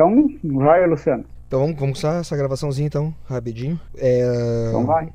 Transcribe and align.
Então, 0.00 0.26
vai, 0.44 0.86
Luciano. 0.86 1.26
Então 1.46 1.60
vamos 1.60 1.78
começar 1.78 2.20
essa 2.20 2.34
gravaçãozinha 2.34 2.86
então, 2.86 3.14
rapidinho. 3.28 3.78
É... 3.98 4.68
Então 4.68 4.86
vai. 4.86 5.12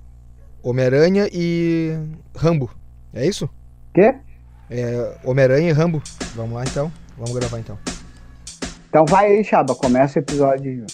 Homem-Aranha 0.61 1.27
e 1.33 1.97
Rambo. 2.35 2.69
É 3.11 3.25
isso? 3.25 3.49
Quê? 3.95 4.13
É 4.69 5.15
Homem-Aranha 5.23 5.69
e 5.69 5.73
Rambo. 5.73 6.03
Vamos 6.35 6.53
lá 6.53 6.63
então. 6.63 6.91
Vamos 7.17 7.33
gravar 7.33 7.57
então. 7.57 7.79
Então 8.87 9.05
vai 9.07 9.25
aí, 9.25 9.43
Chaba. 9.43 9.73
Começa 9.73 10.19
o 10.19 10.21
episódio. 10.21 10.85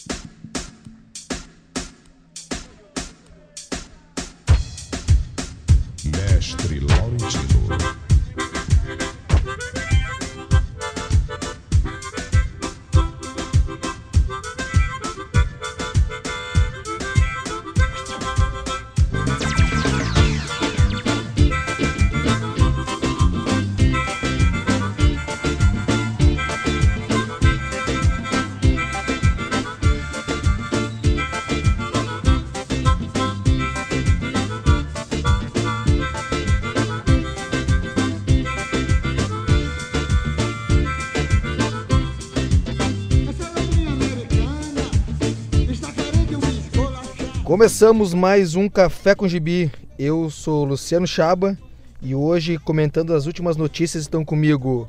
Começamos 47.61 48.11
mais 48.15 48.55
um 48.55 48.67
Café 48.67 49.13
com 49.13 49.27
Gibi. 49.27 49.71
Eu 49.99 50.31
sou 50.31 50.65
Luciano 50.65 51.05
Chaba 51.05 51.55
e 52.01 52.15
hoje, 52.15 52.57
comentando 52.57 53.13
as 53.13 53.27
últimas 53.27 53.55
notícias, 53.55 54.01
estão 54.01 54.25
comigo 54.25 54.87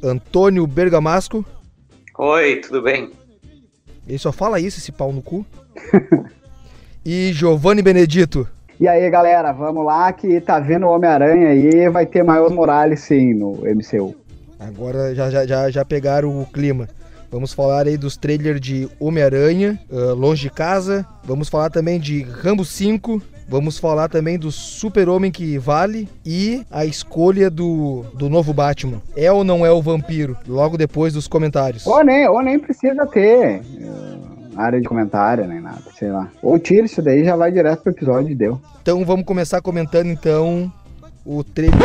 Antônio 0.00 0.64
Bergamasco. 0.64 1.44
Oi, 2.16 2.60
tudo 2.60 2.80
bem? 2.80 3.10
Ele 4.06 4.18
só 4.18 4.30
fala 4.30 4.60
isso, 4.60 4.78
esse 4.78 4.92
pau 4.92 5.12
no 5.12 5.20
cu. 5.20 5.44
e 7.04 7.32
Giovanni 7.32 7.82
Benedito. 7.82 8.46
E 8.78 8.86
aí, 8.86 9.10
galera, 9.10 9.50
vamos 9.50 9.84
lá 9.84 10.12
que 10.12 10.40
tá 10.40 10.60
vendo 10.60 10.86
o 10.86 10.90
Homem-Aranha 10.90 11.48
aí, 11.48 11.88
vai 11.88 12.06
ter 12.06 12.22
Miles 12.22 12.52
Morales 12.52 13.00
sim 13.00 13.34
no 13.34 13.54
MCU. 13.64 14.14
Agora 14.60 15.12
já, 15.12 15.28
já, 15.28 15.44
já, 15.44 15.70
já 15.70 15.84
pegaram 15.84 16.40
o 16.40 16.46
clima. 16.46 16.88
Vamos 17.32 17.54
falar 17.54 17.86
aí 17.86 17.96
dos 17.96 18.14
trailers 18.14 18.60
de 18.60 18.86
Homem-Aranha, 19.00 19.80
uh, 19.90 20.14
Longe 20.14 20.42
de 20.42 20.50
Casa. 20.50 21.06
Vamos 21.24 21.48
falar 21.48 21.70
também 21.70 21.98
de 21.98 22.22
Rambo 22.24 22.62
5. 22.62 23.22
Vamos 23.48 23.78
falar 23.78 24.10
também 24.10 24.38
do 24.38 24.52
Super-Homem 24.52 25.32
que 25.32 25.56
vale 25.56 26.10
e 26.26 26.62
a 26.70 26.84
escolha 26.84 27.48
do, 27.48 28.04
do 28.18 28.28
novo 28.28 28.52
Batman. 28.52 29.00
É 29.16 29.32
ou 29.32 29.44
não 29.44 29.64
é 29.64 29.72
o 29.72 29.80
vampiro? 29.80 30.36
Logo 30.46 30.76
depois 30.76 31.14
dos 31.14 31.26
comentários. 31.26 31.86
Ou 31.86 32.04
nem, 32.04 32.28
ou 32.28 32.42
nem 32.42 32.58
precisa 32.58 33.06
ter 33.06 33.62
uh, 33.80 34.12
área 34.54 34.78
de 34.78 34.86
comentário, 34.86 35.46
nem 35.46 35.58
nada, 35.58 35.84
sei 35.98 36.12
lá. 36.12 36.30
Ou 36.42 36.58
tira 36.58 36.84
isso 36.84 37.00
daí 37.00 37.22
e 37.22 37.24
já 37.24 37.34
vai 37.34 37.50
direto 37.50 37.82
pro 37.82 37.92
episódio 37.92 38.30
e 38.30 38.34
deu. 38.34 38.60
Então 38.82 39.06
vamos 39.06 39.24
começar 39.24 39.62
comentando 39.62 40.08
então 40.08 40.70
o 41.24 41.42
trailer. 41.44 41.78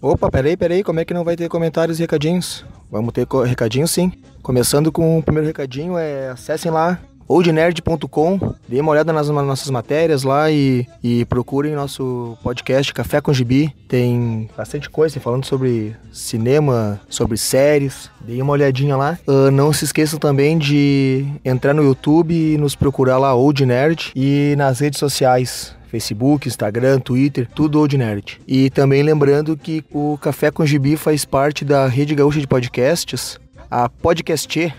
Opa, 0.00 0.30
peraí, 0.30 0.56
peraí, 0.56 0.82
como 0.82 1.00
é 1.00 1.04
que 1.04 1.14
não 1.14 1.24
vai 1.24 1.36
ter 1.36 1.48
comentários 1.48 1.98
e 1.98 2.02
recadinhos? 2.02 2.64
Vamos 2.90 3.12
ter 3.12 3.26
recadinhos 3.46 3.90
sim. 3.90 4.12
Começando 4.42 4.90
com 4.92 5.18
o 5.18 5.22
primeiro 5.22 5.46
recadinho, 5.46 5.98
é 5.98 6.30
acessem 6.30 6.70
lá 6.70 6.98
oldnerd.com, 7.28 8.54
dêem 8.66 8.80
uma 8.80 8.90
olhada 8.90 9.12
nas, 9.12 9.28
nas 9.28 9.46
nossas 9.46 9.70
matérias 9.70 10.22
lá 10.22 10.50
e, 10.50 10.86
e 11.04 11.26
procurem 11.26 11.74
nosso 11.74 12.36
podcast 12.42 12.92
Café 12.94 13.20
com 13.20 13.32
Gibi. 13.32 13.74
Tem 13.86 14.48
bastante 14.56 14.88
coisa 14.88 15.20
falando 15.20 15.44
sobre 15.44 15.94
cinema, 16.10 16.98
sobre 17.08 17.36
séries. 17.36 18.10
Deem 18.20 18.40
uma 18.40 18.54
olhadinha 18.54 18.96
lá. 18.96 19.18
Uh, 19.26 19.50
não 19.50 19.72
se 19.72 19.84
esqueçam 19.84 20.18
também 20.18 20.56
de 20.56 21.26
entrar 21.44 21.74
no 21.74 21.82
YouTube 21.82 22.32
e 22.32 22.56
nos 22.56 22.74
procurar 22.74 23.18
lá 23.18 23.34
Old 23.34 23.64
Nerd 23.66 24.10
e 24.16 24.54
nas 24.56 24.80
redes 24.80 24.98
sociais. 24.98 25.76
Facebook, 25.90 26.46
Instagram, 26.46 27.00
Twitter, 27.00 27.48
tudo 27.54 27.80
Old 27.80 27.96
Nerd. 27.96 28.40
E 28.46 28.70
também 28.70 29.02
lembrando 29.02 29.56
que 29.56 29.84
o 29.92 30.18
Café 30.20 30.50
com 30.50 30.64
Gibi 30.64 30.96
faz 30.96 31.24
parte 31.24 31.64
da 31.64 31.86
Rede 31.86 32.14
Gaúcha 32.14 32.40
de 32.40 32.46
Podcasts, 32.46 33.38
a 33.70 33.88
podcast.com.br. 33.88 34.74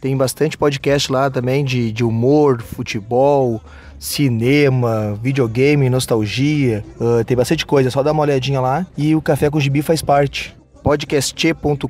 Tem 0.00 0.16
bastante 0.16 0.58
podcast 0.58 1.12
lá 1.12 1.30
também 1.30 1.64
de, 1.64 1.92
de 1.92 2.02
humor, 2.02 2.60
futebol, 2.60 3.62
cinema, 3.98 5.16
videogame, 5.22 5.88
nostalgia. 5.88 6.84
Uh, 6.98 7.24
tem 7.24 7.36
bastante 7.36 7.64
coisa, 7.64 7.88
só 7.90 8.02
dar 8.02 8.10
uma 8.12 8.22
olhadinha 8.22 8.60
lá. 8.60 8.84
E 8.98 9.14
o 9.14 9.22
Café 9.22 9.48
com 9.48 9.60
Gibi 9.60 9.80
faz 9.80 10.02
parte. 10.02 10.56
podcast.com.br. 10.82 11.86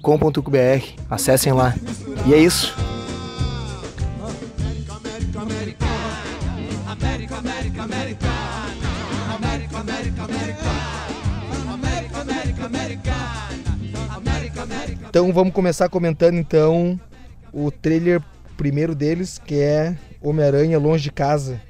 Acessem 1.08 1.54
lá. 1.54 1.74
E 2.26 2.34
é 2.34 2.38
isso. 2.38 2.74
América, 5.42 5.91
Então 15.12 15.30
vamos 15.30 15.52
começar 15.52 15.90
comentando 15.90 16.38
então 16.38 16.98
o 17.52 17.70
trailer 17.70 18.22
primeiro 18.56 18.94
deles, 18.94 19.36
que 19.38 19.56
é 19.60 19.94
Homem-Aranha 20.22 20.78
Longe 20.78 21.02
de 21.04 21.12
Casa. 21.12 21.60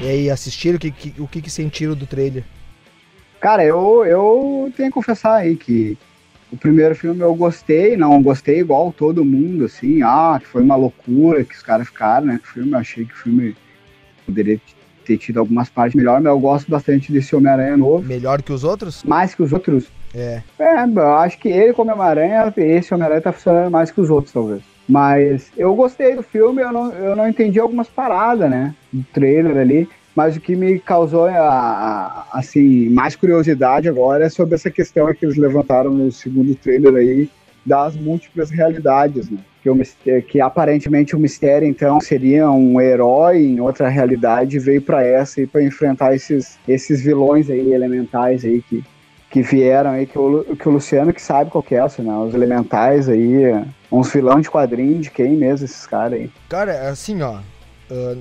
E 0.00 0.08
aí, 0.08 0.30
assistiram? 0.30 0.76
O 0.76 0.80
que, 0.80 0.90
que- 0.90 1.20
o 1.20 1.28
que, 1.28 1.40
que 1.42 1.50
sentiram 1.50 1.94
do 1.94 2.06
trailer? 2.06 2.44
Cara, 3.40 3.64
eu, 3.64 4.04
eu 4.04 4.72
tenho 4.76 4.88
que 4.88 4.94
confessar 4.94 5.34
aí 5.36 5.56
que 5.56 5.96
o 6.52 6.56
primeiro 6.56 6.94
filme 6.94 7.20
eu 7.22 7.34
gostei, 7.34 7.96
não 7.96 8.22
gostei 8.22 8.60
igual 8.60 8.92
todo 8.92 9.24
mundo, 9.24 9.64
assim, 9.64 10.02
ah, 10.02 10.38
que 10.38 10.46
foi 10.46 10.62
uma 10.62 10.76
loucura 10.76 11.42
que 11.44 11.54
os 11.54 11.62
caras 11.62 11.88
ficaram, 11.88 12.26
né? 12.26 12.40
O 12.42 12.46
filme, 12.46 12.72
eu 12.72 12.78
achei 12.78 13.06
que 13.06 13.14
o 13.14 13.16
filme 13.16 13.56
poderia 14.26 14.60
ter 15.04 15.16
tido 15.16 15.40
algumas 15.40 15.70
partes 15.70 15.96
melhores, 15.96 16.22
mas 16.22 16.30
eu 16.30 16.38
gosto 16.38 16.70
bastante 16.70 17.10
desse 17.10 17.34
Homem-Aranha 17.34 17.76
novo. 17.76 18.06
Melhor 18.06 18.42
que 18.42 18.52
os 18.52 18.64
outros? 18.64 19.02
Mais 19.02 19.34
que 19.34 19.42
os 19.42 19.52
outros. 19.52 19.90
É. 20.14 20.42
É, 20.58 20.84
eu 20.84 21.14
acho 21.14 21.38
que 21.38 21.48
ele 21.48 21.72
como 21.72 21.90
Homem-Aranha, 21.90 22.52
esse 22.56 22.92
Homem-Aranha 22.92 23.22
tá 23.22 23.32
funcionando 23.32 23.70
mais 23.70 23.90
que 23.90 24.00
os 24.00 24.10
outros, 24.10 24.32
talvez. 24.32 24.62
Mas 24.86 25.50
eu 25.56 25.74
gostei 25.74 26.14
do 26.14 26.22
filme, 26.22 26.60
eu 26.60 26.70
não, 26.70 26.92
eu 26.92 27.16
não 27.16 27.26
entendi 27.26 27.58
algumas 27.58 27.88
paradas, 27.88 28.50
né? 28.50 28.74
Do 28.92 29.02
trailer 29.04 29.56
ali. 29.56 29.88
Mas 30.14 30.36
o 30.36 30.40
que 30.40 30.54
me 30.54 30.78
causou, 30.78 31.26
a, 31.26 31.38
a- 31.38 32.26
assim, 32.34 32.88
mais 32.90 33.16
curiosidade 33.16 33.88
agora 33.88 34.24
é 34.26 34.28
sobre 34.28 34.54
essa 34.54 34.70
questão 34.70 35.12
que 35.14 35.24
eles 35.24 35.36
levantaram 35.36 35.90
no 35.90 36.12
segundo 36.12 36.54
trailer 36.54 36.94
aí 36.94 37.30
das 37.64 37.94
múltiplas 37.96 38.50
realidades, 38.50 39.30
né? 39.30 39.38
Que, 39.62 39.70
o 39.70 40.22
que 40.22 40.40
aparentemente 40.40 41.14
o 41.14 41.20
mistério, 41.20 41.68
então, 41.68 42.00
seria 42.00 42.50
um 42.50 42.80
herói 42.80 43.38
em 43.44 43.60
outra 43.60 43.88
realidade 43.88 44.58
veio 44.58 44.82
pra 44.82 45.04
essa 45.06 45.40
e 45.40 45.46
para 45.46 45.62
enfrentar 45.62 46.14
esses, 46.14 46.58
esses 46.66 47.00
vilões 47.00 47.48
aí, 47.48 47.72
elementais 47.72 48.44
aí 48.44 48.60
que, 48.68 48.82
que 49.30 49.40
vieram 49.40 49.90
aí, 49.92 50.04
que 50.04 50.18
o, 50.18 50.56
que 50.56 50.68
o 50.68 50.72
Luciano 50.72 51.12
que 51.12 51.22
sabe 51.22 51.48
qual 51.52 51.62
que 51.62 51.76
é 51.76 51.78
essa, 51.78 52.02
né? 52.02 52.12
Os 52.12 52.34
elementais 52.34 53.08
aí, 53.08 53.64
uns 53.90 54.12
vilão 54.12 54.40
de 54.40 54.50
quadrinho, 54.50 55.00
de 55.00 55.10
quem 55.12 55.36
mesmo 55.36 55.64
esses 55.64 55.86
caras 55.86 56.14
aí. 56.14 56.30
Cara, 56.48 56.88
assim, 56.90 57.22
ó. 57.22 57.36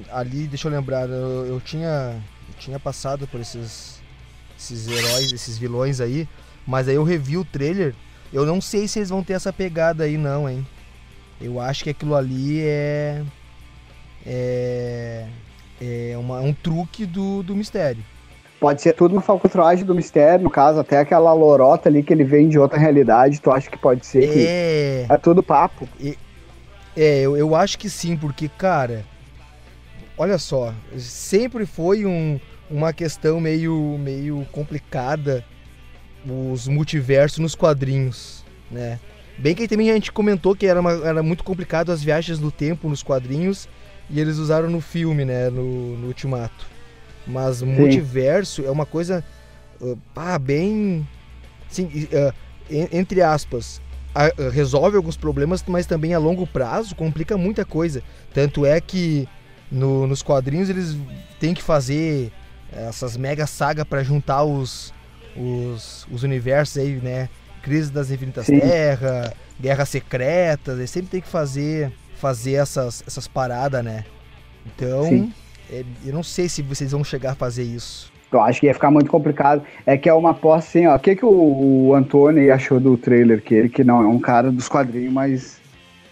Ah, 0.09 0.19
ali, 0.19 0.47
deixa 0.47 0.67
eu 0.67 0.71
lembrar, 0.71 1.07
eu, 1.09 1.45
eu 1.47 1.61
tinha, 1.61 2.15
eu 2.49 2.53
tinha 2.59 2.79
passado 2.79 3.27
por 3.27 3.39
esses, 3.39 4.01
esses 4.57 4.87
heróis, 4.87 5.31
esses 5.33 5.57
vilões 5.57 5.99
aí, 6.01 6.27
mas 6.67 6.87
aí 6.87 6.95
eu 6.95 7.03
revi 7.03 7.37
o 7.37 7.45
trailer. 7.45 7.93
Eu 8.33 8.45
não 8.45 8.61
sei 8.61 8.87
se 8.87 8.99
eles 8.99 9.09
vão 9.09 9.23
ter 9.23 9.33
essa 9.33 9.51
pegada 9.51 10.03
aí, 10.05 10.17
não, 10.17 10.49
hein? 10.49 10.65
Eu 11.39 11.59
acho 11.59 11.83
que 11.83 11.89
aquilo 11.89 12.15
ali 12.15 12.61
é. 12.61 13.21
É. 14.25 15.25
É 15.83 16.15
uma- 16.17 16.39
um 16.39 16.53
truque 16.53 17.05
do, 17.07 17.41
do 17.41 17.55
mistério. 17.55 18.03
Pode 18.59 18.79
ser 18.83 18.93
tudo 18.93 19.13
uma 19.13 19.21
falcatragem 19.21 19.83
do 19.83 19.95
mistério, 19.95 20.43
no 20.43 20.51
caso, 20.51 20.79
até 20.79 20.99
aquela 20.99 21.33
lorota 21.33 21.89
ali 21.89 22.03
que 22.03 22.13
ele 22.13 22.23
vem 22.23 22.47
de 22.47 22.59
outra 22.59 22.77
realidade, 22.77 23.41
tu 23.41 23.49
acha 23.49 23.67
que 23.71 23.77
pode 23.77 24.05
ser 24.05 24.31
que 24.31 24.45
É. 24.47 25.05
é 25.09 25.17
tudo 25.17 25.41
papo? 25.41 25.89
É, 26.95 27.21
eu, 27.21 27.35
eu 27.35 27.55
acho 27.55 27.79
que 27.79 27.89
sim, 27.89 28.15
porque, 28.15 28.47
cara, 28.47 29.03
olha 30.21 30.37
só, 30.37 30.71
sempre 30.99 31.65
foi 31.65 32.05
um, 32.05 32.39
uma 32.69 32.93
questão 32.93 33.41
meio, 33.41 33.97
meio 33.97 34.45
complicada 34.51 35.43
os 36.53 36.67
multiversos 36.67 37.39
nos 37.39 37.55
quadrinhos, 37.55 38.45
né? 38.69 38.99
Bem 39.35 39.55
que 39.55 39.67
também 39.67 39.89
a 39.89 39.95
gente 39.95 40.11
comentou 40.11 40.55
que 40.55 40.67
era, 40.67 40.79
uma- 40.79 41.07
era 41.07 41.23
muito 41.23 41.43
complicado 41.43 41.91
as 41.91 42.03
viagens 42.03 42.39
no 42.39 42.51
tempo 42.51 42.87
nos 42.87 43.01
quadrinhos 43.01 43.67
e 44.11 44.19
eles 44.19 44.37
usaram 44.37 44.69
no 44.69 44.79
filme, 44.79 45.25
né, 45.25 45.49
no, 45.49 45.97
no 45.97 46.07
Ultimato. 46.07 46.67
Mas 47.25 47.63
multiverso 47.63 48.63
é 48.63 48.69
uma 48.69 48.85
coisa 48.85 49.23
uh, 49.79 49.97
ah, 50.15 50.37
bem 50.37 51.07
assim, 51.67 51.85
uh, 51.85 52.33
en- 52.69 52.89
entre 52.91 53.23
aspas, 53.23 53.81
uh, 54.15 54.49
resolve 54.51 54.97
alguns 54.97 55.17
problemas, 55.17 55.63
mas 55.67 55.87
também 55.87 56.13
a 56.13 56.19
longo 56.19 56.45
prazo 56.45 56.93
complica 56.93 57.35
muita 57.37 57.65
coisa. 57.65 58.03
Tanto 58.31 58.67
é 58.67 58.79
que 58.79 59.27
no- 59.71 60.05
nos 60.07 60.21
quadrinhos 60.21 60.69
eles 60.69 60.97
têm 61.39 61.53
que 61.53 61.63
fazer 61.63 62.31
essas 62.71 63.17
mega 63.17 63.45
saga 63.47 63.85
para 63.85 64.03
juntar 64.03 64.43
os, 64.43 64.93
os, 65.35 66.07
os 66.11 66.23
universos 66.23 66.77
aí, 66.77 66.99
né? 67.01 67.29
Crise 67.63 67.91
das 67.91 68.09
Infinitas 68.11 68.45
Sim. 68.47 68.59
Terra, 68.59 69.33
Guerras 69.59 69.89
Secretas, 69.89 70.77
eles 70.77 70.89
sempre 70.89 71.09
tem 71.09 71.21
que 71.21 71.27
fazer 71.27 71.91
fazer 72.15 72.53
essas, 72.53 73.03
essas 73.07 73.27
paradas, 73.27 73.83
né? 73.83 74.05
Então, 74.65 75.31
é, 75.71 75.83
eu 76.05 76.13
não 76.13 76.21
sei 76.21 76.47
se 76.47 76.61
vocês 76.61 76.91
vão 76.91 77.03
chegar 77.03 77.31
a 77.31 77.35
fazer 77.35 77.63
isso. 77.63 78.11
Eu 78.31 78.41
acho 78.41 78.59
que 78.59 78.67
ia 78.67 78.73
ficar 78.73 78.91
muito 78.91 79.09
complicado. 79.09 79.63
É 79.85 79.97
que 79.97 80.07
é 80.07 80.13
uma 80.13 80.29
aposta 80.29 80.69
assim, 80.69 80.87
ó. 80.87 80.95
O 80.95 80.99
que, 80.99 81.15
que 81.15 81.25
o, 81.25 81.29
o 81.87 81.93
Antônio 81.95 82.53
achou 82.53 82.79
do 82.79 82.95
trailer? 82.95 83.41
Que 83.41 83.55
ele 83.55 83.69
que 83.69 83.83
não 83.83 84.01
é 84.01 84.07
um 84.07 84.19
cara 84.19 84.51
dos 84.51 84.69
quadrinhos, 84.69 85.11
mas 85.11 85.60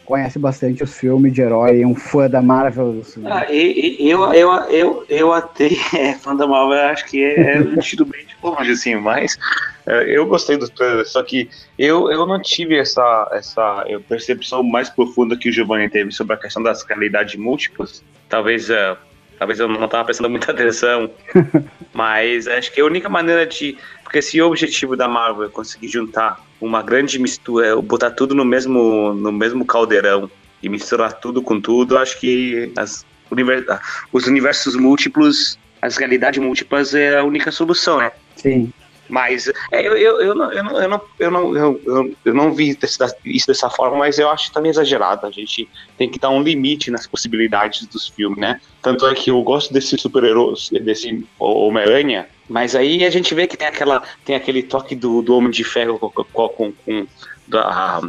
conhece 0.10 0.40
bastante 0.40 0.84
os 0.84 0.98
filmes 0.98 1.32
de 1.32 1.40
herói, 1.40 1.86
um 1.86 1.94
fã 1.94 2.28
da 2.28 2.42
Marvel. 2.42 3.00
assim. 3.02 3.22
Ah, 3.28 3.46
e- 3.48 3.98
e- 4.00 4.10
eu, 4.10 4.34
eu, 4.34 4.52
eu, 4.72 5.06
eu 5.08 5.32
até, 5.32 5.68
é, 5.96 6.16
fã 6.16 6.36
da 6.36 6.48
Marvel, 6.48 6.80
acho 6.90 7.06
que 7.06 7.24
é, 7.24 7.58
é 7.58 7.60
um 7.60 7.78
tiro 7.78 8.06
bem 8.06 8.26
de 8.26 8.36
longe, 8.42 8.72
assim, 8.72 8.96
mas 8.96 9.38
é, 9.86 10.18
eu 10.18 10.26
gostei 10.26 10.58
do 10.58 10.68
trailer, 10.68 11.08
só 11.08 11.22
que 11.22 11.48
eu, 11.78 12.12
eu 12.12 12.26
não 12.26 12.42
tive 12.42 12.76
essa, 12.76 13.30
essa 13.34 13.86
percepção 14.10 14.64
mais 14.64 14.90
profunda 14.90 15.38
que 15.38 15.48
o 15.48 15.52
Giovanni 15.52 15.88
teve 15.88 16.12
sobre 16.12 16.34
a 16.34 16.38
questão 16.38 16.64
das 16.64 16.84
realidades 16.84 17.36
múltiplas. 17.36 18.04
Talvez, 18.28 18.68
é, 18.72 18.98
talvez 19.40 19.60
eu 19.60 19.68
não 19.68 19.86
estava 19.86 20.04
prestando 20.06 20.30
muita 20.30 20.52
atenção, 20.52 21.10
mas 21.94 22.48
acho 22.48 22.72
que 22.72 22.82
a 22.82 22.86
única 22.86 23.10
maneira 23.10 23.48
de. 23.48 23.78
Porque 24.04 24.22
se 24.22 24.42
o 24.42 24.48
objetivo 24.48 24.96
da 24.96 25.08
Marvel 25.08 25.46
é 25.46 25.50
conseguir 25.50 25.88
juntar 25.88 26.44
uma 26.60 26.84
grande 26.84 27.18
mistura, 27.18 27.80
botar 27.82 28.12
tudo 28.12 28.36
no 28.36 28.44
mesmo, 28.44 29.14
no 29.14 29.32
mesmo 29.32 29.66
caldeirão 29.66 30.30
e 30.62 30.68
misturar 30.68 31.14
tudo 31.14 31.42
com 31.42 31.62
tudo, 31.62 31.98
acho 31.98 32.20
que 32.20 32.72
as 32.76 33.06
univer- 33.32 33.66
os 34.12 34.28
universos 34.28 34.76
múltiplos, 34.76 35.58
as 35.82 35.96
realidades 35.96 36.42
múltiplas 36.42 36.94
é 36.94 37.18
a 37.18 37.24
única 37.24 37.52
solução, 37.52 38.00
né? 38.00 38.12
Sim. 38.36 38.74
Mas 39.10 39.52
é, 39.72 39.86
eu, 39.86 39.98
eu, 39.98 40.22
eu, 40.22 40.36
não, 40.36 40.54
eu, 40.54 40.64
não, 40.64 40.80
eu, 40.80 40.90
não, 40.90 41.04
eu, 41.20 41.32
não, 41.32 42.16
eu, 42.24 42.34
não 42.34 42.54
vi 42.54 42.78
isso 43.26 43.48
dessa 43.48 43.70
forma, 43.70 43.98
mas 43.98 44.20
eu 44.20 44.30
acho 44.30 44.52
também 44.54 44.70
exagerado. 44.70 45.26
A 45.26 45.32
gente 45.32 45.68
tem 45.98 46.08
que 46.08 46.20
dar 46.20 46.30
um 46.30 46.44
limite 46.44 46.92
nas 46.92 47.08
possibilidades 47.08 47.88
dos 47.88 48.08
filmes, 48.08 48.38
né? 48.40 48.62
Tanto 48.82 49.08
é 49.08 49.16
que 49.16 49.32
eu 49.32 49.42
gosto 49.42 49.74
desse 49.74 49.98
super-herói, 49.98 50.54
desse 50.82 51.28
Homem-Aranha, 51.40 52.28
mas 52.48 52.76
aí 52.76 53.04
a 53.04 53.10
gente 53.10 53.34
vê 53.34 53.46
que 53.46 53.58
tem, 53.58 53.68
aquela, 53.68 54.02
tem 54.26 54.36
aquele 54.36 54.64
toque 54.64 54.96
do, 54.96 55.22
do 55.22 55.36
Homem 55.36 55.52
de 55.52 55.64
Ferro 55.64 56.00
com, 56.00 56.10
com, 56.50 56.72
com, 56.72 57.08
da, 57.48 58.02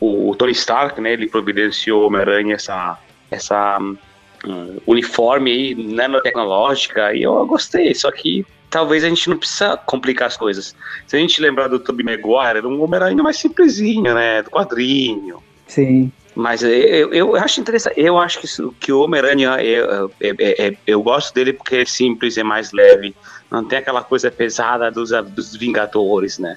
o, 0.00 0.34
Tony 0.36 0.52
Stark, 0.52 1.00
né? 1.00 1.12
Ele 1.12 1.28
providenciou 1.28 2.06
Homem-Aranha 2.06 2.54
essa, 2.54 2.98
essa 3.30 3.78
hum, 3.80 4.76
uniforme 4.86 5.50
aí, 5.50 5.74
nanotecnológica, 5.74 7.14
e 7.14 7.22
eu 7.22 7.44
gostei, 7.46 7.94
só 7.94 8.10
que 8.10 8.46
talvez 8.70 9.04
a 9.04 9.08
gente 9.08 9.28
não 9.28 9.38
precisa 9.38 9.76
complicar 9.76 10.28
as 10.28 10.36
coisas. 10.36 10.74
Se 11.06 11.16
a 11.16 11.18
gente 11.18 11.40
lembrar 11.40 11.68
do 11.68 11.78
Tobey 11.78 12.04
Maguire, 12.04 12.58
era 12.58 12.68
um 12.68 12.82
Homem-Aranha 12.82 13.22
mais 13.22 13.36
simplesinho, 13.36 14.14
né? 14.14 14.42
Do 14.42 14.50
quadrinho. 14.50 15.42
Sim. 15.66 16.12
Mas 16.34 16.62
eu, 16.62 17.12
eu, 17.12 17.34
acho 17.34 17.60
interessante, 17.60 17.98
eu 17.98 18.16
acho 18.16 18.40
que, 18.40 18.46
que 18.78 18.92
o 18.92 19.00
Homem-Aranha, 19.00 19.60
eu, 19.60 20.12
eu, 20.20 20.34
eu, 20.38 20.76
eu 20.86 21.02
gosto 21.02 21.34
dele 21.34 21.52
porque 21.52 21.76
é 21.76 21.84
simples, 21.84 22.38
é 22.38 22.44
mais 22.44 22.70
leve, 22.70 23.14
não 23.50 23.64
tem 23.64 23.78
aquela 23.80 24.04
coisa 24.04 24.30
pesada 24.30 24.88
dos, 24.90 25.10
dos 25.10 25.56
Vingadores, 25.56 26.38
né? 26.38 26.56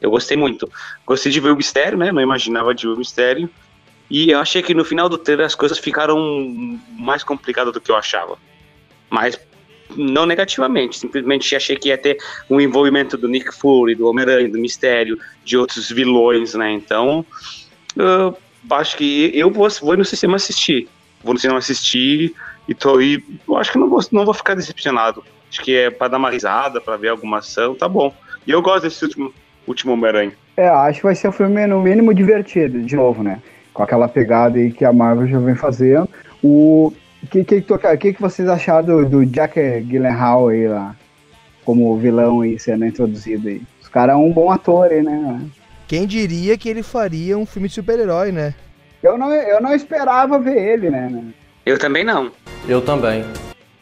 Eu 0.00 0.10
gostei 0.10 0.36
muito. 0.36 0.70
Gostei 1.04 1.30
de 1.30 1.40
ver 1.40 1.50
o 1.50 1.56
mistério, 1.56 1.98
né? 1.98 2.12
Não 2.12 2.22
imaginava 2.22 2.74
de 2.74 2.86
ver 2.86 2.92
o 2.92 2.96
mistério. 2.96 3.50
E 4.10 4.30
eu 4.30 4.38
achei 4.38 4.62
que 4.62 4.72
no 4.72 4.84
final 4.84 5.08
do 5.08 5.18
trailer 5.18 5.44
as 5.44 5.54
coisas 5.54 5.78
ficaram 5.78 6.18
mais 6.92 7.22
complicadas 7.22 7.72
do 7.72 7.80
que 7.80 7.90
eu 7.90 7.96
achava. 7.96 8.38
Mas 9.10 9.38
não 9.96 10.26
negativamente, 10.26 10.98
simplesmente 10.98 11.54
achei 11.56 11.76
que 11.76 11.88
ia 11.88 11.98
ter 11.98 12.18
um 12.48 12.60
envolvimento 12.60 13.16
do 13.16 13.28
Nick 13.28 13.54
Fury, 13.54 13.94
do 13.94 14.08
Homem-Aranha, 14.08 14.48
do 14.48 14.58
Mistério, 14.58 15.18
de 15.44 15.56
outros 15.56 15.90
vilões, 15.90 16.54
né? 16.54 16.70
Então, 16.72 17.24
eu 17.96 18.36
acho 18.70 18.96
que 18.96 19.30
eu 19.34 19.50
vou, 19.50 19.68
vou 19.80 19.96
no 19.96 20.04
cinema 20.04 20.36
assistir. 20.36 20.88
Vou 21.22 21.34
no 21.34 21.40
cinema 21.40 21.58
assistir 21.58 22.34
e 22.68 22.74
tô 22.74 22.98
aí. 22.98 23.22
Eu 23.46 23.56
acho 23.56 23.72
que 23.72 23.78
não 23.78 23.88
vou, 23.88 24.00
não 24.12 24.24
vou 24.24 24.34
ficar 24.34 24.54
decepcionado. 24.54 25.24
Acho 25.50 25.62
que 25.62 25.74
é 25.74 25.90
pra 25.90 26.08
dar 26.08 26.18
uma 26.18 26.30
risada, 26.30 26.80
pra 26.80 26.96
ver 26.96 27.08
alguma 27.08 27.38
ação, 27.38 27.74
tá 27.74 27.88
bom. 27.88 28.14
E 28.46 28.50
eu 28.50 28.60
gosto 28.62 28.84
desse 28.84 29.02
último, 29.04 29.34
último 29.66 29.92
Homem-Aranha. 29.94 30.32
É, 30.56 30.68
acho 30.68 31.00
que 31.00 31.06
vai 31.06 31.14
ser 31.14 31.28
um 31.28 31.32
filme 31.32 31.66
no 31.66 31.80
mínimo 31.80 32.12
divertido, 32.12 32.82
de 32.82 32.96
novo, 32.96 33.22
né? 33.22 33.40
Com 33.72 33.82
aquela 33.82 34.08
pegada 34.08 34.58
aí 34.58 34.70
que 34.70 34.84
a 34.84 34.92
Marvel 34.92 35.26
já 35.26 35.38
vem 35.38 35.54
fazendo. 35.54 36.08
O 36.42 36.92
que, 37.30 37.44
que, 37.44 37.60
tu- 37.60 37.78
que, 37.98 38.12
que 38.12 38.20
vocês 38.20 38.48
acharam 38.48 38.86
do, 38.86 39.08
do 39.08 39.26
Jack 39.26 39.58
Gyllenhaal 39.82 40.48
aí 40.48 40.68
lá? 40.68 40.94
Como 41.64 41.96
vilão 41.98 42.40
aí 42.42 42.58
sendo 42.58 42.86
introduzido 42.86 43.48
aí. 43.48 43.60
Os 43.82 43.88
caras 43.88 44.14
é 44.14 44.18
um 44.18 44.32
bom 44.32 44.50
ator 44.50 44.90
aí, 44.90 45.02
né? 45.02 45.40
Quem 45.86 46.06
diria 46.06 46.56
que 46.56 46.68
ele 46.68 46.82
faria 46.82 47.36
um 47.36 47.46
filme 47.46 47.68
de 47.68 47.74
super-herói, 47.74 48.30
né? 48.32 48.54
Eu 49.02 49.16
não, 49.16 49.32
eu 49.32 49.60
não 49.60 49.74
esperava 49.74 50.38
ver 50.38 50.56
ele, 50.56 50.90
né? 50.90 51.24
Eu 51.64 51.78
também 51.78 52.04
não. 52.04 52.30
Eu 52.68 52.80
também. 52.82 53.24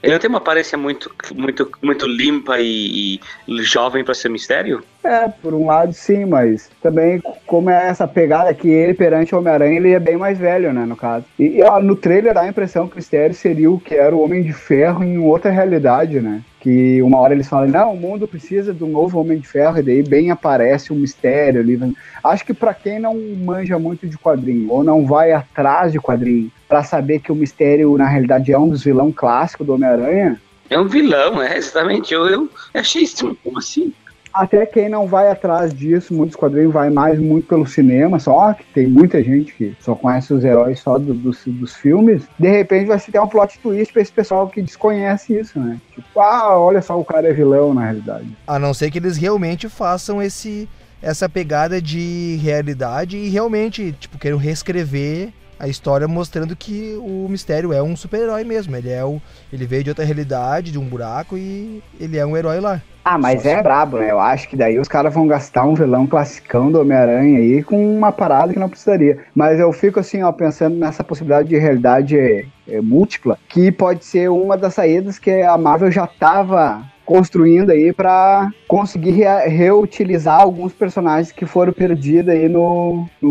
Ele 0.06 0.12
não 0.12 0.20
tem 0.20 0.30
uma 0.30 0.38
aparência 0.38 0.78
muito, 0.78 1.10
muito, 1.34 1.70
muito 1.82 2.06
limpa 2.06 2.58
e, 2.60 3.20
e 3.48 3.62
jovem 3.62 4.04
pra 4.04 4.14
ser 4.14 4.28
mistério? 4.28 4.82
É, 5.02 5.28
por 5.28 5.52
um 5.52 5.66
lado 5.66 5.92
sim, 5.92 6.24
mas 6.24 6.70
também 6.82 7.20
como 7.46 7.70
é 7.70 7.88
essa 7.88 8.06
pegada 8.06 8.52
que 8.54 8.68
ele 8.68 8.94
perante 8.94 9.34
o 9.34 9.38
Homem-Aranha, 9.38 9.76
ele 9.76 9.92
é 9.92 10.00
bem 10.00 10.16
mais 10.16 10.38
velho, 10.38 10.72
né, 10.72 10.84
no 10.84 10.96
caso. 10.96 11.24
E 11.38 11.62
ó, 11.62 11.80
no 11.80 11.96
trailer 11.96 12.34
dá 12.34 12.42
a 12.42 12.48
impressão 12.48 12.86
que 12.86 12.94
o 12.94 12.96
Mistério 12.96 13.34
seria 13.34 13.70
o 13.70 13.80
que 13.80 13.94
era 13.94 14.14
o 14.14 14.22
Homem 14.22 14.42
de 14.42 14.52
Ferro 14.52 15.02
em 15.02 15.18
outra 15.18 15.50
realidade, 15.50 16.20
né? 16.20 16.42
Que 16.66 17.00
uma 17.00 17.20
hora 17.20 17.32
eles 17.32 17.48
falam, 17.48 17.68
não, 17.68 17.92
o 17.92 17.96
mundo 17.96 18.26
precisa 18.26 18.74
de 18.74 18.82
um 18.82 18.88
novo 18.88 19.20
Homem 19.20 19.38
de 19.38 19.46
Ferro, 19.46 19.78
e 19.78 19.82
daí 19.84 20.02
bem 20.02 20.32
aparece 20.32 20.92
um 20.92 20.96
mistério 20.96 21.60
ali. 21.60 21.78
Acho 22.24 22.44
que 22.44 22.52
pra 22.52 22.74
quem 22.74 22.98
não 22.98 23.16
manja 23.36 23.78
muito 23.78 24.04
de 24.04 24.18
quadrinho, 24.18 24.72
ou 24.72 24.82
não 24.82 25.06
vai 25.06 25.30
atrás 25.30 25.92
de 25.92 26.00
quadrinho, 26.00 26.50
pra 26.66 26.82
saber 26.82 27.20
que 27.20 27.30
o 27.30 27.36
mistério, 27.36 27.96
na 27.96 28.08
realidade, 28.08 28.50
é 28.50 28.58
um 28.58 28.68
dos 28.68 28.82
vilão 28.82 29.12
clássicos 29.12 29.64
do 29.64 29.74
Homem-Aranha, 29.74 30.40
É 30.68 30.76
um 30.76 30.88
vilão, 30.88 31.40
é, 31.40 31.56
exatamente. 31.56 32.12
Eu, 32.12 32.26
eu 32.26 32.50
achei 32.74 33.04
isso. 33.04 33.38
Como 33.44 33.58
assim? 33.60 33.92
Até 34.36 34.66
quem 34.66 34.88
não 34.88 35.06
vai 35.06 35.30
atrás 35.30 35.72
disso, 35.72 36.12
muitos 36.12 36.36
quadrinhos 36.36 36.72
vai 36.72 36.90
mais 36.90 37.18
muito 37.18 37.48
pelo 37.48 37.66
cinema, 37.66 38.18
só 38.18 38.52
que 38.52 38.64
tem 38.74 38.86
muita 38.86 39.22
gente 39.22 39.52
que 39.54 39.74
só 39.80 39.94
conhece 39.94 40.34
os 40.34 40.44
heróis 40.44 40.78
só 40.80 40.98
do- 40.98 41.14
dos, 41.14 41.42
dos 41.46 41.74
filmes. 41.74 42.22
De 42.38 42.48
repente 42.48 42.86
vai 42.86 42.98
se 42.98 43.10
ter 43.10 43.18
um 43.18 43.26
plot 43.26 43.58
twist 43.60 43.92
pra 43.92 44.02
esse 44.02 44.12
pessoal 44.12 44.46
que 44.48 44.60
desconhece 44.60 45.38
isso, 45.38 45.58
né? 45.58 45.78
Tipo, 45.94 46.20
ah, 46.20 46.58
olha 46.58 46.82
só, 46.82 47.00
o 47.00 47.04
cara 47.04 47.28
é 47.28 47.32
vilão 47.32 47.72
na 47.72 47.84
realidade. 47.84 48.26
A 48.46 48.58
não 48.58 48.74
ser 48.74 48.90
que 48.90 48.98
eles 48.98 49.16
realmente 49.16 49.68
façam 49.68 50.22
esse 50.22 50.68
essa 51.02 51.28
pegada 51.28 51.80
de 51.80 52.38
realidade 52.42 53.16
e 53.16 53.28
realmente, 53.28 53.92
tipo, 54.00 54.18
queiram 54.18 54.38
reescrever 54.38 55.28
a 55.58 55.68
história 55.68 56.06
mostrando 56.06 56.54
que 56.54 56.96
o 57.00 57.26
Mistério 57.28 57.72
é 57.72 57.82
um 57.82 57.96
super-herói 57.96 58.44
mesmo. 58.44 58.76
Ele 58.76 58.90
é 58.90 59.04
o 59.04 59.20
ele 59.52 59.66
veio 59.66 59.84
de 59.84 59.90
outra 59.90 60.04
realidade, 60.04 60.72
de 60.72 60.78
um 60.78 60.84
buraco 60.84 61.36
e 61.36 61.82
ele 61.98 62.18
é 62.18 62.26
um 62.26 62.36
herói 62.36 62.60
lá. 62.60 62.82
Ah, 63.04 63.16
mas 63.16 63.42
Só 63.42 63.50
é 63.50 63.62
brabo, 63.62 63.98
né? 63.98 64.10
Eu 64.10 64.18
acho 64.18 64.48
que 64.48 64.56
daí 64.56 64.80
os 64.80 64.88
caras 64.88 65.14
vão 65.14 65.28
gastar 65.28 65.64
um 65.64 65.74
vilão 65.74 66.08
classicão 66.08 66.72
do 66.72 66.80
Homem-Aranha 66.80 67.38
aí 67.38 67.62
com 67.62 67.96
uma 67.96 68.10
parada 68.10 68.52
que 68.52 68.58
não 68.58 68.68
precisaria. 68.68 69.18
Mas 69.32 69.60
eu 69.60 69.72
fico 69.72 70.00
assim, 70.00 70.24
ó, 70.24 70.32
pensando 70.32 70.76
nessa 70.76 71.04
possibilidade 71.04 71.48
de 71.48 71.56
realidade 71.56 72.18
é, 72.18 72.44
é, 72.68 72.80
múltipla, 72.80 73.38
que 73.48 73.70
pode 73.70 74.04
ser 74.04 74.28
uma 74.28 74.56
das 74.56 74.74
saídas 74.74 75.20
que 75.20 75.30
a 75.30 75.56
Marvel 75.56 75.90
já 75.90 76.06
tava 76.06 76.82
construindo 77.06 77.70
aí 77.70 77.92
pra 77.92 78.50
conseguir 78.68 79.12
rea- 79.12 79.48
reutilizar 79.48 80.40
alguns 80.40 80.72
personagens 80.72 81.32
que 81.32 81.46
foram 81.46 81.72
perdidos 81.72 82.34
aí 82.34 82.48
no, 82.48 83.06
no 83.22 83.28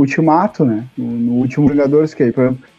Ultimato, 0.00 0.64
né? 0.64 0.84
No, 0.96 1.06
no 1.06 1.32
último 1.34 1.68
Vingadores, 1.68 2.14
que 2.14 2.22
aí, 2.22 2.32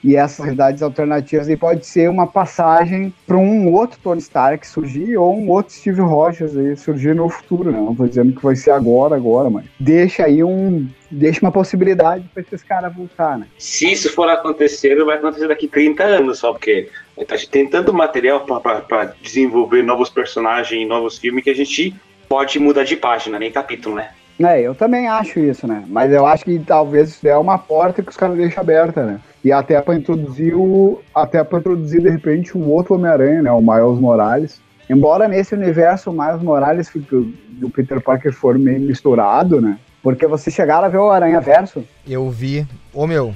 e 0.04 0.16
essas 0.16 0.44
realidades 0.44 0.82
alternativas 0.82 1.48
aí 1.48 1.56
pode 1.56 1.86
ser 1.86 2.10
uma 2.10 2.26
passagem 2.26 3.14
para 3.28 3.38
um 3.38 3.72
outro 3.72 4.00
Tony 4.02 4.20
Stark 4.20 4.66
surgir 4.66 5.16
ou 5.16 5.38
um 5.38 5.50
outro 5.50 5.74
Steve 5.74 6.02
Rogers 6.02 6.58
aí 6.58 6.76
surgir 6.76 7.14
no 7.16 7.30
futuro, 7.30 7.72
né? 7.72 7.78
Não 7.80 7.96
tô 7.96 8.08
dizendo 8.08 8.34
que 8.34 8.44
vai 8.44 8.56
ser 8.56 8.72
agora, 8.72 9.16
agora, 9.16 9.50
mas 9.50 9.66
deixa 9.80 10.26
aí 10.26 10.44
um. 10.44 10.88
Deixa 11.12 11.42
uma 11.42 11.52
possibilidade 11.52 12.26
para 12.34 12.42
esses 12.42 12.64
caras 12.64 12.96
voltar, 12.96 13.38
né? 13.38 13.48
Se 13.58 13.92
isso 13.92 14.12
for 14.14 14.30
acontecer, 14.30 14.96
vai 15.04 15.18
acontecer 15.18 15.48
daqui 15.48 15.68
30 15.68 16.04
anos 16.04 16.40
só, 16.40 16.54
porque 16.54 16.90
a 17.18 17.36
gente 17.36 17.50
tem 17.50 17.68
tanto 17.68 17.94
material 17.94 18.46
para 18.46 19.14
desenvolver 19.22 19.84
novos 19.84 20.10
personagens 20.10 20.82
e 20.82 20.86
novos 20.86 21.18
filmes 21.18 21.44
que 21.44 21.50
a 21.50 21.56
gente 21.56 21.94
pode 22.30 22.58
mudar 22.60 22.86
de 22.86 22.96
página, 22.96 23.38
nem 23.38 23.52
capítulo, 23.52 23.96
né? 23.96 24.12
É, 24.40 24.62
eu 24.62 24.74
também 24.74 25.08
acho 25.08 25.40
isso, 25.40 25.68
né? 25.68 25.84
Mas 25.88 26.12
eu 26.12 26.26
acho 26.26 26.46
que 26.46 26.58
talvez 26.60 27.10
isso 27.10 27.28
é 27.28 27.38
uma 27.38 27.58
porta 27.58 28.02
que 28.02 28.10
os 28.10 28.18
caras 28.18 28.38
deixam 28.38 28.62
aberta, 28.62 29.06
né? 29.06 29.20
E 29.44 29.52
até 29.52 29.80
pra 29.82 29.96
introduzir 29.96 30.56
o. 30.56 31.02
Até 31.14 31.44
pra 31.44 31.60
introduzir, 31.60 32.02
de 32.02 32.10
repente, 32.10 32.58
um 32.58 32.70
outro 32.70 32.96
Homem-Aranha, 32.96 33.42
né? 33.42 33.52
O 33.52 33.62
Miles 33.62 34.00
Morales. 34.00 34.62
Embora 34.90 35.28
nesse 35.28 35.54
universo 35.54 36.10
o 36.10 36.14
Miles 36.14 36.42
Morales 36.42 36.92
do 36.94 37.70
Peter 37.70 38.02
Parker 38.02 38.34
for 38.34 38.58
meio 38.58 38.80
misturado, 38.80 39.62
né? 39.62 39.78
Porque 40.02 40.26
vocês 40.28 40.56
chegaram 40.56 40.86
a 40.86 40.90
ver 40.90 40.98
o 40.98 41.12
Aranha 41.12 41.40
Verso? 41.40 41.84
Eu 42.08 42.30
vi. 42.30 42.66
Ô 42.94 43.06
meu, 43.06 43.36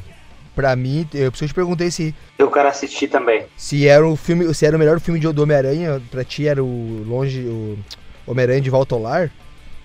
pra 0.56 0.76
mim, 0.76 1.08
eu 1.14 1.30
preciso 1.32 1.50
te 1.50 1.56
perguntei 1.56 1.92
se, 1.92 2.16
Eu 2.40 2.50
quero 2.50 2.68
assistir 2.68 3.08
também. 3.08 3.46
se 3.56 3.88
era 3.88 4.06
o 4.08 4.16
filme. 4.16 4.52
Se 4.54 4.66
era 4.66 4.76
o 4.76 4.80
melhor 4.80 5.00
filme 5.00 5.20
de 5.20 5.32
do 5.32 5.44
Homem-Aranha, 5.44 6.02
pra 6.10 6.24
ti 6.24 6.48
era 6.48 6.64
o 6.64 7.04
longe. 7.06 7.42
o 7.42 7.78
Homem-Aranha 8.26 8.62
de 8.62 8.70
Volta 8.70 8.96
ao 8.96 9.02
Lar. 9.02 9.32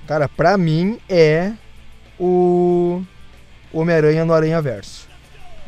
Cara, 0.07 0.29
pra 0.29 0.57
mim 0.57 0.99
é 1.09 1.53
o 2.19 3.03
Homem-Aranha 3.73 4.25
no 4.25 4.33
Aranha 4.33 4.61
Verso. 4.63 5.09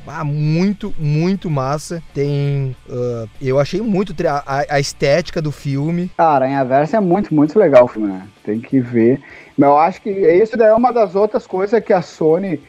Ah, 0.06 0.24
muito, 0.24 0.92
muito 0.98 1.48
massa. 1.48 2.02
Tem. 2.12 2.74
ah, 2.90 3.26
eu 3.40 3.58
achei 3.60 3.80
muito 3.80 4.14
a, 4.26 4.64
a 4.68 4.80
estética 4.80 5.40
do 5.40 5.52
filme. 5.52 6.10
Ah, 6.18 6.34
Aranha 6.34 6.64
Verso 6.64 6.96
é 6.96 7.00
muito, 7.00 7.34
muito 7.34 7.58
legal 7.58 7.84
o 7.84 7.88
filme, 7.88 8.08
né? 8.08 8.26
Tem 8.44 8.60
que 8.60 8.80
ver. 8.80 9.20
Mas 9.56 9.68
eu 9.68 9.78
acho 9.78 10.02
que 10.02 10.10
isso 10.10 10.56
daí 10.56 10.68
é 10.68 10.74
uma 10.74 10.92
das 10.92 11.14
outras 11.14 11.46
coisas 11.46 11.82
que 11.82 11.92
a 11.92 12.02
Sony 12.02 12.60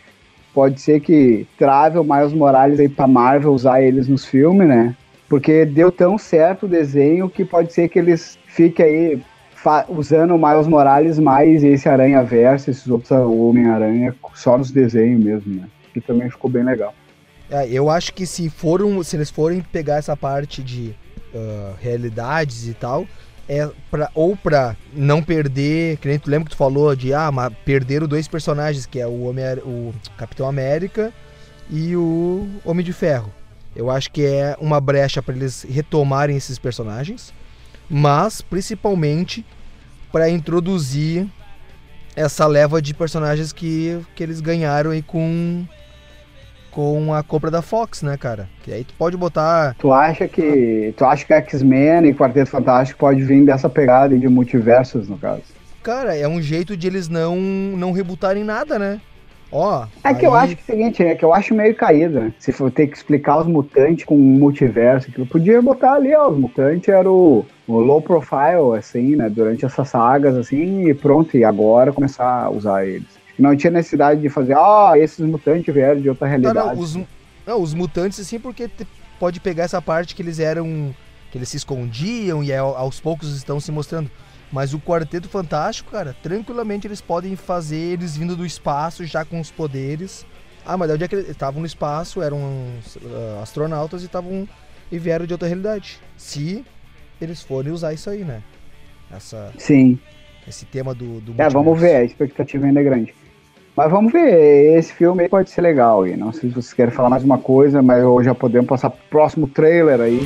pode 0.54 0.80
ser 0.80 1.00
que 1.00 1.48
trave 1.58 1.98
o 1.98 2.04
Miles 2.04 2.34
Morales 2.34 2.80
aí 2.80 2.88
pra 2.88 3.08
Marvel 3.08 3.54
usar 3.54 3.82
eles 3.82 4.08
nos 4.08 4.26
filmes, 4.26 4.68
né? 4.68 4.96
Porque 5.28 5.66
deu 5.66 5.92
tão 5.92 6.18
certo 6.18 6.66
o 6.66 6.70
desenho 6.70 7.30
que 7.30 7.44
pode 7.44 7.74
ser 7.74 7.90
que 7.90 7.98
eles 7.98 8.38
fiquem 8.46 8.86
aí 8.86 9.22
usando 9.90 10.36
o 10.36 10.38
Miles 10.38 10.68
Morales 10.68 11.18
mais 11.18 11.64
esse 11.64 11.88
Aranha 11.88 12.22
Verso, 12.22 12.70
esses 12.70 12.88
outros 12.88 13.12
Homem-Aranha, 13.12 14.14
só 14.36 14.58
nos 14.58 14.72
desenhos 14.72 15.24
mesmo, 15.24 15.56
né? 15.56 15.68
Que 15.94 16.02
também 16.02 16.30
ficou 16.30 16.50
bem 16.50 16.64
legal. 16.64 16.94
É, 17.50 17.68
eu 17.70 17.90
acho 17.90 18.14
que 18.14 18.26
se 18.26 18.50
foram, 18.50 19.02
se 19.04 19.16
eles 19.16 19.30
forem 19.30 19.62
pegar 19.62 19.98
essa 19.98 20.16
parte 20.18 20.62
de 20.62 20.94
ah, 21.36 21.74
realidades 21.82 22.68
e 22.68 22.74
tal, 22.74 23.08
é 23.48 23.70
pra, 23.92 24.10
ou 24.14 24.36
pra 24.36 24.76
não 24.94 25.22
perder, 25.22 25.98
que 25.98 26.08
nem 26.08 26.18
tu 26.18 26.30
lembra 26.30 26.46
que 26.46 26.52
tu 26.52 26.58
falou 26.58 26.96
de 26.96 27.14
ah, 27.14 27.32
mas 27.32 27.54
perderam 27.66 28.08
dois 28.08 28.28
personagens, 28.28 28.86
que 28.86 29.00
é 29.00 29.08
o, 29.08 29.24
Homem, 29.24 29.46
o 29.64 29.94
Capitão 30.18 30.48
América 30.48 31.14
e 31.70 31.96
o 31.96 32.48
Homem 32.64 32.86
de 32.86 32.94
Ferro. 32.94 33.32
Eu 33.76 33.90
acho 33.90 34.12
que 34.12 34.26
é 34.26 34.56
uma 34.60 34.80
brecha 34.80 35.22
pra 35.22 35.36
eles 35.36 35.64
retomarem 35.64 36.38
esses 36.38 36.60
personagens, 36.60 37.34
mas 37.90 38.42
principalmente 38.42 39.46
pra 40.12 40.30
introduzir 40.30 41.28
essa 42.16 42.46
leva 42.46 42.82
de 42.82 42.94
personagens 42.94 43.52
que, 43.52 44.00
que 44.16 44.22
eles 44.22 44.40
ganharam 44.40 44.92
aí 44.92 45.02
com 45.02 45.66
com 46.74 47.14
a 47.14 47.22
compra 47.24 47.52
da 47.52 47.62
Fox, 47.62 48.02
né, 48.02 48.18
cara? 48.18 48.50
Que 48.64 48.74
aí 48.74 48.84
tu 48.84 48.94
pode 48.98 49.16
botar. 49.16 49.76
Tu 49.78 49.92
acha 49.92 50.28
que. 50.28 50.94
Tu 50.98 51.06
acha 51.06 51.26
que 51.26 51.34
X-Men 51.34 52.06
e 52.08 52.14
Quarteto 52.14 52.50
Fantástico 52.50 53.00
pode 53.00 53.22
vir 53.24 53.46
dessa 53.46 53.70
pegada 53.70 54.14
aí 54.14 54.20
de 54.20 54.28
multiversos, 54.28 55.08
no 55.08 55.18
caso? 55.18 55.44
Cara, 55.84 56.16
é 56.16 56.28
um 56.28 56.42
jeito 56.42 56.76
de 56.76 56.88
eles 56.88 57.08
não 57.10 57.36
não 57.36 57.92
rebutarem 57.92 58.44
nada, 58.44 58.80
né? 58.80 59.00
Ó. 59.52 59.86
É 60.04 60.14
que 60.16 60.26
eu 60.26 60.34
aí- 60.34 60.46
acho 60.46 60.56
que 60.56 60.62
é 60.72 60.74
o 60.74 60.78
seguinte, 60.78 61.04
é 61.04 61.14
que 61.14 61.24
eu 61.24 61.32
acho 61.32 61.54
meio 61.54 61.76
caído, 61.76 62.20
né? 62.20 62.34
Se 62.40 62.52
for 62.52 62.72
ter 62.72 62.88
que 62.88 62.98
explicar 62.98 63.38
os 63.40 63.46
mutantes 63.46 64.04
com 64.04 64.16
um 64.16 64.20
multiverso, 64.40 65.12
que 65.12 65.20
eu 65.20 65.28
podia 65.28 65.62
botar 65.62 65.94
ali, 65.94 66.16
ó, 66.16 66.28
os 66.30 66.38
mutantes 66.40 66.90
era 66.90 67.08
o, 67.12 67.46
o 67.68 67.78
low 67.80 68.02
profile, 68.02 68.76
assim, 68.80 69.16
né? 69.16 69.30
Durante 69.30 69.64
essas 69.64 69.88
sagas, 69.90 70.36
assim, 70.36 70.90
e 70.90 70.94
pronto, 70.96 71.38
e 71.38 71.44
agora 71.44 71.94
começar 71.94 72.46
a 72.46 72.50
usar 72.50 72.88
eles. 72.88 73.22
Não 73.38 73.56
tinha 73.56 73.72
necessidade 73.72 74.22
de 74.22 74.30
fazer, 74.30 74.54
ó, 74.56 74.96
esses 74.96 75.20
mutantes 75.20 75.74
vieram 75.74 76.00
de 76.00 76.10
outra 76.10 76.26
Não, 76.28 76.32
realidade. 76.32 76.68
não, 76.76 76.80
os, 76.80 76.96
não, 77.48 77.62
os 77.62 77.74
mutantes, 77.74 78.20
assim, 78.20 78.40
porque 78.40 78.70
pode 79.20 79.40
pegar 79.40 79.64
essa 79.64 79.82
parte 79.82 80.14
que 80.16 80.22
eles 80.22 80.40
eram. 80.40 80.94
que 81.32 81.38
eles 81.40 81.50
se 81.50 81.58
escondiam 81.58 82.44
e 82.44 82.54
ao- 82.54 82.78
aos 82.78 83.00
poucos 83.00 83.36
estão 83.36 83.60
se 83.60 83.72
mostrando. 83.72 84.10
Mas 84.52 84.72
o 84.72 84.80
Quarteto 84.80 85.28
Fantástico, 85.28 85.90
cara, 85.90 86.16
tranquilamente 86.22 86.86
eles 86.86 87.02
podem 87.02 87.36
fazer 87.36 87.76
eles 87.76 88.16
vindo 88.16 88.36
do 88.36 88.46
espaço 88.46 89.04
já 89.04 89.26
com 89.26 89.40
os 89.40 89.50
poderes. 89.50 90.28
Ah, 90.64 90.78
mas 90.78 90.92
onde 90.92 91.04
é 91.04 91.08
que 91.08 91.16
eles 91.16 91.28
estavam 91.28 91.60
no 91.60 91.66
espaço, 91.66 92.22
eram 92.22 92.40
ah, 93.04 93.40
astronautas 93.42 94.04
e 94.04 94.06
estavam. 94.06 94.48
e 94.92 95.00
vieram 95.00 95.26
de 95.26 95.34
outra 95.34 95.48
realidade. 95.48 95.98
Se 96.16 96.64
eles 97.20 97.42
forem 97.42 97.72
usar 97.74 97.94
isso 97.94 98.12
aí, 98.12 98.24
né? 98.24 98.44
Essa, 99.12 99.52
Sim. 99.58 99.98
esse 100.48 100.66
tema 100.66 100.94
do, 100.94 101.20
do 101.20 101.34
É, 101.42 101.50
vamos 101.50 101.80
ver, 101.80 101.96
a 101.96 102.04
expectativa 102.04 102.68
ainda 102.68 102.80
é 102.80 102.84
grande. 102.84 103.14
Mas 103.76 103.90
vamos 103.90 104.14
ver, 104.14 104.78
esse 104.78 104.94
filme 104.94 105.28
pode 105.28 105.50
ser 105.50 105.62
legal. 105.62 106.06
E 106.06 106.16
não 106.16 106.32
sei 106.32 106.50
se 106.50 106.56
vocês 106.56 106.74
querem 106.74 106.94
falar 106.94 107.10
mais 107.10 107.24
uma 107.24 107.40
coisa, 107.40 107.82
mas 107.82 108.04
hoje 108.04 108.26
já 108.26 108.36
podemos 108.36 108.68
passar 108.68 108.92
pro 108.92 109.00
próximo 109.10 109.48
trailer 109.48 110.00
aí. 110.00 110.20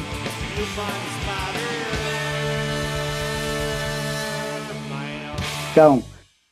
Então, 5.71 6.01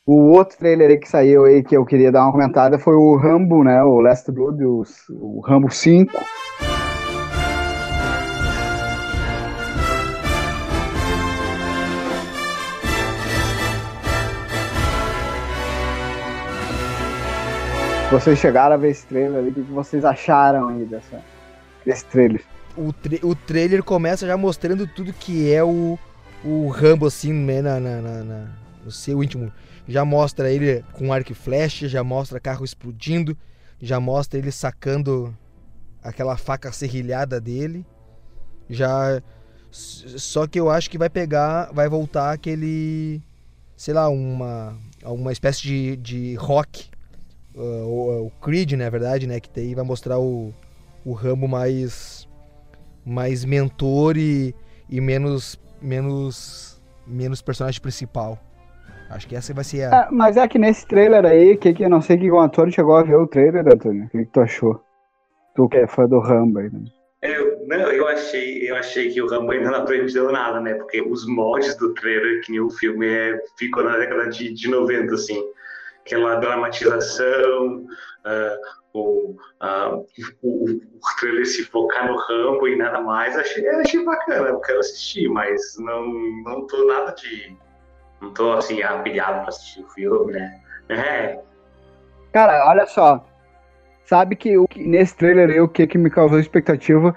o 0.06 0.30
outro 0.30 0.56
trailer 0.56 0.88
aí 0.88 0.96
que 0.98 1.08
saiu 1.08 1.44
aí 1.44 1.62
que 1.62 1.76
eu 1.76 1.84
queria 1.84 2.10
dar 2.10 2.22
uma 2.22 2.32
comentada 2.32 2.78
foi 2.78 2.94
o 2.94 3.16
Rambo, 3.16 3.62
né? 3.62 3.82
O 3.82 4.00
Last 4.00 4.30
Blood, 4.32 4.64
o, 4.64 4.82
o 5.10 5.40
Rambo 5.40 5.70
5. 5.70 6.12
Vocês 18.10 18.38
chegaram 18.38 18.74
a 18.74 18.78
ver 18.78 18.90
esse 18.90 19.04
trailer 19.06 19.38
ali, 19.38 19.50
o 19.50 19.54
que 19.54 19.60
vocês 19.62 20.04
acharam 20.04 20.68
aí 20.68 20.84
dessa, 20.84 21.20
desse 21.84 22.04
trailer? 22.06 22.42
o, 22.76 22.92
tra- 22.92 23.18
o 23.26 23.34
trailer 23.34 23.82
começa 23.82 24.26
já 24.26 24.36
mostrando 24.36 24.86
tudo 24.86 25.12
que 25.12 25.52
é 25.52 25.64
o, 25.64 25.98
o 26.44 26.68
Rambo, 26.68 27.06
assim, 27.06 27.32
né, 27.32 27.60
na, 27.62 27.80
na, 27.80 28.00
na- 28.00 28.48
no 28.84 28.90
seu 28.92 29.22
íntimo. 29.24 29.52
Já 29.88 30.04
mostra 30.04 30.50
ele 30.50 30.84
com 30.92 31.12
arco 31.12 31.32
e 31.32 31.34
flecha, 31.34 31.88
já 31.88 32.04
mostra 32.04 32.38
carro 32.38 32.64
explodindo, 32.64 33.36
já 33.80 33.98
mostra 33.98 34.38
ele 34.38 34.52
sacando 34.52 35.36
aquela 36.02 36.36
faca 36.36 36.70
serrilhada 36.72 37.40
dele. 37.40 37.84
Já. 38.68 39.20
Só 39.70 40.46
que 40.46 40.58
eu 40.58 40.70
acho 40.70 40.88
que 40.90 40.98
vai 40.98 41.08
pegar, 41.10 41.70
vai 41.72 41.88
voltar 41.88 42.32
aquele. 42.32 43.20
Sei 43.76 43.92
lá, 43.94 44.08
uma. 44.08 44.76
Uma 45.04 45.30
espécie 45.32 45.62
de, 45.62 45.96
de 45.96 46.34
rock. 46.34 46.88
Uh, 47.56 47.86
o, 47.86 48.26
o 48.26 48.30
Creed, 48.42 48.72
na 48.72 48.88
verdade, 48.88 49.26
né? 49.26 49.40
Que 49.40 49.50
daí 49.54 49.74
vai 49.74 49.84
mostrar 49.84 50.18
o, 50.18 50.52
o 51.04 51.12
Rambo 51.12 51.48
mais 51.48 52.28
mais 53.04 53.44
mentor 53.44 54.16
e, 54.16 54.54
e 54.90 55.00
menos 55.00 55.58
menos 55.80 56.80
menos 57.06 57.40
personagem 57.40 57.80
principal. 57.80 58.38
Acho 59.08 59.28
que 59.28 59.36
essa 59.36 59.54
vai 59.54 59.62
ser 59.62 59.84
a 59.84 60.08
É, 60.08 60.08
mas 60.10 60.36
é 60.36 60.46
que 60.48 60.58
nesse 60.58 60.86
trailer 60.86 61.24
aí, 61.24 61.56
que, 61.56 61.72
que 61.72 61.84
eu 61.84 61.90
não 61.90 62.02
sei 62.02 62.18
que 62.18 62.30
o 62.30 62.40
Antônio 62.40 62.74
chegou 62.74 62.96
a 62.96 63.02
ver 63.02 63.14
o 63.14 63.26
trailer, 63.26 63.64
Antônio. 63.66 64.04
O 64.04 64.08
que, 64.08 64.18
que 64.18 64.32
tu 64.32 64.40
achou? 64.40 64.80
Tu 65.54 65.68
que 65.68 65.76
é 65.76 65.86
fã 65.86 66.06
do 66.06 66.18
Rambo 66.18 66.58
aí, 66.58 66.70
né? 66.70 66.84
Eu, 67.22 67.66
não, 67.66 67.90
eu 67.90 68.06
achei, 68.08 68.68
eu 68.68 68.76
achei 68.76 69.10
que 69.10 69.22
o 69.22 69.28
Rambo 69.28 69.52
ainda 69.52 69.70
não 69.70 69.80
aprendeu 69.80 70.30
nada, 70.30 70.60
né? 70.60 70.74
Porque 70.74 71.00
os 71.00 71.26
moldes 71.26 71.76
do 71.76 71.94
trailer, 71.94 72.42
que 72.42 72.52
nem 72.52 72.60
o 72.60 72.70
filme 72.70 73.06
é, 73.06 73.40
ficou 73.56 73.84
na 73.84 73.96
década 73.96 74.28
de, 74.28 74.52
de 74.52 74.68
90, 74.68 75.14
assim. 75.14 75.42
Aquela 76.06 76.36
dramatização, 76.36 77.84
ah, 78.24 78.58
o, 78.94 79.36
ah, 79.60 79.98
o, 80.42 80.70
o 80.70 80.80
trailer 81.18 81.44
se 81.44 81.64
focar 81.64 82.06
no 82.06 82.16
Rambo 82.16 82.68
e 82.68 82.76
nada 82.76 83.00
mais. 83.00 83.36
Achei, 83.36 83.68
achei 83.68 84.04
bacana, 84.04 84.48
eu 84.48 84.60
quero 84.60 84.78
assistir, 84.78 85.28
mas 85.28 85.76
não, 85.78 86.06
não 86.44 86.66
tô 86.66 86.86
nada 86.86 87.12
de. 87.12 87.56
Não 88.22 88.32
tô 88.32 88.52
assim, 88.52 88.82
apilhado 88.82 89.40
pra 89.40 89.48
assistir 89.48 89.82
o 89.82 89.88
filme, 89.90 90.32
né? 90.32 90.60
É, 90.88 91.38
Cara, 92.36 92.68
olha 92.68 92.86
só. 92.86 93.24
Sabe 94.04 94.36
que, 94.36 94.58
o 94.58 94.68
que 94.68 94.86
nesse 94.86 95.16
trailer 95.16 95.48
aí, 95.48 95.58
o 95.58 95.66
que, 95.66 95.86
que 95.86 95.96
me 95.96 96.10
causou 96.10 96.38
expectativa 96.38 97.16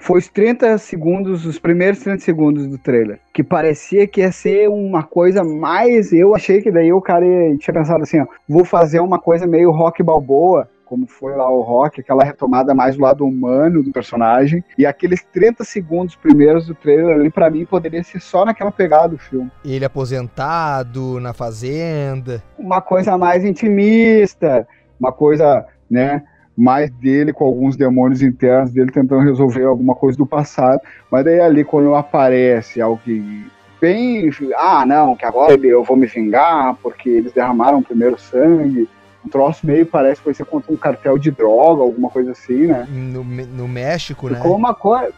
foi 0.00 0.18
os 0.18 0.28
30 0.28 0.76
segundos, 0.78 1.46
os 1.46 1.58
primeiros 1.58 2.00
30 2.00 2.20
segundos 2.24 2.66
do 2.66 2.78
trailer. 2.78 3.20
Que 3.32 3.44
parecia 3.44 4.06
que 4.06 4.20
ia 4.20 4.32
ser 4.32 4.68
uma 4.68 5.02
coisa 5.02 5.44
mais. 5.44 6.12
Eu 6.12 6.34
achei 6.34 6.60
que 6.60 6.70
daí 6.72 6.92
o 6.92 7.00
cara 7.00 7.24
ia- 7.24 7.56
tinha 7.58 7.74
pensado 7.74 8.02
assim: 8.02 8.18
ó, 8.20 8.26
vou 8.48 8.64
fazer 8.64 8.98
uma 9.00 9.18
coisa 9.18 9.46
meio 9.46 9.70
rock 9.70 10.02
balboa. 10.02 10.68
Como 10.84 11.06
foi 11.06 11.36
lá 11.36 11.48
o 11.48 11.60
rock, 11.60 12.00
aquela 12.00 12.24
retomada 12.24 12.74
mais 12.74 12.96
do 12.96 13.02
lado 13.02 13.24
humano 13.24 13.80
do 13.80 13.92
personagem. 13.92 14.64
E 14.76 14.84
aqueles 14.84 15.22
30 15.22 15.62
segundos 15.62 16.16
primeiros 16.16 16.66
do 16.66 16.74
trailer 16.74 17.14
ali, 17.14 17.30
pra 17.30 17.48
mim, 17.48 17.64
poderia 17.64 18.02
ser 18.02 18.20
só 18.20 18.44
naquela 18.44 18.72
pegada 18.72 19.10
do 19.10 19.16
filme. 19.18 19.48
ele 19.64 19.84
aposentado 19.84 21.20
na 21.20 21.32
fazenda. 21.32 22.42
uma 22.58 22.80
coisa 22.80 23.16
mais 23.16 23.44
intimista, 23.44 24.66
uma 24.98 25.12
coisa, 25.12 25.64
né, 25.88 26.22
mais 26.60 26.90
dele 26.90 27.32
com 27.32 27.44
alguns 27.44 27.76
demônios 27.76 28.22
internos 28.22 28.70
dele 28.70 28.90
tentando 28.90 29.22
resolver 29.22 29.64
alguma 29.64 29.94
coisa 29.94 30.16
do 30.18 30.26
passado, 30.26 30.80
mas 31.10 31.24
daí 31.24 31.40
ali 31.40 31.64
quando 31.64 31.94
aparece 31.94 32.80
que 33.04 33.46
bem. 33.80 34.30
Ah, 34.56 34.84
não, 34.84 35.16
que 35.16 35.24
agora 35.24 35.54
eu 35.54 35.82
vou 35.82 35.96
me 35.96 36.06
vingar 36.06 36.76
porque 36.82 37.08
eles 37.08 37.32
derramaram 37.32 37.78
o 37.78 37.82
primeiro 37.82 38.20
sangue. 38.20 38.88
Um 39.24 39.28
troço 39.28 39.66
meio 39.66 39.84
parece 39.84 40.20
que 40.20 40.26
vai 40.26 40.34
ser 40.34 40.44
contra 40.44 40.72
um 40.72 40.76
cartel 40.76 41.18
de 41.18 41.30
droga, 41.30 41.82
alguma 41.82 42.10
coisa 42.10 42.32
assim, 42.32 42.66
né? 42.66 42.86
No, 42.90 43.24
no 43.24 43.68
México, 43.68 44.28
né? 44.28 44.36
Ficou 44.36 44.56
uma 44.56 44.74
coisa. 44.74 45.12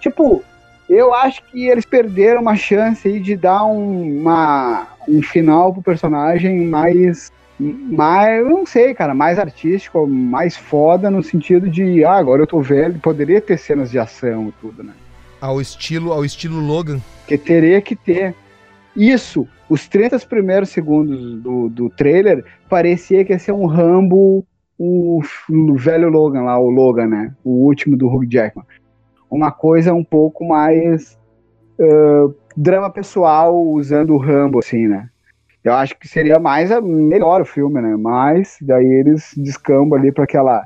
Tipo, 0.00 0.42
eu 0.88 1.14
acho 1.14 1.42
que 1.44 1.66
eles 1.66 1.84
perderam 1.84 2.42
uma 2.42 2.56
chance 2.56 3.06
aí 3.08 3.20
de 3.20 3.36
dar 3.36 3.64
um, 3.64 4.20
uma, 4.20 4.86
um 5.08 5.22
final 5.22 5.72
pro 5.72 5.82
personagem 5.82 6.66
mais. 6.66 7.32
Mais, 7.58 8.40
eu 8.40 8.50
não 8.50 8.66
sei, 8.66 8.94
cara, 8.94 9.14
mais 9.14 9.38
artístico, 9.38 10.06
mais 10.06 10.56
foda 10.56 11.10
no 11.10 11.22
sentido 11.22 11.68
de, 11.70 12.04
ah, 12.04 12.14
agora 12.14 12.42
eu 12.42 12.46
tô 12.46 12.60
velho, 12.60 12.98
poderia 12.98 13.40
ter 13.40 13.58
cenas 13.58 13.90
de 13.90 13.98
ação 13.98 14.48
e 14.48 14.52
tudo, 14.60 14.82
né? 14.82 14.92
Ao 15.40 15.60
estilo, 15.60 16.12
ao 16.12 16.24
estilo 16.24 16.58
Logan. 16.58 17.00
que 17.28 17.38
teria 17.38 17.80
que 17.80 17.94
ter. 17.94 18.34
Isso, 18.96 19.46
os 19.68 19.86
30 19.86 20.18
primeiros 20.20 20.70
segundos 20.70 21.40
do, 21.40 21.68
do 21.68 21.90
trailer, 21.90 22.44
parecia 22.68 23.24
que 23.24 23.32
ia 23.32 23.38
ser 23.38 23.52
um 23.52 23.66
Rambo, 23.66 24.44
o, 24.78 25.20
o 25.48 25.74
velho 25.76 26.08
Logan 26.08 26.42
lá, 26.42 26.58
o 26.58 26.70
Logan, 26.70 27.06
né? 27.06 27.34
O 27.44 27.66
último 27.66 27.96
do 27.96 28.08
Hugh 28.08 28.26
Jackman. 28.28 28.66
Uma 29.30 29.52
coisa 29.52 29.92
um 29.92 30.04
pouco 30.04 30.44
mais 30.44 31.18
ah, 31.80 32.32
drama 32.56 32.90
pessoal 32.90 33.56
usando 33.56 34.14
o 34.14 34.18
Rambo, 34.18 34.60
assim, 34.60 34.86
né? 34.86 35.08
Eu 35.64 35.72
acho 35.74 35.98
que 35.98 36.06
seria 36.06 36.38
mais 36.38 36.70
a- 36.70 36.80
melhor 36.80 37.40
o 37.40 37.44
filme, 37.46 37.80
né? 37.80 37.96
Mas 37.98 38.58
daí 38.60 38.84
eles 38.86 39.32
descambam 39.36 39.98
ali 39.98 40.12
para 40.12 40.24
aquela 40.24 40.62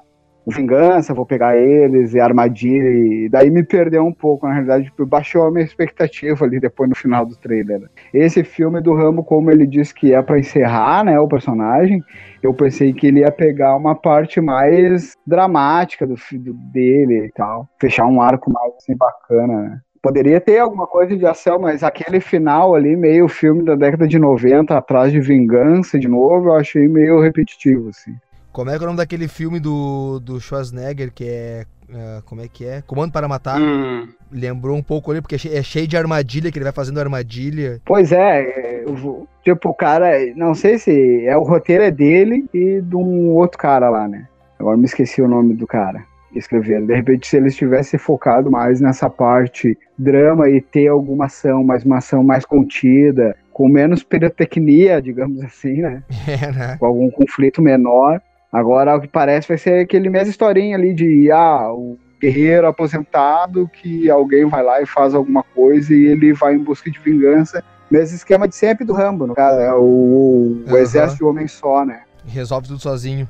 vingança, 0.50 1.12
vou 1.12 1.26
pegar 1.26 1.56
eles 1.58 2.14
e 2.14 2.20
armadilha, 2.20 2.88
e 2.88 3.28
daí 3.28 3.50
me 3.50 3.62
perdeu 3.62 4.02
um 4.04 4.12
pouco, 4.12 4.46
na 4.46 4.54
realidade, 4.54 4.84
tipo, 4.84 5.04
baixou 5.04 5.42
a 5.44 5.50
minha 5.50 5.64
expectativa 5.64 6.42
ali 6.44 6.58
depois 6.58 6.88
no 6.88 6.96
final 6.96 7.26
do 7.26 7.36
trailer. 7.36 7.82
Esse 8.14 8.42
filme 8.42 8.80
do 8.80 8.94
Rambo, 8.94 9.22
como 9.22 9.50
ele 9.50 9.66
disse 9.66 9.92
que 9.94 10.14
é 10.14 10.22
para 10.22 10.38
encerrar, 10.38 11.04
né, 11.04 11.20
o 11.20 11.28
personagem, 11.28 12.02
eu 12.42 12.54
pensei 12.54 12.94
que 12.94 13.06
ele 13.08 13.20
ia 13.20 13.30
pegar 13.30 13.76
uma 13.76 13.94
parte 13.94 14.40
mais 14.40 15.12
dramática 15.26 16.06
do 16.06 16.16
filho 16.16 16.54
dele 16.72 17.26
e 17.26 17.32
tal, 17.32 17.68
fechar 17.78 18.06
um 18.06 18.22
arco 18.22 18.50
mais 18.50 18.72
assim 18.76 18.96
bacana, 18.96 19.60
né? 19.62 19.80
Poderia 20.02 20.40
ter 20.40 20.58
alguma 20.58 20.86
coisa 20.86 21.16
de 21.16 21.26
ação, 21.26 21.58
mas 21.58 21.82
aquele 21.82 22.20
final 22.20 22.74
ali, 22.74 22.96
meio 22.96 23.28
filme 23.28 23.64
da 23.64 23.74
década 23.74 24.06
de 24.06 24.18
90, 24.18 24.76
atrás 24.76 25.12
de 25.12 25.20
vingança 25.20 25.98
de 25.98 26.08
novo, 26.08 26.48
eu 26.48 26.54
achei 26.54 26.86
meio 26.88 27.20
repetitivo, 27.20 27.88
assim. 27.90 28.14
Como 28.52 28.70
é 28.70 28.76
que 28.76 28.80
é 28.82 28.84
o 28.84 28.86
nome 28.86 28.96
daquele 28.98 29.28
filme 29.28 29.60
do, 29.60 30.18
do 30.20 30.40
Schwarzenegger, 30.40 31.12
que 31.12 31.24
é. 31.28 31.64
ah, 31.92 32.22
como 32.24 32.40
é 32.40 32.48
que 32.48 32.64
é? 32.64 32.82
Comando 32.86 33.12
para 33.12 33.28
Matar. 33.28 33.60
Hum, 33.60 34.08
Lembrou 34.32 34.76
um 34.76 34.82
pouco 34.82 35.10
ali, 35.10 35.20
porque 35.20 35.36
é 35.36 35.38
che- 35.38 35.54
é 35.54 35.62
cheio 35.62 35.86
de 35.86 35.96
armadilha, 35.96 36.50
que 36.50 36.58
ele 36.58 36.64
vai 36.64 36.72
fazendo 36.72 36.98
armadilha. 37.00 37.80
Pois 37.84 38.10
é, 38.12 38.40
é, 38.42 38.84
eu 38.84 38.94
vou- 38.94 39.26
tipo, 39.44 39.68
o 39.68 39.74
cara, 39.74 40.10
não 40.34 40.54
sei 40.54 40.78
se 40.78 41.24
é 41.26 41.36
o 41.36 41.42
roteiro 41.44 41.84
é 41.84 41.90
dele 41.90 42.46
e 42.52 42.80
de 42.80 42.96
um 42.96 43.30
outro 43.30 43.58
cara 43.58 43.88
lá, 43.90 44.08
né? 44.08 44.26
Agora 44.58 44.76
me 44.76 44.84
esqueci 44.86 45.22
o 45.22 45.28
nome 45.28 45.54
do 45.54 45.66
cara 45.66 46.04
escreveu. 46.34 46.86
De 46.86 46.94
repente, 46.94 47.26
se 47.26 47.36
eles 47.36 47.56
tivessem 47.56 47.98
focado 47.98 48.50
mais 48.50 48.80
nessa 48.80 49.08
parte 49.08 49.76
drama 49.96 50.48
e 50.48 50.60
ter 50.60 50.88
alguma 50.88 51.26
ação, 51.26 51.64
mas 51.64 51.84
uma 51.84 51.98
ação 51.98 52.22
mais 52.22 52.44
contida, 52.44 53.36
com 53.52 53.68
menos 53.68 54.02
pirotecnia, 54.02 55.00
digamos 55.02 55.42
assim, 55.42 55.80
né? 55.82 56.02
É, 56.28 56.52
né? 56.52 56.76
Com 56.78 56.86
algum 56.86 57.10
conflito 57.10 57.62
menor. 57.62 58.20
Agora, 58.52 58.92
ao 58.92 59.00
que 59.00 59.08
parece, 59.08 59.48
vai 59.48 59.58
ser 59.58 59.80
aquele 59.80 60.08
mesmo 60.08 60.30
historinha 60.30 60.76
ali 60.76 60.94
de, 60.94 61.30
ah, 61.30 61.70
o 61.72 61.98
guerreiro 62.20 62.66
aposentado 62.66 63.68
que 63.68 64.10
alguém 64.10 64.44
vai 64.46 64.62
lá 64.62 64.82
e 64.82 64.86
faz 64.86 65.14
alguma 65.14 65.42
coisa 65.42 65.94
e 65.94 66.06
ele 66.06 66.32
vai 66.32 66.54
em 66.54 66.58
busca 66.58 66.90
de 66.90 66.98
vingança. 66.98 67.62
Mesmo 67.90 68.16
esquema 68.16 68.46
de 68.46 68.54
sempre 68.54 68.84
do 68.84 68.92
Rambo, 68.92 69.26
no 69.26 69.34
caso, 69.34 69.60
é 69.60 69.72
o, 69.74 69.78
o 69.78 70.64
Aham. 70.68 70.78
exército 70.78 71.18
de 71.18 71.24
homem 71.24 71.48
só, 71.48 71.84
né? 71.84 72.02
Resolve 72.26 72.68
tudo 72.68 72.80
sozinho. 72.80 73.28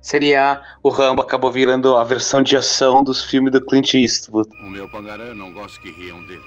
Seria 0.00 0.62
o 0.82 0.88
Rambo 0.88 1.22
acabou 1.22 1.50
virando 1.50 1.96
a 1.96 2.04
versão 2.04 2.42
de 2.42 2.56
ação 2.56 3.02
dos 3.02 3.24
filmes 3.24 3.52
do 3.52 3.64
Clint 3.64 3.94
Eastwood. 3.94 4.48
O 4.60 4.70
meu 4.70 4.88
pangaré 4.88 5.34
não 5.34 5.52
gosta 5.52 5.80
que 5.80 5.90
riam 5.90 6.22
dele. 6.24 6.44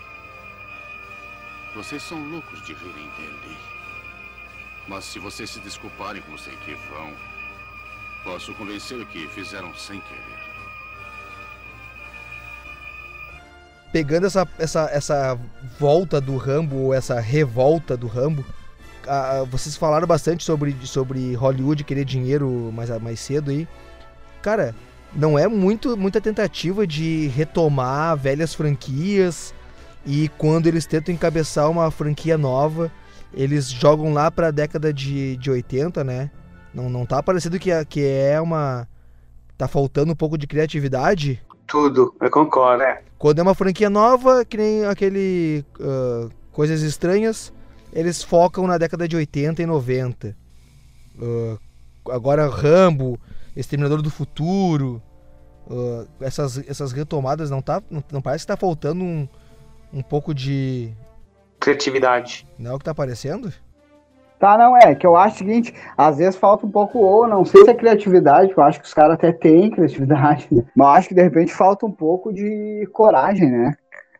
Vocês 1.75 2.04
são 2.04 2.24
loucos 2.30 2.62
de 2.66 2.74
rirem 2.74 3.10
dele. 3.18 3.58
Mas 4.88 5.06
se 5.06 5.17
vocês 5.17 5.50
se 5.50 5.60
desculparem 5.60 6.22
como 6.22 6.38
sei 6.38 6.56
que 6.58 6.76
vão, 6.91 7.12
posso 8.24 8.54
convencer 8.54 9.04
que 9.08 9.28
fizeram 9.30 9.74
sem 9.76 10.00
querer. 10.02 10.43
Pegando 13.91 14.28
essa, 14.28 14.48
essa, 14.58 14.89
essa 14.91 15.39
volta 15.80 16.19
do 16.19 16.36
Rambo, 16.36 16.76
ou 16.78 16.93
essa 16.93 17.19
revolta 17.19 17.96
do 17.96 18.08
Rambo, 18.08 18.43
ah, 19.08 19.44
vocês 19.50 19.76
falaram 19.76 20.08
bastante 20.08 20.44
sobre, 20.44 20.76
sobre 20.84 21.34
Hollywood 21.36 21.84
querer 21.84 22.06
dinheiro 22.06 22.72
mais, 22.74 22.89
mais 23.02 23.20
cedo 23.20 23.52
aí. 23.52 23.68
Cara, 24.42 24.76
não 25.16 25.38
é 25.38 25.48
muito 25.48 25.96
muita 25.96 26.20
tentativa 26.20 26.86
de 26.88 27.28
retomar 27.28 28.18
velhas 28.18 28.54
franquias 28.54 29.54
e 30.06 30.28
quando 30.38 30.68
eles 30.68 30.86
tentam 30.86 31.13
encabeçar 31.13 31.70
uma 31.70 31.89
franquia 31.92 32.38
nova, 32.38 32.92
eles 33.34 33.70
jogam 33.70 34.13
lá 34.13 34.30
pra 34.30 34.52
década 34.52 34.94
de, 34.94 35.38
de 35.38 35.50
80, 35.50 36.04
né? 36.04 36.30
Não, 36.74 36.89
não 36.89 37.06
tá 37.06 37.22
parecendo 37.22 37.60
que, 37.60 37.72
é- 37.72 37.86
que 37.86 38.04
é 38.06 38.39
uma. 38.42 38.88
Tá 39.58 39.68
faltando 39.68 40.12
um 40.12 40.16
pouco 40.16 40.38
de 40.38 40.48
criatividade? 40.48 41.42
Tudo, 41.68 42.13
eu 42.20 42.30
concordo, 42.30 42.84
é. 42.84 43.02
Quando 43.18 43.39
é 43.39 43.42
uma 43.42 43.54
franquia 43.56 43.89
nova, 43.89 44.44
que 44.44 44.58
nem 44.58 44.84
aquele 44.86 45.63
ah, 45.80 46.28
Coisas 46.52 46.82
Estranhas, 46.82 47.54
eles 47.93 48.23
focam 48.23 48.67
na 48.67 48.77
década 48.77 49.08
de 49.08 49.15
80 49.15 49.62
e 49.62 49.65
90. 49.65 50.36
Ah, 51.21 51.58
agora 52.12 52.47
Rambo, 52.47 53.19
Exterminador 53.56 54.01
do 54.01 54.10
Futuro, 54.10 55.01
ah, 55.69 56.06
essas, 56.19 56.58
essas 56.67 56.91
retomadas 56.91 57.49
não 57.49 57.62
tá 57.62 57.82
não, 57.89 58.03
não 58.12 58.21
parece 58.21 58.43
que 58.43 58.47
tá 58.47 58.58
faltando 58.58 59.03
um, 59.03 59.27
um 59.93 60.01
pouco 60.01 60.34
de 60.34 60.91
Criatividade. 61.60 62.45
não 62.60 62.71
é 62.71 62.73
o 62.73 62.77
que 62.77 62.84
tá 62.84 62.91
aparecendo? 62.91 63.53
Tá, 64.38 64.58
não, 64.58 64.75
é, 64.75 64.93
que 64.93 65.08
eu 65.08 65.15
acho 65.15 65.36
o 65.36 65.38
seguinte, 65.38 65.73
às 65.97 66.17
vezes 66.17 66.36
falta 66.36 66.65
um 66.65 66.69
pouco, 66.69 66.99
ou 66.99 67.25
não 67.25 67.45
sei 67.45 67.63
se 67.63 67.69
é 67.69 67.73
criatividade, 67.73 68.53
que 68.53 68.60
eu 68.60 68.63
acho 68.65 68.82
que 68.82 68.86
os 68.86 68.93
caras 68.93 69.13
até 69.13 69.32
têm 69.32 69.71
criatividade, 69.71 70.49
né? 70.51 70.65
mas 70.75 70.86
eu 70.86 70.93
acho 70.93 71.08
que 71.08 71.15
de 71.15 71.21
repente 71.21 71.53
falta 71.53 71.86
um 71.86 71.91
pouco 71.91 72.34
de 72.34 72.86
coragem, 72.91 73.49
né? 73.49 73.73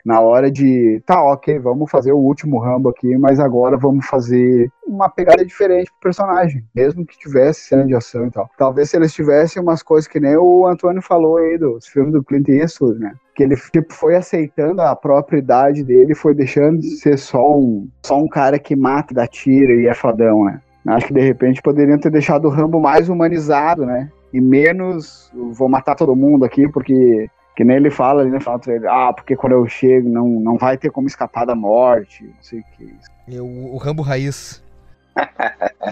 Na 0.06 0.20
hora 0.20 0.52
de, 0.52 1.02
tá, 1.06 1.24
ok, 1.24 1.60
vamos 1.60 1.89
fazer 1.89 2.12
o 2.12 2.18
último 2.18 2.60
Rambo 2.60 2.89
aqui, 2.89 3.18
mas 3.18 3.39
agora 3.39 3.78
vamos 3.78 4.06
fazer 4.06 4.70
uma 4.86 5.10
pegada 5.10 5.46
diferente 5.46 5.89
pro 5.92 6.10
personagem, 6.10 6.63
mesmo 6.76 7.06
que 7.06 7.18
tivesse 7.18 7.62
cena 7.62 7.86
de 7.86 7.96
ação 7.96 8.28
e 8.28 8.32
tal. 8.32 8.50
Talvez 8.58 8.89
se 8.89 8.98
eles 8.98 9.13
tivessem 9.13 9.62
umas 9.62 9.82
coisas 9.82 10.08
que 10.08 10.20
nem 10.20 10.36
o 10.36 10.68
Antônio 10.68 11.02
falou 11.02 11.38
aí 11.38 11.58
dos 11.58 11.88
filmes 11.88 12.12
do 12.12 12.24
Clint 12.24 12.50
Eastwood, 12.50 13.00
né? 13.00 13.13
que 13.34 13.44
ele 13.44 13.56
tipo, 13.56 13.94
foi 13.94 14.16
aceitando 14.16 14.82
a 14.82 14.96
própria 14.96 15.38
idade 15.38 15.84
dele, 15.84 16.13
foi 16.13 16.34
deixando 16.34 16.80
de 16.80 16.98
ser 16.98 17.18
só 17.18 17.58
um, 17.58 17.89
só 18.06 18.18
um 18.18 18.28
cara 18.28 18.60
que 18.60 18.76
mata, 18.76 19.13
dá 19.13 19.28
tiro 19.28 19.74
e 19.80 19.88
é 19.88 19.94
fodão, 19.94 20.46
né? 20.46 20.62
Acho 20.86 21.08
que 21.08 21.13
de 21.13 21.22
repente 21.22 21.62
poderiam 21.62 21.98
ter 21.98 22.12
deixado 22.12 22.46
o 22.46 22.52
Rambo 22.52 22.80
mais 22.80 23.08
humanizado, 23.08 23.86
né? 23.86 24.12
E 24.34 24.42
menos 24.42 25.32
vou 25.54 25.70
matar 25.70 25.96
todo 25.96 26.16
mundo 26.16 26.44
aqui 26.44 26.68
porque 26.68 27.30
que 27.56 27.63
nem 27.63 27.78
ele 27.78 27.89
fala 27.92 28.22
ali 28.22 28.32
no 28.32 28.39
final 28.39 28.58
do 28.58 28.63
trailer, 28.63 28.89
ah, 28.92 29.13
porque 29.13 29.36
quando 29.36 29.54
eu 29.54 29.68
chego 29.68 30.10
não, 30.10 30.28
não 30.28 30.58
vai 30.58 30.78
ter 30.78 30.89
como 30.92 31.08
escapar 31.08 31.46
da 31.46 31.56
morte, 31.56 32.24
não 32.24 32.42
sei 32.42 32.60
o 32.60 32.63
que. 32.78 32.94
É 33.36 33.42
o, 33.42 33.74
o 33.74 33.78
Rambo 33.78 34.02
Raiz. 34.02 34.62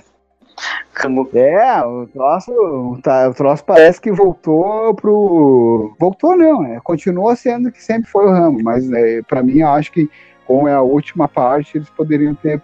Rambo 0.93 1.29
É, 1.33 1.83
o 1.83 2.05
troço, 2.07 2.99
tá, 3.01 3.29
o 3.29 3.33
troço 3.33 3.63
parece 3.63 3.99
que 3.99 4.11
voltou 4.11 4.93
pro. 4.93 5.95
Voltou 5.99 6.37
não, 6.37 6.61
né? 6.61 6.79
Continua 6.83 7.35
sendo 7.35 7.71
que 7.71 7.81
sempre 7.83 8.09
foi 8.09 8.25
o 8.25 8.31
Rambo, 8.31 8.61
mas 8.63 8.91
é, 8.91 9.21
para 9.23 9.41
mim 9.41 9.59
eu 9.59 9.69
acho 9.69 9.91
que 9.91 10.09
como 10.45 10.67
é 10.67 10.73
a 10.73 10.81
última 10.81 11.27
parte, 11.27 11.77
eles 11.77 11.89
poderiam 11.89 12.35
ter, 12.35 12.59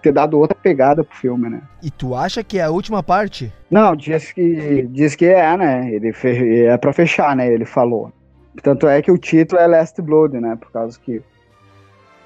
ter 0.00 0.12
dado 0.12 0.38
outra 0.38 0.56
pegada 0.56 1.02
pro 1.02 1.16
filme, 1.16 1.50
né? 1.50 1.60
E 1.82 1.90
tu 1.90 2.14
acha 2.14 2.42
que 2.44 2.58
é 2.58 2.62
a 2.62 2.70
última 2.70 3.02
parte? 3.02 3.52
Não, 3.70 3.96
diz 3.96 4.30
que, 4.32 4.86
diz 4.90 5.14
que 5.14 5.26
é, 5.26 5.56
né? 5.56 5.90
Ele 5.92 6.12
fe- 6.12 6.64
é 6.66 6.76
pra 6.76 6.92
fechar, 6.92 7.34
né? 7.36 7.52
Ele 7.52 7.64
falou. 7.64 8.12
Tanto 8.60 8.86
é 8.86 9.00
que 9.00 9.10
o 9.10 9.16
título 9.16 9.60
é 9.60 9.66
Last 9.66 10.00
Blood, 10.02 10.38
né? 10.38 10.56
Por 10.60 10.70
causa 10.70 10.98
que 10.98 11.22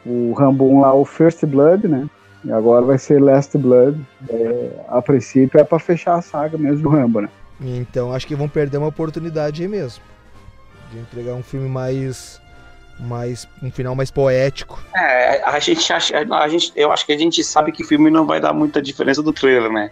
o 0.05 0.33
Rambo 0.33 0.65
1 0.65 0.81
lá, 0.81 0.95
o 0.95 1.05
First 1.05 1.45
Blood, 1.45 1.87
né? 1.87 2.09
E 2.45 2.53
agora 2.53 2.85
vai 2.85 2.99
ser 2.99 3.21
Last 3.21 3.59
Blood. 3.59 4.01
É, 4.29 4.71
a 4.89 5.03
princípio 5.03 5.61
é 5.61 5.65
pra 5.65 5.79
fechar 5.79 6.15
a 6.15 6.23
saga 6.23 6.57
mesmo 6.57 6.83
do 6.83 6.89
Rambo, 6.89 7.21
né? 7.21 7.29
Então 7.61 8.13
acho 8.13 8.27
que 8.27 8.35
vão 8.35 8.49
perder 8.49 8.79
uma 8.79 8.87
oportunidade 8.87 9.63
aí 9.63 9.69
mesmo. 9.69 10.03
De 10.93 10.99
entregar 10.99 11.35
um 11.35 11.43
filme 11.43 11.69
mais. 11.69 12.41
mais. 13.01 13.49
um 13.63 13.71
final 13.71 13.95
mais 13.95 14.11
poético. 14.11 14.81
É, 14.95 15.43
a 15.43 15.59
gente 15.59 15.93
acha, 15.93 16.17
a 16.19 16.49
gente, 16.49 16.73
eu 16.77 16.93
acho 16.93 17.05
que 17.05 17.13
a 17.13 17.19
gente 17.19 17.43
sabe 17.43 17.73
que 17.73 17.83
o 17.83 17.87
filme 17.87 18.11
não 18.11 18.27
vai 18.27 18.41
dar 18.41 18.53
muita 18.53 18.81
diferença 18.81 19.23
do 19.23 19.33
trailer, 19.33 19.71
né? 19.71 19.91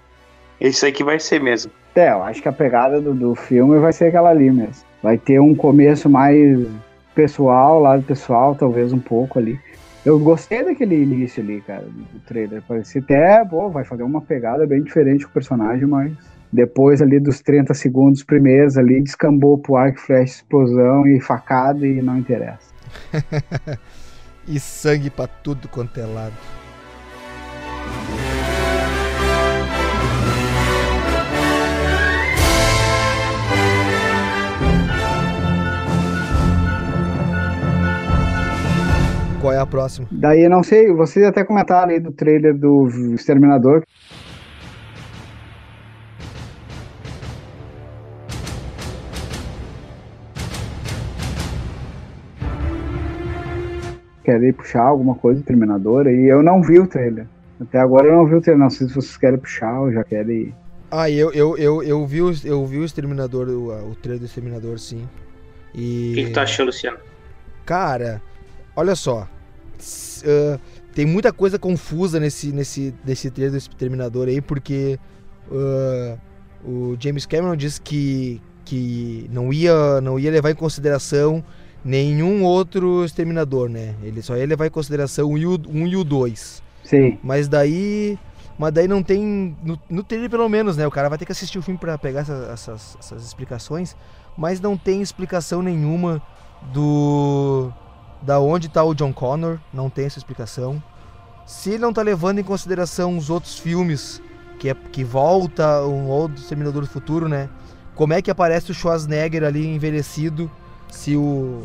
Isso 0.61 0.87
aí 0.87 0.92
que 0.92 1.03
vai 1.03 1.18
ser 1.18 1.40
mesmo. 1.40 1.73
É, 1.97 2.11
eu 2.11 2.23
acho 2.23 2.40
que 2.40 2.49
a 2.49 2.53
pegada 2.53 3.01
do, 3.01 3.12
do 3.12 3.35
filme 3.35 3.79
vai 3.79 3.92
ser 3.92 4.07
aquela 4.07 4.31
ali 4.31 4.51
mesmo. 4.51 4.85
Vai 5.04 5.18
ter 5.18 5.38
um 5.38 5.54
começo 5.54 6.08
mais 6.08 6.66
pessoal, 7.14 7.78
lado 7.78 8.02
pessoal, 8.04 8.54
talvez 8.54 8.90
um 8.90 8.98
pouco 8.98 9.38
ali. 9.38 9.60
Eu 10.02 10.18
gostei 10.18 10.64
daquele 10.64 10.94
início 10.94 11.42
ali, 11.42 11.60
cara, 11.60 11.82
do 11.82 12.20
trailer. 12.20 12.62
Parecia 12.66 13.02
até, 13.02 13.44
pô, 13.44 13.68
vai 13.68 13.84
fazer 13.84 14.02
uma 14.02 14.22
pegada 14.22 14.66
bem 14.66 14.82
diferente 14.82 15.26
com 15.26 15.30
o 15.30 15.34
personagem, 15.34 15.86
mas 15.86 16.10
depois 16.50 17.02
ali 17.02 17.20
dos 17.20 17.42
30 17.42 17.74
segundos 17.74 18.24
primeiros 18.24 18.78
ali, 18.78 19.02
descambou 19.02 19.58
pro 19.58 19.76
arco, 19.76 20.00
flash, 20.00 20.36
explosão 20.36 21.06
e 21.06 21.20
facada 21.20 21.86
e 21.86 22.00
não 22.00 22.16
interessa. 22.16 22.72
E 24.46 24.60
sangue 24.60 25.08
pra 25.08 25.26
tudo 25.26 25.68
quanto 25.68 25.98
é 25.98 26.04
lado. 26.04 26.34
Qual 39.44 39.52
é 39.52 39.59
a 39.59 39.66
próxima? 39.66 40.09
Daí, 40.11 40.48
não 40.48 40.62
sei, 40.62 40.90
vocês 40.90 41.22
até 41.26 41.44
comentaram 41.44 41.92
aí 41.92 42.00
do 42.00 42.11
trailer 42.11 42.57
do 42.57 42.88
Exterminador. 43.14 43.85
Querem 54.24 54.50
puxar 54.54 54.85
alguma 54.85 55.14
coisa 55.14 55.42
do 55.42 55.44
Terminador 55.44 56.07
e 56.07 56.26
eu 56.26 56.42
não 56.42 56.62
vi 56.62 56.80
o 56.80 56.87
trailer. 56.87 57.26
Até 57.61 57.78
agora 57.78 58.07
eu 58.07 58.14
não 58.14 58.24
vi 58.24 58.37
o 58.37 58.40
trailer, 58.40 58.62
não 58.62 58.70
sei 58.70 58.88
se 58.88 58.94
vocês 58.94 59.18
querem 59.18 59.38
puxar 59.38 59.78
ou 59.78 59.92
já 59.92 60.02
querem. 60.04 60.54
Ah, 60.90 61.11
eu, 61.11 61.30
eu, 61.35 61.59
eu, 61.59 61.83
eu, 61.83 62.07
vi, 62.07 62.22
o, 62.22 62.33
eu 62.44 62.64
vi 62.64 62.78
o 62.78 62.85
Exterminador, 62.87 63.50
o, 63.50 63.90
o 63.90 63.94
trailer 63.94 64.20
do 64.20 64.24
Exterminador, 64.24 64.78
sim. 64.78 65.07
E. 65.74 66.12
O 66.12 66.14
que, 66.14 66.24
que 66.24 66.30
tu 66.30 66.40
achou, 66.40 66.64
Luciano? 66.64 66.96
Cara, 67.66 68.22
olha 68.74 68.94
só. 68.94 69.28
Ah, 70.26 70.58
tem 70.94 71.04
muita 71.06 71.32
coisa 71.32 71.58
confusa 71.58 72.20
nesse, 72.20 72.52
nesse, 72.52 72.94
nesse 73.04 73.30
trailer 73.30 73.52
do 73.52 73.58
Exterminador 73.58 74.28
aí, 74.28 74.40
porque 74.40 74.98
ah, 75.50 76.16
o 76.64 76.96
James 76.98 77.26
Cameron 77.26 77.56
disse 77.56 77.80
que, 77.80 78.40
que 78.64 79.28
não, 79.32 79.52
ia, 79.52 80.00
não 80.00 80.18
ia 80.18 80.30
levar 80.30 80.50
em 80.50 80.54
consideração 80.54 81.44
nenhum 81.84 82.42
outro 82.44 83.04
Exterminador, 83.04 83.68
né? 83.68 83.94
Ele 84.02 84.22
só 84.22 84.37
ia 84.37 84.46
levar 84.46 84.66
em 84.66 84.70
consideração 84.70 85.30
um 85.30 85.37
e 85.38 85.46
o, 85.46 85.60
um 85.68 85.87
e 85.87 85.96
o 85.96 86.04
dois. 86.04 86.62
Sim. 86.84 87.18
Mas 87.22 87.48
daí. 87.48 88.18
Mas 88.58 88.72
daí 88.72 88.87
não 88.87 89.02
tem. 89.02 89.56
No, 89.64 89.78
no 89.90 90.04
trailer, 90.04 90.30
pelo 90.30 90.48
menos, 90.48 90.76
né? 90.76 90.87
O 90.87 90.90
cara 90.90 91.08
vai 91.08 91.18
ter 91.18 91.24
que 91.26 91.32
assistir 91.32 91.58
o 91.58 91.62
filme 91.62 91.78
pra 91.78 91.98
pegar 91.98 92.20
essa- 92.20 92.50
essas, 92.52 92.96
essas 93.00 93.24
explicações. 93.26 93.96
Mas 94.38 94.60
não 94.60 94.76
tem 94.76 95.02
explicação 95.02 95.60
nenhuma 95.60 96.22
do. 96.72 97.70
Da 98.24 98.40
onde 98.40 98.68
tá 98.68 98.82
o 98.82 98.94
John 98.94 99.12
Connor. 99.12 99.58
Não 99.72 99.90
tem 99.90 100.06
essa 100.06 100.18
explicação. 100.18 100.82
Se 101.46 101.70
ele 101.70 101.78
não 101.78 101.92
tá 101.92 102.00
levando 102.02 102.38
em 102.38 102.42
consideração 102.44 103.16
os 103.18 103.28
outros 103.30 103.58
filmes. 103.58 104.20
Que, 104.58 104.70
é, 104.70 104.74
que 104.92 105.04
volta 105.04 105.82
um 105.82 106.06
outro 106.08 106.40
Exterminador 106.40 106.82
do 106.82 106.88
Futuro, 106.88 107.28
né? 107.28 107.48
Como 107.94 108.12
é 108.14 108.22
que 108.22 108.30
aparece 108.30 108.70
o 108.70 108.74
Schwarzenegger 108.74 109.44
ali 109.44 109.66
envelhecido? 109.66 110.50
Se 110.90 111.16
o. 111.16 111.62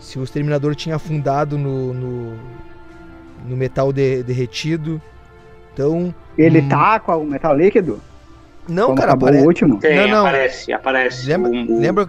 Se 0.00 0.18
o 0.18 0.24
Exterminador 0.24 0.74
tinha 0.74 0.96
afundado 0.96 1.58
no. 1.58 1.92
no, 1.92 2.36
no 3.46 3.56
metal 3.56 3.92
de- 3.92 4.22
derretido. 4.22 5.00
Então. 5.74 6.14
Ele 6.38 6.60
Hum. 6.60 6.68
tá 6.68 6.98
com 7.00 7.16
o 7.18 7.26
metal 7.26 7.54
líquido? 7.56 8.00
Não, 8.68 8.86
Quando 8.88 8.98
cara, 8.98 9.10
acabou 9.10 9.28
apare- 9.28 9.42
o 9.42 9.46
último? 9.46 9.78
Tem, 9.78 9.96
Não, 9.96 10.08
não. 10.08 10.26
aparece, 10.26 10.72
aparece. 10.72 11.26
Lembra, 11.26 11.50
o- 11.50 11.78
lembra. 11.80 12.08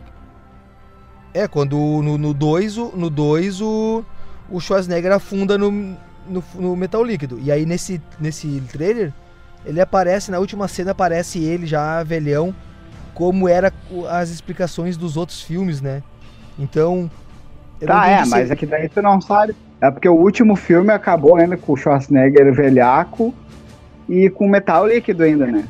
É, 1.34 1.48
quando 1.48 1.78
no 1.78 2.34
2 2.34 2.78
o, 2.78 2.92
no 2.96 3.10
dois, 3.10 3.62
o, 3.62 4.04
o 4.50 4.60
Schwarzenegger 4.60 5.14
afunda 5.14 5.58
no, 5.58 5.72
no, 6.28 6.44
no 6.56 6.76
metal 6.76 7.04
líquido. 7.04 7.40
E 7.40 7.52
aí 7.52 7.66
nesse, 7.66 8.02
nesse 8.20 8.62
trailer, 8.72 9.14
ele 9.66 9.80
aparece, 9.80 10.32
na 10.32 10.40
última 10.40 10.68
cena 10.68 10.92
aparece 10.92 11.44
ele 11.44 11.66
já 11.66 12.04
velhão, 12.04 12.54
como 13.14 13.48
era 13.48 13.72
as 14.10 14.30
explicações 14.30 14.98
dos 14.98 15.16
outros 15.18 15.42
filmes, 15.42 15.82
né? 15.82 16.02
Então. 16.58 17.10
Tá, 17.86 18.08
é, 18.08 18.26
mas 18.26 18.52
é 18.52 18.56
que 18.56 18.66
daí 18.66 18.90
tu 18.90 19.02
não 19.02 19.20
sabe. 19.20 19.56
É 19.80 19.90
porque 19.90 20.08
o 20.08 20.14
último 20.14 20.56
filme 20.56 20.92
acabou 20.92 21.38
ainda 21.38 21.58
com 21.58 21.74
o 21.74 21.78
Schwarzenegger 21.78 22.54
velhaco 22.54 23.34
e 24.08 24.30
com 24.30 24.48
metal 24.48 24.88
líquido 24.88 25.24
ainda, 25.24 25.48
né? 25.48 25.64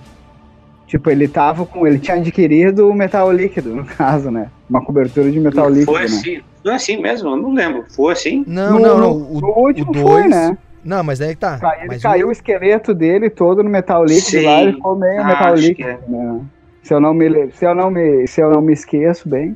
Tipo, 0.92 1.10
ele 1.10 1.26
tava 1.26 1.66
com. 1.66 1.88
Ele 1.88 1.98
tinha 2.00 2.18
adquirido 2.18 2.90
o 2.90 2.94
metal 2.94 3.32
líquido, 3.32 3.74
no 3.74 3.86
caso, 3.86 4.30
né? 4.30 4.50
Uma 4.70 4.84
cobertura 4.84 5.32
de 5.32 5.40
metal 5.40 5.70
líquido. 5.70 5.86
Foi 5.94 6.02
né? 6.02 6.06
assim. 6.06 6.42
Não 6.66 6.74
é 6.74 6.76
assim 6.76 7.02
mesmo? 7.02 7.30
Eu 7.30 7.38
não 7.38 7.54
lembro. 7.54 7.86
Foi 7.96 8.12
assim? 8.12 8.44
Não, 8.46 8.74
No- 8.74 8.80
não, 8.80 8.98
não. 9.00 9.12
O, 9.14 9.40
no 9.40 9.48
último 9.58 9.90
o 9.90 9.94
foi, 9.94 10.04
dois- 10.04 10.30
né? 10.30 10.58
Não, 10.84 11.02
mas 11.02 11.22
aí 11.22 11.30
que 11.30 11.40
tá. 11.40 11.58
Ca- 11.60 11.78
Ele 11.80 11.88
mas 11.88 12.04
caiu 12.04 12.28
o... 12.28 12.32
esqueleto 12.34 12.94
dele 12.94 13.30
todo 13.30 13.64
no 13.64 13.70
metal 13.70 14.04
líquido 14.04 14.32
Sim. 14.42 14.46
lá 14.46 14.64
e 14.64 14.74
ficou 14.74 14.98
meio 14.98 15.22
Ah, 15.22 15.26
metal 15.28 15.56
líquido. 15.56 15.98
né? 16.10 16.42
Se 16.84 16.94
eu 16.94 17.00
não 17.00 17.14
me 17.14 17.52
se 17.54 17.66
eu 17.66 17.74
não 17.74 17.90
me 17.90 18.28
se 18.28 18.42
eu 18.42 18.50
não 18.52 18.60
me 18.62 18.74
esqueço 18.74 19.30
bem. 19.30 19.56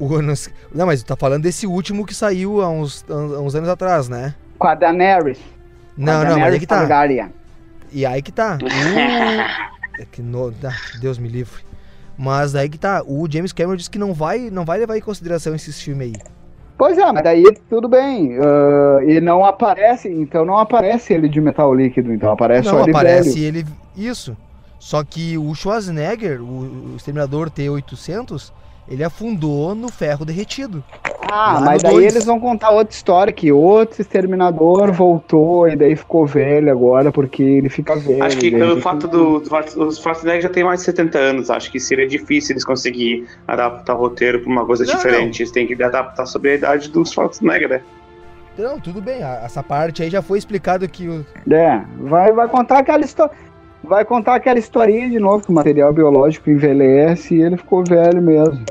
o, 0.00 0.06
o- 0.06 0.22
não, 0.22 0.86
mas 0.86 1.02
tu 1.02 1.06
tá 1.06 1.16
falando 1.16 1.42
desse 1.42 1.66
último 1.66 2.06
que 2.06 2.14
saiu 2.14 2.62
há 2.62 2.70
uns, 2.70 3.04
há 3.10 3.14
uns 3.40 3.54
anos 3.54 3.68
atrás, 3.68 4.08
né? 4.08 4.34
Com 4.58 4.68
a 4.68 4.74
Daenerys. 4.74 5.36
Com 5.38 6.02
a 6.02 6.06
Não, 6.06 6.12
não, 6.14 6.18
mas 6.20 6.28
Daenerys 6.28 6.54
aí 6.54 6.60
que 6.60 6.66
tá. 6.66 6.78
Targaryen. 6.78 7.28
E 7.92 8.06
aí 8.06 8.22
que 8.22 8.32
tá. 8.32 8.56
É 10.02 10.06
que 10.10 10.20
no... 10.20 10.52
ah, 10.64 10.98
Deus 11.00 11.16
me 11.16 11.28
livre. 11.28 11.62
Mas 12.18 12.54
aí 12.54 12.68
que 12.68 12.78
tá. 12.78 13.02
O 13.06 13.30
James 13.30 13.52
Cameron 13.52 13.76
disse 13.76 13.90
que 13.90 13.98
não 13.98 14.12
vai, 14.12 14.50
não 14.50 14.64
vai 14.64 14.78
levar 14.78 14.96
em 14.96 15.00
consideração 15.00 15.54
esses 15.54 15.80
filmes 15.80 16.08
aí. 16.08 16.22
Pois 16.76 16.98
é, 16.98 17.12
mas 17.12 17.22
daí 17.22 17.44
tudo 17.70 17.88
bem. 17.88 18.36
ah, 18.38 18.98
e 19.04 19.20
não 19.20 19.44
aparece, 19.44 20.08
então 20.08 20.44
não 20.44 20.58
aparece 20.58 21.12
ele 21.12 21.28
de 21.28 21.40
metal 21.40 21.72
líquido, 21.72 22.12
então 22.12 22.32
aparece 22.32 22.66
não, 22.66 22.78
só 22.78 22.82
ele 22.82 22.90
aparece 22.90 23.40
velho. 23.40 23.58
ele. 23.58 23.66
Isso. 23.96 24.36
Só 24.78 25.04
que 25.04 25.38
o 25.38 25.54
Schwarzenegger, 25.54 26.42
o, 26.42 26.92
o 26.92 26.96
Exterminador 26.96 27.48
T-800, 27.48 28.50
ele 28.88 29.02
afundou 29.04 29.74
no 29.74 29.88
ferro 29.88 30.24
derretido. 30.24 30.82
Ah, 31.30 31.60
mas 31.64 31.82
daí 31.82 31.94
dois. 31.94 32.06
eles 32.12 32.24
vão 32.26 32.38
contar 32.38 32.70
outra 32.70 32.92
história, 32.94 33.32
que 33.32 33.50
outro 33.50 34.02
exterminador 34.02 34.92
voltou 34.92 35.66
e 35.66 35.74
daí 35.76 35.96
ficou 35.96 36.26
velho 36.26 36.70
agora, 36.70 37.10
porque 37.10 37.42
ele 37.42 37.70
fica 37.70 37.96
velho. 37.96 38.22
Acho 38.22 38.36
que 38.36 38.50
pelo 38.50 38.80
fato 38.82 39.02
fica- 39.06 39.16
do, 39.16 39.40
do 39.40 39.92
Schwarzenegger 39.92 40.42
já 40.42 40.48
tem 40.50 40.62
mais 40.64 40.80
de 40.80 40.86
70 40.86 41.18
anos, 41.18 41.48
acho 41.50 41.70
que 41.72 41.80
seria 41.80 42.06
difícil 42.06 42.52
eles 42.52 42.64
conseguirem 42.64 43.24
adaptar 43.48 43.94
o 43.94 43.98
roteiro 43.98 44.40
pra 44.40 44.50
uma 44.50 44.66
coisa 44.66 44.84
Não, 44.84 44.94
diferente. 44.94 45.42
Eles 45.42 45.52
têm 45.52 45.66
que 45.66 45.82
adaptar 45.82 46.26
sobre 46.26 46.50
a 46.50 46.54
idade 46.56 46.90
do 46.90 47.04
Schwarzenegger, 47.06 47.68
né? 47.68 47.80
Não, 48.58 48.78
tudo 48.78 49.00
bem. 49.00 49.22
Essa 49.22 49.62
parte 49.62 50.02
aí 50.02 50.10
já 50.10 50.20
foi 50.20 50.36
explicado 50.36 50.86
que 50.86 51.08
o. 51.08 51.24
É, 51.50 51.80
vai, 52.00 52.30
vai 52.32 52.46
contar 52.48 52.80
aquela 52.80 53.02
história. 53.02 53.32
Vai 53.82 54.04
contar 54.04 54.36
aquela 54.36 54.58
historinha 54.58 55.10
de 55.10 55.18
novo, 55.18 55.44
que 55.44 55.50
o 55.50 55.54
material 55.54 55.92
biológico 55.92 56.50
envelhece 56.50 57.34
e 57.36 57.42
ele 57.42 57.56
ficou 57.56 57.84
velho 57.84 58.22
mesmo. 58.22 58.66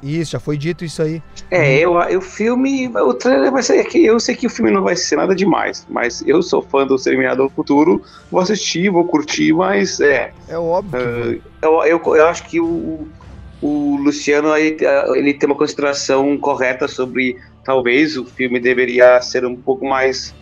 Isso, 0.00 0.32
já 0.32 0.40
foi 0.40 0.56
dito 0.56 0.84
isso 0.84 1.02
aí. 1.02 1.22
É, 1.50 1.78
eu, 1.78 1.94
eu- 2.02 2.18
o 2.18 2.22
filme, 2.22 2.88
o 2.88 3.14
trailer 3.14 3.50
vai 3.50 3.62
ser 3.62 3.84
que 3.84 4.04
eu 4.04 4.20
sei 4.20 4.36
que 4.36 4.46
o 4.46 4.50
filme 4.50 4.70
não 4.70 4.82
vai 4.82 4.96
ser 4.96 5.16
nada 5.16 5.34
demais, 5.34 5.84
mas 5.88 6.20
eu 6.26 6.42
sou 6.42 6.62
fã 6.62 6.86
do 6.86 6.96
Exterminador 6.96 7.50
Futuro, 7.54 8.00
vou 8.30 8.40
assistir, 8.40 8.90
vou 8.90 9.06
curtir, 9.06 9.52
mas 9.54 9.98
é, 10.00 10.34
É 10.46 10.58
óbvio 10.58 11.08
vai. 11.12 11.38
eu, 11.62 11.84
eu, 11.84 12.02
eu 12.16 12.26
acho 12.26 12.44
que 12.48 12.60
o, 12.60 13.12
o 13.60 13.96
Luciano 13.96 14.56
ele, 14.56 14.76
ele 15.16 15.34
tem 15.34 15.48
uma 15.48 15.56
consideração 15.58 16.38
correta 16.38 16.88
sobre 16.88 17.36
talvez 17.62 18.16
o 18.16 18.26
filme 18.26 18.60
deveria 18.60 19.20
ser 19.20 19.44
um 19.44 19.60
pouco 19.60 19.86
mais 19.86 20.36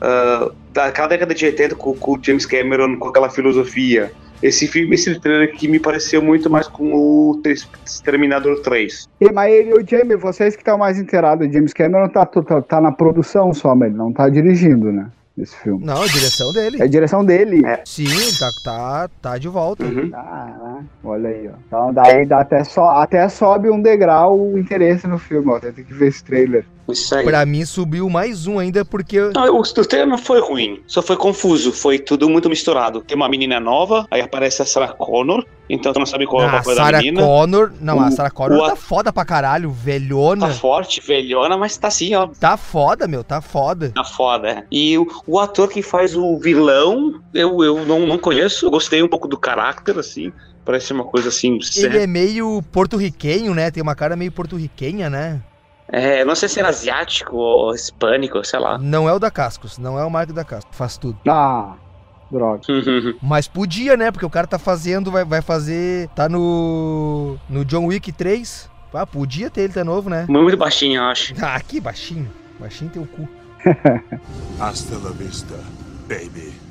ah, 0.00 0.50
daquela 0.72 1.08
década 1.08 1.34
de 1.34 1.44
80 1.46 1.74
com, 1.74 1.94
com 1.94 2.12
o 2.12 2.18
James 2.22 2.46
Cameron 2.46 2.98
com 2.98 3.08
aquela 3.08 3.30
filosofia. 3.30 4.12
Esse 4.42 4.66
filme, 4.66 4.94
esse 4.94 5.18
trailer 5.18 5.48
aqui 5.48 5.66
me 5.66 5.78
pareceu 5.78 6.20
muito 6.20 6.50
mais 6.50 6.68
com 6.68 6.92
o 6.94 7.40
Exterminador 7.84 8.60
3. 8.60 9.08
E, 9.20 9.32
mas 9.32 9.52
ele, 9.52 9.72
o 9.72 9.86
James, 9.86 10.20
vocês 10.20 10.54
que 10.54 10.60
estão 10.60 10.76
mais 10.76 10.98
inteirados, 10.98 11.48
o 11.48 11.50
James 11.50 11.72
Cameron 11.72 12.08
tá, 12.08 12.26
tá, 12.26 12.60
tá 12.60 12.80
na 12.80 12.92
produção 12.92 13.54
só, 13.54 13.74
mas 13.74 13.88
ele 13.88 13.96
não 13.96 14.12
tá 14.12 14.28
dirigindo, 14.28 14.92
né? 14.92 15.10
Esse 15.38 15.54
filme. 15.56 15.84
Não, 15.84 16.00
a 16.00 16.06
direção 16.06 16.50
dele. 16.52 16.80
É 16.80 16.84
a 16.84 16.86
direção 16.86 17.24
dele. 17.24 17.66
É. 17.66 17.82
Sim, 17.84 18.06
tá, 18.38 18.50
tá, 18.64 19.10
tá 19.20 19.38
de 19.38 19.48
volta. 19.48 19.84
Uhum. 19.84 20.10
Ah, 20.14 20.80
olha 21.04 21.28
aí, 21.28 21.48
ó. 21.48 21.52
Então 21.66 21.92
daí 21.92 22.24
dá 22.24 22.40
até, 22.40 22.64
so, 22.64 22.80
até 22.80 23.28
sobe 23.28 23.68
um 23.68 23.80
degrau 23.80 24.38
o 24.38 24.58
interesse 24.58 25.06
no 25.06 25.18
filme, 25.18 25.50
ó. 25.50 25.58
Tem 25.58 25.72
que 25.72 25.92
ver 25.92 26.08
esse 26.08 26.24
trailer. 26.24 26.64
Isso 26.88 27.14
aí. 27.14 27.24
Pra 27.24 27.44
mim 27.44 27.64
subiu 27.64 28.08
mais 28.08 28.46
um 28.46 28.58
ainda 28.58 28.84
porque. 28.84 29.18
Não, 29.34 29.56
o, 29.56 29.60
o 29.60 29.62
trailer 29.84 30.08
não 30.08 30.18
foi 30.18 30.40
ruim, 30.40 30.80
só 30.86 31.02
foi 31.02 31.16
confuso, 31.16 31.72
foi 31.72 31.98
tudo 31.98 32.28
muito 32.28 32.48
misturado. 32.48 33.00
Tem 33.00 33.16
uma 33.16 33.28
menina 33.28 33.58
nova, 33.58 34.06
aí 34.10 34.20
aparece 34.20 34.62
a 34.62 34.64
Sarah 34.66 34.92
Connor, 34.92 35.44
então 35.68 35.92
tu 35.92 35.98
não 35.98 36.06
sabe 36.06 36.26
qual 36.26 36.42
é 36.42 36.46
o 36.46 36.48
Ah, 36.48 36.52
papel 36.52 36.74
da 36.76 36.82
Sarah 36.84 36.98
menina. 36.98 37.22
Connor. 37.22 37.72
Não, 37.80 38.00
a 38.00 38.06
O- 38.08 38.12
Sarah 38.12 38.30
Connor 38.30 38.58
o 38.58 38.66
tá 38.66 38.72
a- 38.74 38.76
foda 38.76 39.12
pra 39.12 39.24
caralho, 39.24 39.70
velhona. 39.70 40.46
Tá 40.48 40.54
forte, 40.54 41.00
velhona, 41.00 41.56
mas 41.56 41.76
tá 41.76 41.88
assim, 41.88 42.14
ó. 42.14 42.28
Tá 42.28 42.56
foda, 42.56 43.08
meu, 43.08 43.24
tá 43.24 43.40
foda. 43.40 43.90
Tá 43.94 44.04
foda. 44.04 44.48
é. 44.48 44.64
E 44.70 44.96
o, 44.98 45.06
o 45.26 45.40
ator 45.40 45.68
que 45.68 45.82
faz 45.82 46.14
o 46.16 46.38
vilão, 46.38 47.20
eu, 47.34 47.64
eu 47.64 47.84
não, 47.84 48.06
não 48.06 48.18
conheço, 48.18 48.66
eu 48.66 48.70
gostei 48.70 49.02
um 49.02 49.08
pouco 49.08 49.26
do 49.26 49.36
caráter, 49.36 49.98
assim. 49.98 50.32
Parece 50.64 50.92
uma 50.92 51.04
coisa 51.04 51.28
assim. 51.28 51.54
Ele 51.54 51.62
séria. 51.64 51.98
é 52.02 52.06
meio 52.06 52.60
porto-riquenho, 52.72 53.54
né? 53.54 53.70
Tem 53.70 53.82
uma 53.82 53.94
cara 53.94 54.16
meio 54.16 54.32
porto-riquenha, 54.32 55.08
né? 55.08 55.40
É, 55.88 56.24
não 56.24 56.34
sei 56.34 56.48
se 56.48 56.58
era 56.58 56.68
asiático 56.68 57.36
ou 57.36 57.74
hispânico, 57.74 58.44
sei 58.44 58.58
lá. 58.58 58.78
Não 58.78 59.08
é 59.08 59.12
o 59.12 59.18
da 59.18 59.30
Cascos, 59.30 59.78
não 59.78 59.98
é 59.98 60.04
o 60.04 60.10
Marco 60.10 60.32
da 60.32 60.44
Cascos, 60.44 60.76
faz 60.76 60.96
tudo. 60.96 61.18
Ah, 61.28 61.74
droga. 62.30 62.60
Mas 63.22 63.46
podia, 63.46 63.96
né? 63.96 64.10
Porque 64.10 64.26
o 64.26 64.30
cara 64.30 64.46
tá 64.46 64.58
fazendo, 64.58 65.10
vai, 65.10 65.24
vai 65.24 65.42
fazer. 65.42 66.08
Tá 66.08 66.28
no. 66.28 67.36
No 67.48 67.64
John 67.64 67.86
Wick 67.86 68.10
3. 68.12 68.70
Ah, 68.92 69.06
podia 69.06 69.50
ter 69.50 69.62
ele 69.62 69.74
tá 69.74 69.84
novo, 69.84 70.08
né? 70.08 70.26
Muito 70.28 70.56
baixinho, 70.56 71.00
eu 71.00 71.04
acho. 71.04 71.34
Ah, 71.42 71.60
que 71.60 71.80
baixinho. 71.80 72.30
Baixinho 72.58 72.90
tem 72.90 73.02
o 73.02 73.06
cu. 73.06 73.28
Hasta 74.58 74.96
la 74.96 75.10
vista, 75.10 75.54
baby. 76.08 76.65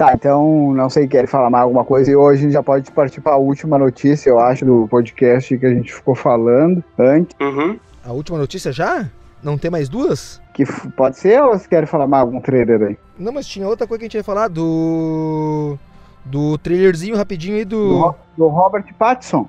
Tá, 0.00 0.14
então 0.14 0.72
não 0.72 0.88
sei, 0.88 1.06
quer 1.06 1.26
falar 1.28 1.50
mais 1.50 1.64
alguma 1.64 1.84
coisa 1.84 2.10
e 2.10 2.16
hoje 2.16 2.38
a 2.40 2.42
gente 2.44 2.52
já 2.54 2.62
pode 2.62 2.90
partir 2.90 3.20
para 3.20 3.34
a 3.34 3.36
última 3.36 3.76
notícia, 3.76 4.30
eu 4.30 4.40
acho, 4.40 4.64
do 4.64 4.88
podcast 4.88 5.58
que 5.58 5.66
a 5.66 5.74
gente 5.74 5.92
ficou 5.92 6.14
falando 6.14 6.82
antes. 6.98 7.36
Uhum. 7.38 7.78
A 8.02 8.10
última 8.10 8.38
notícia 8.38 8.72
já? 8.72 9.10
Não 9.42 9.58
tem 9.58 9.70
mais 9.70 9.90
duas? 9.90 10.40
Que 10.54 10.64
pode 10.92 11.18
ser 11.18 11.42
ou 11.42 11.50
você 11.50 11.68
quer 11.68 11.86
falar 11.86 12.06
mais 12.06 12.22
algum 12.22 12.40
trailer 12.40 12.80
aí? 12.82 12.98
Não, 13.18 13.30
mas 13.30 13.46
tinha 13.46 13.68
outra 13.68 13.86
coisa 13.86 13.98
que 13.98 14.04
a 14.04 14.08
gente 14.08 14.16
ia 14.16 14.24
falar 14.24 14.48
do. 14.48 15.76
Do 16.24 16.56
trailerzinho 16.56 17.14
rapidinho 17.14 17.56
aí 17.56 17.66
Do, 17.66 18.00
do. 18.00 18.14
Do 18.38 18.48
Robert 18.48 18.86
Pattinson. 18.98 19.46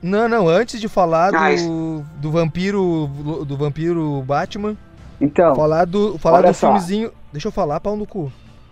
Não, 0.00 0.28
não, 0.28 0.46
antes 0.46 0.80
de 0.80 0.86
falar 0.86 1.32
do. 1.32 2.04
Do 2.20 2.30
vampiro. 2.30 3.10
Do 3.44 3.56
vampiro 3.56 4.22
Batman. 4.22 4.76
Então, 5.20 5.56
Falar 5.56 5.86
do. 5.86 6.16
Falar 6.18 6.38
olha 6.38 6.52
do 6.52 6.54
só. 6.54 6.68
filmezinho. 6.68 7.10
Deixa 7.32 7.48
eu 7.48 7.52
falar, 7.52 7.80
pau 7.80 7.96
no 7.96 8.06
cu. 8.06 8.30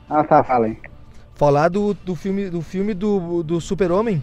ah 0.09 0.23
tá, 0.23 0.45
fala 0.45 0.67
aí. 0.67 0.79
Falar 1.37 1.69
do, 1.69 1.93
do 1.95 2.15
filme 2.15 2.49
do 2.49 2.63
filme 2.63 2.95
do, 2.95 3.43
do 3.43 3.61
Super-Homem. 3.61 4.23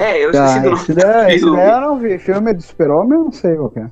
É, 0.00 0.24
eu 0.24 0.30
esqueci 0.30 0.54
Tá, 0.54 0.58
do 0.60 0.70
nome. 0.70 0.82
esse 0.82 0.94
daí, 0.94 1.34
esse 1.34 1.40
filme. 1.44 1.56
daí 1.56 1.70
eu 1.70 1.80
não 1.80 1.98
vi. 1.98 2.18
Filme 2.18 2.54
do 2.54 2.62
Super-Homem, 2.62 3.18
eu 3.18 3.24
não 3.24 3.32
sei 3.32 3.56
qual 3.56 3.70
que 3.70 3.80
é. 3.80 3.90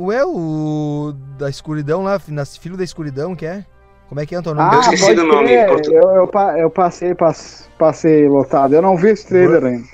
Ué, 0.00 0.24
o. 0.24 1.12
Da 1.38 1.50
escuridão 1.50 2.02
lá, 2.02 2.18
Filho 2.18 2.76
da 2.76 2.84
Escuridão, 2.84 3.34
que 3.36 3.44
é? 3.44 3.64
Como 4.08 4.20
é 4.20 4.26
que 4.26 4.34
é, 4.34 4.38
Antônio? 4.38 4.62
Ah, 4.62 4.78
esqueci 4.80 5.02
pode 5.04 5.16
do 5.16 5.24
nome 5.26 5.66
português. 5.66 6.02
Eu, 6.02 6.10
eu, 6.14 6.30
eu 6.56 6.70
passei, 6.70 7.14
pass- 7.14 7.68
passei 7.78 8.26
lotado. 8.28 8.74
Eu 8.74 8.80
não 8.80 8.96
vi 8.96 9.10
esse 9.10 9.26
trailer 9.26 9.62
ainda. 9.64 9.86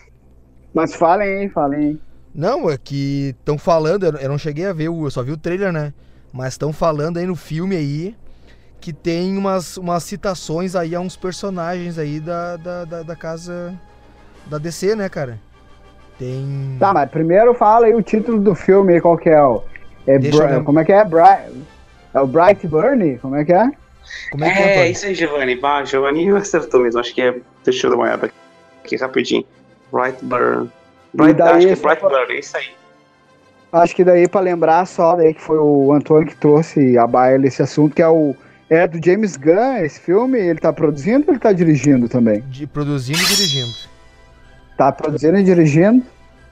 Mas 0.72 0.94
falem 0.94 1.28
aí, 1.40 1.48
falem 1.48 1.80
aí. 1.80 2.00
Não, 2.34 2.68
é 2.68 2.76
que 2.76 3.34
estão 3.38 3.56
falando, 3.56 4.04
eu 4.18 4.28
não 4.28 4.38
cheguei 4.38 4.66
a 4.66 4.72
ver, 4.72 4.88
o- 4.88 5.06
eu 5.06 5.10
só 5.10 5.22
vi 5.22 5.30
o 5.32 5.36
trailer, 5.36 5.72
né? 5.72 5.92
Mas 6.32 6.54
estão 6.54 6.72
falando 6.72 7.18
aí 7.18 7.26
no 7.26 7.36
filme 7.36 7.76
aí 7.76 8.16
que 8.80 8.92
tem 8.92 9.38
umas, 9.38 9.76
umas 9.76 10.02
citações 10.02 10.74
aí 10.74 10.94
a 10.94 11.00
uns 11.00 11.16
personagens 11.16 11.96
aí 11.96 12.18
da, 12.20 12.56
da, 12.56 12.84
da, 12.84 13.02
da 13.02 13.16
casa 13.16 13.72
da 14.46 14.58
DC, 14.58 14.94
né, 14.96 15.08
cara? 15.08 15.38
Tem. 16.18 16.76
Tá, 16.78 16.92
mas 16.92 17.08
primeiro 17.10 17.54
fala 17.54 17.86
aí 17.86 17.94
o 17.94 18.02
título 18.02 18.40
do 18.40 18.54
filme 18.54 18.94
aí, 18.94 19.00
qual 19.00 19.16
que 19.16 19.28
é 19.30 19.42
o... 19.42 19.62
É 20.06 20.18
ver. 20.18 20.62
como 20.64 20.78
é 20.80 20.84
que 20.84 20.92
é? 20.92 21.02
Bri- 21.04 21.64
é 22.12 22.20
o 22.20 22.26
Bright 22.26 22.66
Burn? 22.68 23.18
Como 23.18 23.36
é 23.36 23.44
que 23.44 23.52
é? 23.52 23.70
Como 24.30 24.44
é 24.44 24.50
que 24.52 24.58
é, 24.58 24.76
É, 24.80 24.90
isso 24.90 25.06
aí, 25.06 25.14
Giovanni. 25.14 25.56
Bah, 25.56 25.82
Giovanni 25.84 26.28
acertou 26.30 26.80
mesmo. 26.82 27.00
Acho 27.00 27.14
que 27.14 27.22
é. 27.22 27.40
Deixa 27.64 27.86
eu 27.86 27.90
dar 27.90 27.96
uma 27.96 28.04
olhada 28.04 28.30
aqui 28.84 28.96
rapidinho. 28.96 29.44
Brightburn. 29.90 30.70
Bright, 31.14 31.34
daí 31.38 31.48
acho 31.56 31.66
que 31.66 31.72
é 31.72 31.76
só- 31.76 31.82
Brightburn, 31.88 32.32
é 32.34 32.38
isso 32.38 32.56
aí. 32.56 32.64
Acho 33.72 33.96
que 33.96 34.04
daí 34.04 34.28
pra 34.28 34.40
lembrar 34.40 34.86
só 34.86 35.16
daí 35.16 35.34
que 35.34 35.40
foi 35.40 35.58
o 35.58 35.92
Antônio 35.92 36.28
que 36.28 36.36
trouxe 36.36 36.96
a 36.96 37.06
baila 37.06 37.46
esse 37.46 37.62
assunto, 37.62 37.94
que 37.94 38.02
é 38.02 38.08
o... 38.08 38.34
É 38.70 38.86
do 38.86 39.04
James 39.04 39.36
Gunn 39.36 39.78
esse 39.84 40.00
filme? 40.00 40.38
Ele 40.38 40.58
tá 40.58 40.72
produzindo 40.72 41.24
ou 41.26 41.32
ele 41.34 41.38
tá 41.40 41.52
dirigindo 41.52 42.08
também? 42.08 42.40
De, 42.48 42.66
produzindo 42.66 43.18
e 43.18 43.24
dirigindo. 43.26 43.72
Tá 44.76 44.90
produzindo 44.90 45.38
e 45.38 45.42
dirigindo. 45.42 46.02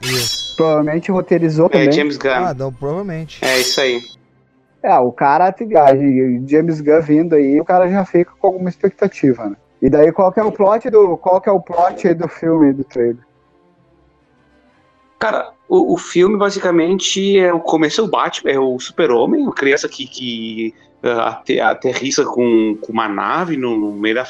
Isso. 0.01 0.55
Provavelmente 0.55 1.11
roteirizou 1.11 1.65
É 1.67 1.69
também. 1.69 1.91
James 1.91 2.17
Gunn. 2.17 2.29
Ah, 2.31 2.53
não, 2.53 2.71
provavelmente. 2.71 3.43
É 3.43 3.59
isso 3.59 3.81
aí. 3.81 4.01
É, 4.83 4.93
o 4.99 5.11
cara, 5.11 5.53
James 6.45 6.81
Gunn 6.81 7.01
vindo 7.01 7.35
aí, 7.35 7.59
o 7.59 7.65
cara 7.65 7.89
já 7.89 8.05
fica 8.05 8.31
com 8.39 8.47
alguma 8.47 8.69
expectativa, 8.69 9.49
né? 9.49 9.55
E 9.81 9.89
daí 9.89 10.11
qual 10.11 10.31
que 10.31 10.39
é 10.39 10.43
o 10.43 10.51
plot 10.51 10.89
do 10.89 11.17
qual 11.17 11.41
que 11.41 11.49
é 11.49 11.51
o 11.51 11.59
plot 11.59 12.07
aí 12.07 12.13
do 12.13 12.27
filme 12.27 12.71
do 12.73 12.83
trailer? 12.83 13.17
Cara, 15.23 15.53
o, 15.69 15.93
o 15.93 15.97
filme 15.97 16.35
basicamente 16.35 17.39
é 17.39 17.53
o 17.53 17.59
começo 17.61 18.01
é 18.01 18.03
o 18.03 18.07
Batman, 18.07 18.51
é 18.51 18.59
o 18.59 18.77
super-homem, 18.77 19.43
uma 19.43 19.53
criança 19.53 19.87
que, 19.87 20.05
que 20.05 20.73
ah, 21.01 21.29
ate- 21.29 21.61
aterrissa 21.61 22.25
com, 22.25 22.77
com 22.81 22.91
uma 22.91 23.07
nave 23.07 23.55
no, 23.55 23.77
no 23.77 23.93
meio 23.93 24.15
da 24.15 24.27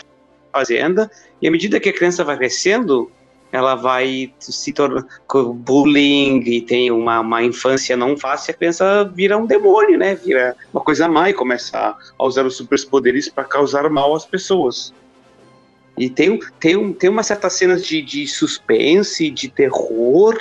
fazenda, 0.52 1.10
e 1.42 1.48
à 1.48 1.52
medida 1.52 1.80
que 1.80 1.90
a 1.90 1.94
criança 1.94 2.24
vai 2.24 2.38
crescendo, 2.38 3.12
ela 3.52 3.74
vai 3.74 4.32
se 4.38 4.72
tornar 4.72 5.04
com 5.26 5.52
bullying 5.52 6.44
e 6.46 6.62
tem 6.62 6.92
uma, 6.92 7.22
uma 7.22 7.42
infância 7.42 7.98
não 7.98 8.16
fácil, 8.16 8.52
a 8.52 8.58
criança 8.58 9.04
vira 9.16 9.36
um 9.36 9.48
demônio, 9.48 9.98
né? 9.98 10.14
Vira 10.14 10.56
uma 10.72 10.84
coisa 10.84 11.08
má 11.08 11.28
e 11.28 11.34
começa 11.34 11.76
a, 12.20 12.24
usar 12.24 12.46
os 12.46 12.56
superpoderes 12.56 13.28
para 13.30 13.46
causar 13.46 13.90
mal 13.90 14.14
às 14.14 14.28
pessoas. 14.28 14.94
E 15.98 16.08
tem, 16.08 16.40
tem, 16.60 16.94
tem 16.94 17.10
umas 17.10 17.26
certas 17.26 17.54
cenas 17.54 17.84
de, 17.84 18.00
de 18.00 18.28
suspense, 18.28 19.32
de 19.32 19.50
terror, 19.50 20.40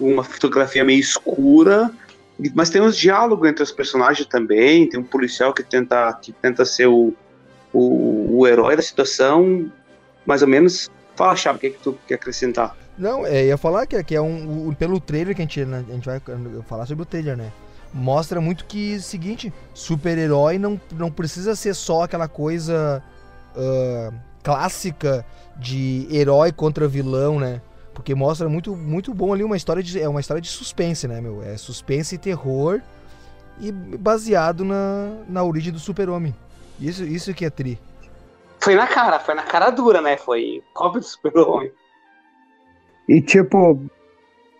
uma 0.00 0.24
fotografia 0.24 0.84
meio 0.84 0.98
escura, 1.00 1.90
mas 2.54 2.70
tem 2.70 2.80
uns 2.80 2.96
diálogos 2.96 3.48
entre 3.48 3.62
os 3.62 3.70
personagens 3.70 4.26
também. 4.26 4.88
Tem 4.88 4.98
um 4.98 5.04
policial 5.04 5.52
que 5.52 5.62
tenta, 5.62 6.12
que 6.20 6.32
tenta 6.32 6.64
ser 6.64 6.86
o, 6.86 7.12
o, 7.72 8.38
o 8.38 8.46
herói 8.46 8.76
da 8.76 8.82
situação, 8.82 9.70
mais 10.24 10.42
ou 10.42 10.48
menos. 10.48 10.90
Fala, 11.14 11.36
Chave, 11.36 11.58
o 11.58 11.60
que, 11.60 11.66
é 11.66 11.70
que 11.70 11.78
tu 11.80 11.98
quer 12.06 12.14
acrescentar? 12.14 12.74
Não, 12.96 13.26
é, 13.26 13.46
ia 13.46 13.56
falar 13.56 13.86
que, 13.86 14.02
que 14.02 14.14
é 14.14 14.20
um. 14.20 14.68
o- 14.68 14.74
pelo 14.74 14.98
trailer 15.00 15.34
que 15.34 15.42
a 15.42 15.44
gente, 15.44 15.64
né, 15.64 15.84
a 15.88 15.92
gente 15.92 16.06
vai 16.06 16.20
falar 16.66 16.86
sobre 16.86 17.02
o 17.02 17.06
trailer, 17.06 17.36
né? 17.36 17.52
Mostra 17.92 18.40
muito 18.40 18.64
que, 18.66 19.00
seguinte, 19.00 19.52
super-herói 19.74 20.58
não, 20.58 20.80
não 20.92 21.10
precisa 21.10 21.56
ser 21.56 21.74
só 21.74 22.02
aquela 22.02 22.28
coisa 22.28 23.02
ah, 23.56 24.12
clássica 24.42 25.24
de 25.56 26.06
herói 26.10 26.52
contra 26.52 26.86
vilão, 26.88 27.38
né? 27.40 27.60
Porque 27.94 28.14
mostra 28.14 28.48
muito, 28.48 28.76
muito 28.76 29.12
bom 29.12 29.32
ali 29.32 29.44
uma 29.44 29.56
história 29.56 29.82
de. 29.82 30.00
É 30.00 30.08
uma 30.08 30.20
história 30.20 30.40
de 30.40 30.48
suspense, 30.48 31.08
né, 31.08 31.20
meu? 31.20 31.42
É 31.42 31.56
suspense 31.56 32.14
e 32.14 32.18
terror 32.18 32.80
e 33.60 33.70
baseado 33.70 34.64
na, 34.64 35.12
na 35.28 35.44
origem 35.44 35.72
do 35.72 35.78
super-homem. 35.78 36.34
Isso, 36.80 37.04
isso 37.04 37.34
que 37.34 37.44
é 37.44 37.50
tri. 37.50 37.78
Foi 38.58 38.74
na 38.74 38.86
cara, 38.86 39.18
foi 39.18 39.34
na 39.34 39.42
cara 39.42 39.70
dura, 39.70 40.00
né? 40.00 40.16
Foi 40.16 40.62
cópia 40.72 41.00
do 41.00 41.06
super-homem. 41.06 41.70
E 43.08 43.20
tipo, 43.20 43.80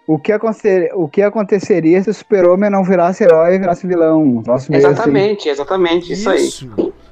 o 0.07 0.19
que, 0.19 0.33
acontecer, 0.33 0.91
o 0.95 1.09
que 1.09 1.23
aconteceria 1.23 2.03
se 2.03 2.11
o 2.11 2.15
super-homem 2.15 2.69
não 2.69 2.83
virasse 2.83 3.23
herói 3.23 3.55
e 3.55 3.59
virasse 3.59 3.87
vilão? 3.87 4.43
Nossa, 4.45 4.71
meio 4.71 4.85
assim. 4.85 4.95
Exatamente, 4.95 5.49
exatamente, 5.49 6.13
isso, 6.13 6.29
aí. 6.29 6.49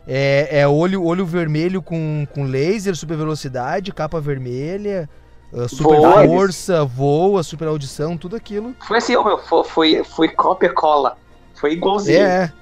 É, 0.06 0.60
é 0.60 0.68
olho, 0.68 1.04
olho 1.04 1.24
vermelho 1.24 1.80
com, 1.80 2.26
com 2.34 2.44
laser, 2.44 2.96
super 2.96 3.16
velocidade, 3.16 3.92
capa 3.92 4.20
vermelha, 4.20 5.08
ah, 5.54 5.68
super 5.68 5.96
Voa. 5.96 6.26
força, 6.26 6.84
voa, 6.84 7.42
super 7.42 7.68
audição, 7.68 8.16
tudo 8.16 8.36
aquilo. 8.36 8.74
Foi 8.86 8.98
assim, 8.98 9.16
ó, 9.16 9.24
meu, 9.24 9.38
foi, 9.38 9.64
foi, 9.64 10.04
foi 10.04 10.28
cópia-cola. 10.28 11.16
Foi 11.54 11.72
igualzinho. 11.72 12.18
É, 12.18 12.44
é. 12.44 12.52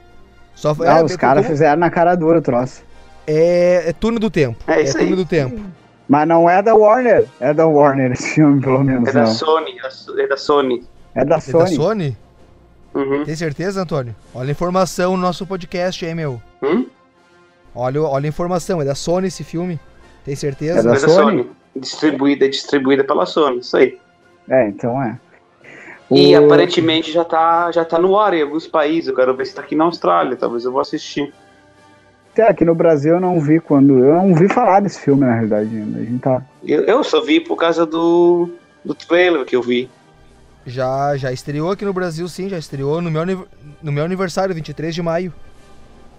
Só, 0.54 0.74
Não, 0.74 0.84
é, 0.86 1.02
os 1.04 1.12
é, 1.12 1.16
caras 1.16 1.46
fizeram 1.46 1.78
na 1.78 1.90
cara 1.90 2.14
dura 2.14 2.38
o 2.38 2.42
troço. 2.42 2.82
é, 3.26 3.90
é 3.90 3.92
turno 3.92 4.18
do 4.18 4.30
tempo. 4.30 4.56
É 4.66 4.80
isso 4.82 4.92
turno 4.94 5.10
aí. 5.10 5.16
do 5.16 5.24
tempo. 5.26 5.60
Mas 6.08 6.26
não 6.28 6.48
é 6.48 6.62
da 6.62 6.74
Warner. 6.74 7.26
É 7.40 7.52
da 7.52 7.66
Warner 7.66 8.12
esse 8.12 8.30
filme, 8.34 8.60
pelo 8.62 8.82
menos. 8.84 9.08
É 9.08 9.12
da 9.12 9.24
não. 9.24 9.32
Sony, 9.34 9.76
é 9.78 9.82
da 9.82 9.90
So- 9.90 10.18
é 10.20 10.26
da 10.28 10.36
Sony. 10.36 10.84
É 11.14 11.24
da 11.24 11.36
É 11.36 11.40
Sony. 11.40 11.64
da 11.64 11.66
Sony? 11.82 12.16
Uhum. 12.94 13.24
Tem 13.24 13.34
certeza, 13.36 13.82
Antônio? 13.82 14.14
Olha 14.34 14.48
a 14.48 14.52
informação 14.52 15.16
no 15.16 15.22
nosso 15.22 15.44
podcast, 15.46 16.06
hein, 16.06 16.14
meu? 16.14 16.40
Hum? 16.62 16.86
Olha, 17.74 18.00
olha 18.02 18.26
a 18.26 18.28
informação, 18.28 18.80
é 18.80 18.84
da 18.84 18.94
Sony 18.94 19.26
esse 19.26 19.44
filme. 19.44 19.78
Tem 20.24 20.34
certeza? 20.34 20.78
É 20.78 20.82
da 20.82 20.90
É 20.90 20.92
da 20.92 20.98
Sony? 21.00 21.14
Sony. 21.42 21.50
Distribuída, 21.78 22.48
distribuída 22.48 23.04
pela 23.04 23.26
Sony, 23.26 23.58
isso 23.58 23.76
aí. 23.76 23.98
É, 24.48 24.68
então 24.68 25.02
é. 25.02 25.18
E 26.10 26.36
O- 26.36 26.44
aparentemente 26.46 27.10
já 27.12 27.24
tá, 27.24 27.70
já 27.72 27.84
tá 27.84 27.98
no 27.98 28.18
ar 28.18 28.32
em 28.32 28.42
alguns 28.42 28.66
países. 28.66 29.08
Eu 29.08 29.14
quero 29.16 29.34
ver 29.34 29.46
se 29.46 29.54
tá 29.54 29.60
aqui 29.62 29.74
na 29.74 29.84
Austrália. 29.84 30.36
Talvez 30.36 30.64
eu 30.64 30.72
vou 30.72 30.80
assistir. 30.80 31.32
Até 32.32 32.48
aqui 32.48 32.64
no 32.64 32.74
Brasil 32.74 33.14
eu 33.14 33.20
não 33.20 33.40
vi 33.40 33.58
quando. 33.60 33.98
Eu 33.98 34.14
não 34.14 34.34
vi 34.34 34.48
falar 34.48 34.80
desse 34.80 35.00
filme, 35.00 35.24
na 35.24 35.32
realidade, 35.34 35.74
ainda. 35.74 35.98
A 35.98 36.04
gente 36.04 36.20
tá. 36.20 36.42
Eu, 36.64 36.82
eu 36.84 37.02
só 37.02 37.20
vi 37.22 37.40
por 37.40 37.56
causa 37.56 37.84
do, 37.84 38.50
do 38.84 38.94
trailer 38.94 39.44
que 39.44 39.56
eu 39.56 39.62
vi. 39.62 39.90
Já, 40.64 41.16
já 41.16 41.32
estreou 41.32 41.70
aqui 41.70 41.84
no 41.84 41.92
Brasil, 41.92 42.26
sim, 42.28 42.48
já 42.48 42.58
estreou 42.58 43.00
no 43.00 43.10
meu, 43.10 43.46
no 43.82 43.92
meu 43.92 44.04
aniversário, 44.04 44.54
23 44.54 44.94
de 44.94 45.00
maio. 45.02 45.32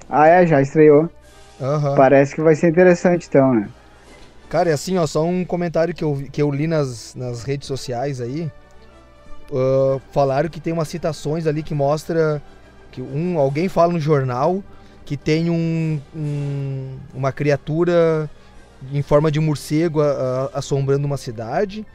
Ah, 0.10 0.28
é, 0.28 0.48
já 0.48 0.62
estreou. 0.62 1.10
Aham. 1.62 1.96
Parece 1.96 2.34
que 2.34 2.42
vai 2.42 2.56
ser 2.56 2.70
interessante, 2.70 3.28
então, 3.28 3.54
né? 3.54 3.68
Cara, 4.50 4.70
é 4.70 4.74
assim, 4.74 4.98
ó, 4.98 5.06
só 5.06 5.24
um 5.26 5.44
comentário 5.44 5.94
que 5.94 6.04
eu, 6.04 6.24
que 6.32 6.42
eu 6.42 6.50
li 6.50 6.68
nas, 6.68 7.14
nas 7.16 7.44
redes 7.44 7.68
sociais 7.68 8.22
aí. 8.22 8.50
Ah, 9.52 10.00
falaram 10.12 10.50
que 10.50 10.60
tem 10.60 10.74
umas 10.74 10.88
citações 10.88 11.48
ali 11.48 11.64
que 11.64 11.74
mostra 11.74 12.42
que 12.92 13.02
um 13.02 13.38
alguém 13.38 13.68
fala 13.70 13.94
no 13.94 14.00
jornal 14.00 14.64
que 15.06 15.16
tem 15.16 15.50
um, 15.50 16.02
um- 16.16 16.98
uma 17.14 17.32
criatura 17.32 18.30
em 18.92 19.02
forma 19.02 19.32
de 19.32 19.40
morcego 19.40 20.02
a- 20.02 20.50
a- 20.54 20.60
assombrando 20.60 21.06
uma 21.08 21.18
cidade. 21.18 21.86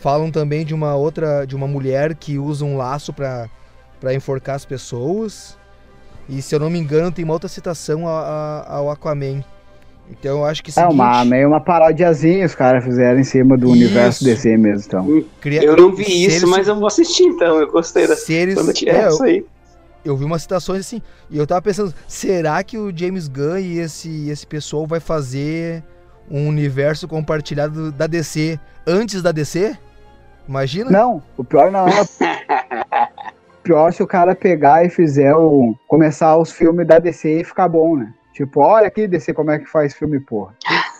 Falam 0.00 0.30
também 0.30 0.64
de 0.64 0.74
uma 0.74 0.94
outra, 0.94 1.46
de 1.46 1.54
uma 1.54 1.66
mulher 1.68 2.14
que 2.14 2.38
usa 2.38 2.64
um 2.64 2.76
laço 2.76 3.12
pra 3.12 3.48
enforcar 4.14 4.56
as 4.56 4.64
pessoas. 4.64 5.56
E 6.28 6.40
se 6.42 6.54
eu 6.54 6.58
não 6.60 6.70
me 6.70 6.78
engano, 6.78 7.12
tem 7.12 7.24
uma 7.24 7.34
outra 7.34 7.48
citação 7.48 8.06
ao 8.08 8.90
Aquaman. 8.90 9.44
Então 10.10 10.38
eu 10.38 10.44
acho 10.44 10.62
que 10.62 10.70
É 10.78 10.86
uma, 10.86 11.12
seguinte, 11.14 11.30
meio 11.30 11.48
uma 11.48 11.60
parodiazinha 11.60 12.44
os 12.44 12.54
caras 12.54 12.84
fizeram 12.84 13.18
em 13.18 13.24
cima 13.24 13.56
do 13.56 13.66
Isso. 13.66 13.72
universo 13.74 14.24
DC 14.24 14.56
mesmo, 14.56 14.84
então. 14.86 15.24
cria- 15.40 15.64
Eu 15.64 15.76
não 15.76 15.94
vi 15.94 16.04
se 16.04 16.24
isso, 16.26 16.36
eles- 16.46 16.50
mas 16.50 16.68
eu 16.68 16.74
vou 16.76 16.86
assistir 16.86 17.24
então. 17.24 17.58
Eu 17.60 17.70
gostei 17.70 18.06
da. 18.06 18.14
se 18.16 18.32
eles- 18.32 18.54
Quando 18.54 18.72
tiver 18.74 18.94
é, 19.00 19.04
eu- 19.06 19.08
isso 19.08 19.22
aí. 19.22 19.44
eu 20.04 20.16
vi 20.16 20.24
umas 20.24 20.42
citações 20.42 20.80
assim, 20.80 21.00
e 21.30 21.38
eu 21.38 21.46
tava 21.46 21.62
pensando, 21.62 21.94
será 22.06 22.62
que 22.62 22.76
o 22.76 22.92
James 22.94 23.26
Gunn 23.28 23.58
e 23.58 23.78
esse, 23.78 24.28
esse 24.28 24.46
pessoal 24.46 24.86
vai 24.86 25.00
fazer 25.00 25.82
um 26.30 26.46
universo 26.48 27.08
compartilhado 27.08 27.90
da 27.90 28.06
DC 28.06 28.58
antes 28.86 29.22
da 29.22 29.32
DC? 29.32 29.76
Imagina? 30.48 30.90
Não, 30.90 31.22
o 31.36 31.44
pior 31.44 31.70
não 31.70 31.86
é. 31.88 31.92
O 33.58 33.62
pior 33.62 33.92
se 33.92 34.02
o 34.02 34.06
cara 34.08 34.34
pegar 34.34 34.84
e 34.84 34.90
fizer 34.90 35.32
o. 35.36 35.72
começar 35.86 36.36
os 36.36 36.50
filmes 36.50 36.84
da 36.84 36.98
DC 36.98 37.42
e 37.42 37.44
ficar 37.44 37.68
bom, 37.68 37.96
né? 37.96 38.12
Tipo, 38.32 38.60
olha 38.60 38.86
aqui, 38.86 39.06
DC, 39.06 39.32
como 39.34 39.50
é 39.50 39.58
que 39.58 39.66
faz 39.66 39.94
filme, 39.94 40.20
porra. 40.20 40.54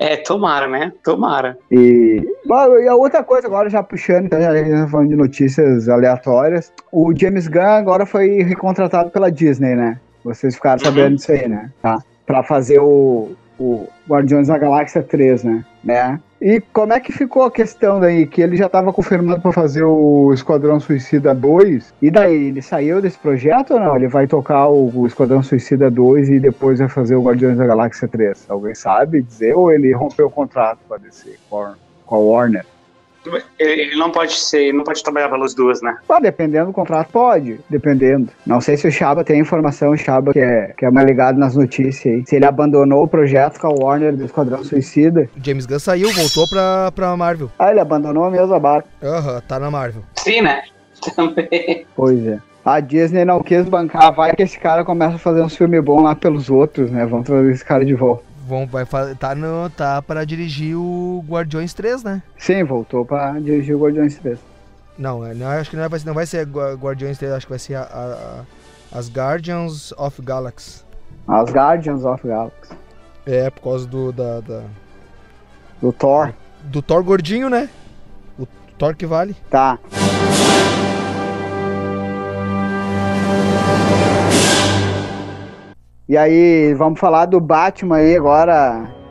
É, 0.00 0.16
tomara, 0.16 0.66
né? 0.66 0.92
Tomara. 1.04 1.56
E, 1.70 2.20
e 2.82 2.88
a 2.88 2.94
outra 2.96 3.22
coisa, 3.22 3.46
agora 3.46 3.70
já 3.70 3.82
puxando, 3.84 4.26
então, 4.26 4.40
já 4.40 4.52
tá 4.52 4.88
falando 4.88 5.08
de 5.10 5.14
notícias 5.16 5.88
aleatórias. 5.88 6.72
O 6.90 7.12
James 7.16 7.46
Gunn 7.46 7.60
agora 7.60 8.04
foi 8.04 8.42
recontratado 8.42 9.10
pela 9.10 9.30
Disney, 9.30 9.76
né? 9.76 10.00
Vocês 10.24 10.56
ficaram 10.56 10.78
Uhum. 10.80 10.84
sabendo 10.84 11.16
disso 11.16 11.30
aí, 11.30 11.46
né? 11.46 11.70
Tá. 11.80 11.98
Pra 12.26 12.42
fazer 12.42 12.80
o, 12.80 13.32
o 13.58 13.86
Guardiões 14.08 14.48
da 14.48 14.58
Galáxia 14.58 15.02
3, 15.02 15.44
né? 15.44 15.64
né? 15.84 16.20
E 16.46 16.60
como 16.60 16.92
é 16.92 17.00
que 17.00 17.10
ficou 17.10 17.44
a 17.44 17.50
questão 17.50 17.98
daí? 17.98 18.26
Que 18.26 18.42
ele 18.42 18.54
já 18.54 18.68
tava 18.68 18.92
confirmado 18.92 19.40
pra 19.40 19.50
fazer 19.50 19.82
o 19.82 20.30
Esquadrão 20.34 20.78
Suicida 20.78 21.34
2. 21.34 21.94
E 22.02 22.10
daí, 22.10 22.48
ele 22.48 22.60
saiu 22.60 23.00
desse 23.00 23.18
projeto 23.18 23.72
ou 23.72 23.80
não? 23.80 23.96
Ele 23.96 24.08
vai 24.08 24.26
tocar 24.26 24.68
o, 24.68 25.06
Esquadrão 25.06 25.42
Suicida 25.42 25.90
2 25.90 26.28
e 26.28 26.38
depois 26.38 26.80
vai 26.80 26.88
fazer 26.90 27.16
o 27.16 27.22
Guardiões 27.22 27.56
da 27.56 27.64
Galáxia 27.64 28.06
3? 28.06 28.44
Alguém 28.50 28.74
sabe 28.74 29.22
dizer? 29.22 29.56
Ou 29.56 29.72
ele 29.72 29.90
rompeu 29.94 30.26
o 30.26 30.30
contrato 30.30 30.80
com 30.86 30.92
a 30.92 30.98
DC, 30.98 31.34
com 31.48 31.64
a 32.10 32.18
Warner? 32.18 32.66
Ele, 33.58 33.96
não 33.96 34.10
pode 34.10 34.34
ser, 34.34 34.72
não 34.72 34.84
pode 34.84 35.02
trabalhar 35.02 35.28
pelas 35.28 35.54
duas, 35.54 35.80
né? 35.82 35.96
Ah, 36.08 36.20
dependendo 36.20 36.66
do 36.66 36.72
contrato, 36.72 37.08
pode. 37.10 37.60
Dependendo. 37.68 38.28
Não 38.46 38.60
sei 38.60 38.76
se 38.76 38.86
o 38.86 38.92
Chaba 38.92 39.24
tem 39.24 39.40
informação, 39.40 39.92
o 39.92 39.96
Chaba 39.96 40.32
que 40.32 40.38
é, 40.38 40.72
que 40.76 40.84
é 40.84 40.90
mais 40.90 41.06
ligado 41.06 41.38
nas 41.38 41.56
notícias 41.56 42.14
aí. 42.14 42.24
Se 42.26 42.36
ele 42.36 42.44
abandonou 42.44 43.02
o 43.04 43.08
projeto 43.08 43.58
com 43.58 43.66
a 43.66 43.70
Warner 43.70 44.14
do 44.16 44.24
Esquadrão 44.24 44.62
Suicida. 44.62 45.28
O 45.36 45.44
James 45.44 45.66
Gunn 45.66 45.78
saiu, 45.78 46.10
voltou 46.12 46.48
pra, 46.48 46.92
pra 46.92 47.16
Marvel. 47.16 47.50
Ah, 47.58 47.70
ele 47.70 47.80
abandonou 47.80 48.30
mesmo 48.30 48.54
a 48.54 48.60
barca. 48.60 48.88
Aham, 49.02 49.42
tá 49.46 49.58
na 49.58 49.70
Marvel. 49.70 50.02
Sim, 50.16 50.42
né? 50.42 50.62
Também. 51.16 51.86
Pois 51.94 52.26
é. 52.26 52.38
A 52.64 52.80
Disney 52.80 53.26
não 53.26 53.42
quis 53.42 53.68
bancar, 53.68 54.10
vai 54.14 54.34
que 54.34 54.42
esse 54.42 54.58
cara 54.58 54.84
começa 54.84 55.16
a 55.16 55.18
fazer 55.18 55.42
uns 55.42 55.54
filmes 55.54 55.84
bons 55.84 56.02
lá 56.02 56.14
pelos 56.14 56.48
outros, 56.48 56.90
né? 56.90 57.04
Vamos 57.04 57.26
trazer 57.26 57.52
esse 57.52 57.64
cara 57.64 57.84
de 57.84 57.92
volta. 57.92 58.24
Vão, 58.46 58.66
vai, 58.66 58.84
tá, 59.18 59.34
no, 59.34 59.70
tá 59.70 60.02
pra 60.02 60.24
dirigir 60.24 60.76
o 60.76 61.24
Guardiões 61.26 61.72
3, 61.72 62.02
né? 62.04 62.22
Sim, 62.38 62.62
voltou 62.64 63.04
pra 63.04 63.32
dirigir 63.40 63.74
o 63.74 63.78
Guardiões 63.80 64.16
3. 64.18 64.38
Não, 64.98 65.24
é, 65.24 65.32
não 65.34 65.46
acho 65.48 65.70
que 65.70 65.76
não 65.76 65.88
vai, 65.88 65.98
ser- 65.98 66.06
não 66.06 66.14
vai 66.14 66.26
ser 66.26 66.44
Gua- 66.46 66.74
Guardiões 66.74 67.16
3, 67.18 67.32
acho 67.32 67.46
que 67.46 67.52
vai 67.52 67.58
ser 67.58 67.74
a- 67.76 67.82
a- 67.82 68.42
a- 68.92 68.98
as 68.98 69.08
Guardians 69.10 69.92
of 69.92 70.20
Galaxy. 70.22 70.84
As 71.26 71.50
Guardians 71.50 72.04
of 72.04 72.26
Galaxy. 72.26 72.72
É, 73.26 73.48
por 73.50 73.62
causa 73.62 73.86
do, 73.86 74.12
da, 74.12 74.40
da- 74.40 74.64
Do 75.80 75.90
Thor. 75.92 76.32
do 76.64 76.82
Thor 76.82 77.02
gordinho, 77.02 77.48
né? 77.48 77.68
O 78.38 78.46
Thor 78.78 78.94
que 78.94 79.06
vale. 79.06 79.34
Tá. 79.50 79.78
E 86.06 86.18
aí, 86.18 86.74
vamos 86.74 87.00
falar 87.00 87.24
do 87.24 87.40
Batman 87.40 87.96
aí 87.96 88.14
agora. 88.14 89.03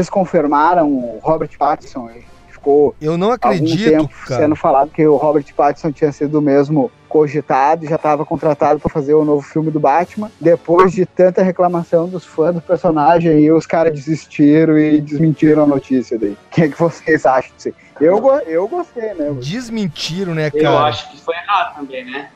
Desconfirmaram 0.00 0.88
o 0.88 1.18
Robert 1.22 1.50
Pattinson. 1.58 2.08
Ele 2.08 2.24
ficou 2.48 2.94
Eu 3.00 3.18
não 3.18 3.32
algum 3.32 3.34
acredito, 3.48 3.90
tempo 3.90 4.14
cara. 4.26 4.40
sendo 4.42 4.56
falado 4.56 4.90
que 4.90 5.06
o 5.06 5.16
Robert 5.16 5.44
Pattinson 5.54 5.92
tinha 5.92 6.10
sido 6.10 6.38
o 6.38 6.42
mesmo 6.42 6.90
cogitado, 7.06 7.86
já 7.86 7.96
estava 7.96 8.24
contratado 8.24 8.80
para 8.80 8.88
fazer 8.88 9.12
o 9.14 9.24
novo 9.24 9.42
filme 9.42 9.70
do 9.70 9.78
Batman. 9.78 10.30
Depois 10.40 10.92
de 10.92 11.04
tanta 11.04 11.42
reclamação 11.42 12.08
dos 12.08 12.24
fãs 12.24 12.54
do 12.54 12.60
personagem, 12.62 13.30
aí 13.32 13.52
os 13.52 13.66
caras 13.66 13.92
desistiram 13.92 14.78
e 14.78 15.00
desmentiram 15.00 15.64
a 15.64 15.66
notícia 15.66 16.18
daí. 16.18 16.32
O 16.32 16.36
que 16.50 16.62
é 16.62 16.68
que 16.68 16.78
vocês 16.78 17.26
acham 17.26 17.50
disso? 17.56 17.74
Eu, 18.00 18.26
eu 18.46 18.66
gostei, 18.66 19.12
né? 19.14 19.36
Desmentiram, 19.38 20.34
né, 20.34 20.50
Eu 20.54 20.62
cara? 20.62 20.84
acho 20.84 21.10
que 21.10 21.20
foi 21.20 21.34
errado 21.34 21.76
também, 21.76 22.04
né? 22.04 22.30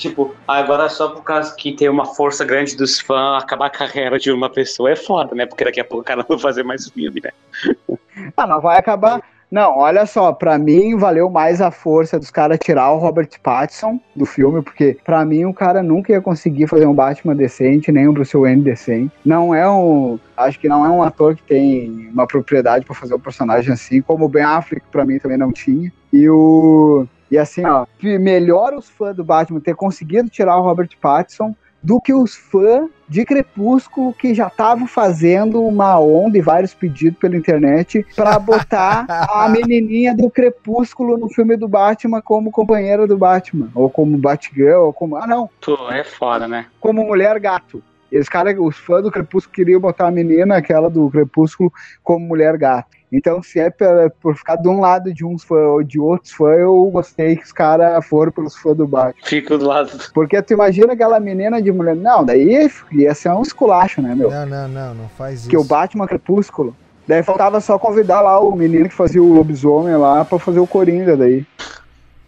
Tipo, 0.00 0.34
agora 0.48 0.88
só 0.88 1.10
por 1.10 1.22
causa 1.22 1.54
que 1.54 1.72
tem 1.72 1.86
uma 1.86 2.06
força 2.06 2.42
grande 2.42 2.74
dos 2.74 2.98
fãs, 2.98 3.42
acabar 3.42 3.66
a 3.66 3.70
carreira 3.70 4.18
de 4.18 4.32
uma 4.32 4.48
pessoa 4.48 4.90
é 4.90 4.96
foda, 4.96 5.34
né? 5.34 5.44
Porque 5.44 5.62
daqui 5.62 5.78
a 5.78 5.84
pouco 5.84 6.00
o 6.00 6.04
cara 6.04 6.24
não 6.26 6.26
vai 6.36 6.38
fazer 6.38 6.62
mais 6.62 6.88
filme, 6.88 7.20
né? 7.22 7.30
Ah, 8.36 8.46
não 8.46 8.60
vai 8.60 8.78
acabar. 8.78 9.22
Não, 9.50 9.78
olha 9.78 10.06
só, 10.06 10.32
pra 10.32 10.58
mim 10.58 10.96
valeu 10.96 11.28
mais 11.28 11.60
a 11.60 11.70
força 11.70 12.18
dos 12.18 12.30
caras 12.30 12.58
tirar 12.62 12.92
o 12.92 12.98
Robert 12.98 13.30
Pattinson 13.42 13.98
do 14.14 14.24
filme, 14.24 14.62
porque 14.62 14.96
pra 15.04 15.24
mim 15.24 15.44
o 15.44 15.54
cara 15.54 15.82
nunca 15.82 16.12
ia 16.12 16.20
conseguir 16.20 16.66
fazer 16.66 16.86
um 16.86 16.94
Batman 16.94 17.34
decente, 17.34 17.90
nem 17.90 18.06
um 18.06 18.12
Bruce 18.12 18.36
Wayne 18.36 18.62
decente. 18.62 19.12
Não 19.24 19.54
é 19.54 19.68
um, 19.68 20.18
acho 20.36 20.58
que 20.58 20.68
não 20.68 20.84
é 20.84 20.88
um 20.88 21.02
ator 21.02 21.34
que 21.34 21.42
tem 21.42 22.10
uma 22.12 22.26
propriedade 22.26 22.84
pra 22.84 22.94
fazer 22.94 23.14
um 23.14 23.20
personagem 23.20 23.72
assim, 23.72 24.00
como 24.00 24.26
o 24.26 24.28
Ben 24.28 24.44
Affleck 24.44 24.84
pra 24.92 25.04
mim 25.04 25.18
também 25.18 25.38
não 25.38 25.52
tinha. 25.52 25.90
E 26.12 26.28
o 26.28 27.06
e 27.30 27.38
assim, 27.38 27.64
ó, 27.64 27.86
melhor 28.02 28.74
os 28.74 28.88
fãs 28.88 29.14
do 29.14 29.24
Batman 29.24 29.60
ter 29.60 29.74
conseguido 29.74 30.28
tirar 30.28 30.56
o 30.56 30.62
Robert 30.62 30.90
Pattinson 31.00 31.54
do 31.82 32.00
que 32.00 32.12
os 32.12 32.34
fãs 32.34 32.88
de 33.08 33.24
Crepúsculo 33.24 34.12
que 34.12 34.34
já 34.34 34.48
estavam 34.48 34.86
fazendo 34.86 35.62
uma 35.62 35.98
onda 35.98 36.36
e 36.36 36.42
vários 36.42 36.74
pedidos 36.74 37.18
pela 37.18 37.36
internet 37.36 38.06
pra 38.14 38.38
botar 38.38 39.06
a 39.08 39.48
menininha 39.48 40.14
do 40.14 40.30
Crepúsculo 40.30 41.16
no 41.16 41.28
filme 41.28 41.56
do 41.56 41.66
Batman 41.66 42.20
como 42.20 42.50
companheira 42.50 43.06
do 43.06 43.16
Batman, 43.16 43.70
ou 43.74 43.88
como 43.88 44.18
Batgirl, 44.18 44.86
ou 44.86 44.92
como 44.92 45.16
ah 45.16 45.26
não, 45.26 45.48
Pô, 45.60 45.90
é 45.90 46.04
foda, 46.04 46.46
né? 46.46 46.66
como 46.78 47.04
mulher 47.04 47.38
gato. 47.40 47.82
Eles 48.12 48.28
cara, 48.28 48.60
os 48.60 48.76
fãs 48.76 49.02
do 49.02 49.10
Crepúsculo 49.10 49.54
queriam 49.54 49.80
botar 49.80 50.08
a 50.08 50.10
menina, 50.10 50.56
aquela 50.56 50.90
do 50.90 51.08
Crepúsculo, 51.10 51.72
como 52.02 52.26
mulher 52.26 52.56
gato. 52.58 52.99
Então, 53.12 53.42
se 53.42 53.58
é 53.58 53.70
pela- 53.70 54.08
por 54.08 54.36
ficar 54.36 54.56
de 54.56 54.68
um 54.68 54.80
lado 54.80 55.12
de 55.12 55.24
uns 55.24 55.42
fãs 55.42 55.66
ou 55.66 55.82
de 55.82 55.98
outros 55.98 56.32
fãs, 56.32 56.58
eu 56.60 56.84
gostei 56.92 57.36
que 57.36 57.44
os 57.44 57.52
caras 57.52 58.06
foram 58.06 58.30
pelos 58.30 58.56
fãs 58.56 58.76
do 58.76 58.86
Batman. 58.86 59.14
Fico 59.24 59.58
do 59.58 59.66
lado. 59.66 59.90
Porque 60.14 60.40
tu 60.42 60.52
imagina 60.52 60.92
aquela 60.92 61.18
menina 61.18 61.60
de 61.60 61.72
mulher. 61.72 61.96
Não, 61.96 62.24
daí 62.24 62.68
ia 62.92 63.14
ser 63.14 63.30
um 63.30 63.42
esculacho, 63.42 64.00
né, 64.00 64.14
meu? 64.14 64.30
Não, 64.30 64.46
não, 64.46 64.68
não, 64.68 64.94
não 64.94 65.08
faz 65.10 65.40
isso. 65.40 65.48
Que 65.50 65.56
o 65.56 65.64
Batman 65.64 66.06
Crepúsculo. 66.06 66.74
Daí 67.08 67.22
faltava 67.24 67.60
só 67.60 67.76
convidar 67.78 68.20
lá 68.20 68.38
o 68.38 68.54
menino 68.54 68.88
que 68.88 68.94
fazia 68.94 69.20
o 69.20 69.32
lobisomem 69.32 69.96
lá 69.96 70.24
pra 70.24 70.38
fazer 70.38 70.60
o 70.60 70.66
Coringa 70.66 71.16
daí. 71.16 71.44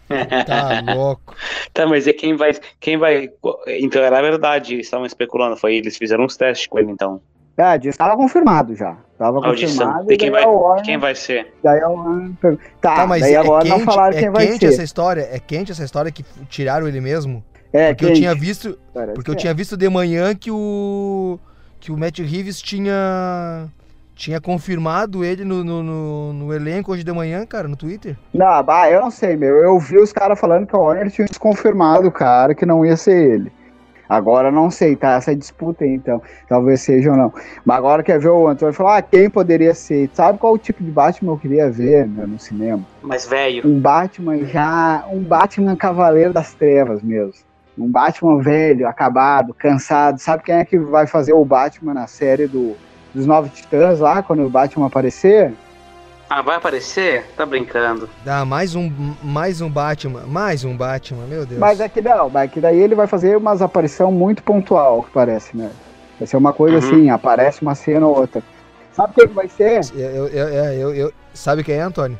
Tá 0.08 0.82
louco. 0.94 1.34
Tá, 1.72 1.86
mas 1.86 2.06
é 2.06 2.12
quem 2.12 2.36
vai. 2.36 2.52
Quem 2.78 2.98
vai. 2.98 3.30
Então 3.80 4.02
era 4.02 4.20
verdade, 4.20 4.74
eles 4.74 4.86
estavam 4.86 5.06
especulando. 5.06 5.56
Foi 5.56 5.74
eles 5.76 5.96
fizeram 5.96 6.24
uns 6.24 6.36
testes 6.36 6.66
com 6.66 6.78
ele, 6.78 6.90
então. 6.90 7.18
É, 7.56 7.76
disse, 7.78 7.98
tava 7.98 8.16
confirmado 8.16 8.74
já. 8.74 8.96
Tava 9.18 9.46
Audição. 9.46 9.86
confirmado. 9.86 10.12
E 10.12 10.16
quem 10.16 10.30
vai, 10.30 10.44
Warner- 10.46 10.84
quem 10.84 10.98
vai 10.98 11.14
ser? 11.14 11.52
Daí 11.62 11.80
a 11.80 11.88
Warner 11.88 12.30
Tá, 12.80 12.96
Tá, 12.96 13.06
mas 13.06 13.20
daí 13.20 13.34
é 13.34 13.36
agora 13.36 13.64
quente, 13.64 13.70
não 13.78 13.80
falaram 13.84 14.16
é 14.16 14.20
quem 14.20 14.30
vai 14.30 14.46
quente 14.46 14.60
ser. 14.66 14.72
essa 14.72 14.82
história? 14.82 15.28
É 15.30 15.38
quente 15.38 15.70
essa 15.70 15.84
história 15.84 16.10
que 16.10 16.24
tiraram 16.48 16.88
ele 16.88 17.00
mesmo? 17.00 17.44
É, 17.72 17.88
Porque 17.92 18.04
eu 18.04 18.08
quente. 18.08 18.20
tinha 18.20 18.34
visto, 18.34 18.78
Parece 18.92 19.14
porque 19.14 19.30
eu 19.30 19.34
é. 19.34 19.36
tinha 19.36 19.54
visto 19.54 19.76
de 19.76 19.88
manhã 19.88 20.34
que 20.34 20.50
o 20.50 21.38
que 21.78 21.90
o 21.92 21.96
Matt 21.98 22.18
Reeves 22.20 22.60
tinha 22.60 23.66
tinha 24.14 24.40
confirmado 24.40 25.24
ele 25.24 25.44
no, 25.44 25.64
no, 25.64 25.82
no- 25.82 26.32
no 26.32 26.54
elenco 26.54 26.92
hoje 26.92 27.02
de 27.02 27.10
manhã, 27.12 27.44
cara, 27.46 27.66
no 27.66 27.76
Twitter. 27.76 28.16
Não, 28.32 28.62
bah, 28.62 28.88
eu 28.90 29.00
não 29.00 29.10
sei, 29.10 29.36
meu. 29.36 29.56
Eu 29.56 29.78
vi 29.78 29.98
os 29.98 30.12
caras 30.12 30.38
falando 30.38 30.66
que 30.66 30.76
a 30.76 30.78
Warner 30.78 31.10
tinha 31.10 31.26
desconfirmado 31.26 32.06
o 32.08 32.12
cara, 32.12 32.54
que 32.54 32.64
não 32.66 32.84
ia 32.84 32.96
ser 32.96 33.16
ele. 33.34 33.52
Agora 34.12 34.50
não 34.50 34.70
sei, 34.70 34.94
tá? 34.94 35.12
Essa 35.12 35.34
disputa 35.34 35.84
aí, 35.84 35.94
então. 35.94 36.20
Talvez 36.46 36.82
seja 36.82 37.10
ou 37.12 37.16
não. 37.16 37.32
Mas 37.64 37.78
agora 37.78 38.02
quer 38.02 38.18
ver 38.18 38.28
o 38.28 38.46
Antônio 38.46 38.74
falar, 38.74 38.98
ah, 38.98 39.02
quem 39.02 39.30
poderia 39.30 39.74
ser? 39.74 40.10
Sabe 40.12 40.38
qual 40.38 40.52
o 40.52 40.58
tipo 40.58 40.84
de 40.84 40.90
Batman 40.90 41.32
eu 41.32 41.38
queria 41.38 41.70
ver 41.70 42.06
meu, 42.06 42.26
no 42.26 42.38
cinema? 42.38 42.84
Mas 43.00 43.26
velho. 43.26 43.66
Um 43.66 43.80
Batman 43.80 44.44
já. 44.44 45.06
Um 45.10 45.22
Batman 45.22 45.74
Cavaleiro 45.76 46.30
das 46.30 46.52
Trevas 46.52 47.02
mesmo. 47.02 47.32
Um 47.78 47.90
Batman 47.90 48.38
velho, 48.42 48.86
acabado, 48.86 49.54
cansado. 49.54 50.18
Sabe 50.18 50.42
quem 50.42 50.56
é 50.56 50.64
que 50.66 50.78
vai 50.78 51.06
fazer 51.06 51.32
o 51.32 51.42
Batman 51.42 51.94
na 51.94 52.06
série 52.06 52.46
do, 52.46 52.76
dos 53.14 53.24
Novos 53.24 53.50
Titãs 53.52 53.98
lá, 53.98 54.22
quando 54.22 54.44
o 54.44 54.50
Batman 54.50 54.88
aparecer? 54.88 55.54
Ah, 56.34 56.40
vai 56.40 56.56
aparecer? 56.56 57.26
Tá 57.36 57.44
brincando. 57.44 58.08
Dá 58.24 58.42
mais 58.42 58.74
um, 58.74 58.90
mais 59.22 59.60
um 59.60 59.68
Batman, 59.68 60.22
mais 60.26 60.64
um 60.64 60.74
Batman, 60.74 61.26
meu 61.26 61.44
Deus. 61.44 61.60
Mas 61.60 61.78
é 61.78 61.90
que 61.90 62.00
não, 62.00 62.30
mas 62.30 62.44
é 62.44 62.48
que 62.48 62.58
daí 62.58 62.78
ele 62.78 62.94
vai 62.94 63.06
fazer 63.06 63.36
umas 63.36 63.60
aparição 63.60 64.10
muito 64.10 64.42
pontual, 64.42 65.02
que 65.02 65.10
parece, 65.10 65.54
né? 65.54 65.70
Vai 66.18 66.26
ser 66.26 66.38
uma 66.38 66.54
coisa 66.54 66.78
Uhum. 66.78 66.90
assim, 66.90 67.10
aparece 67.10 67.60
uma 67.60 67.74
cena 67.74 68.06
ou 68.06 68.16
outra. 68.18 68.42
Sabe 68.94 69.12
quem 69.14 69.28
que 69.28 69.34
vai 69.34 69.46
ser? 69.46 69.80
Eu, 69.94 70.26
eu, 70.28 70.48
eu, 70.48 70.64
eu- 70.72 70.94
eu- 70.94 71.12
sabe 71.34 71.62
quem 71.62 71.74
é, 71.74 71.82
Antônio? 71.82 72.18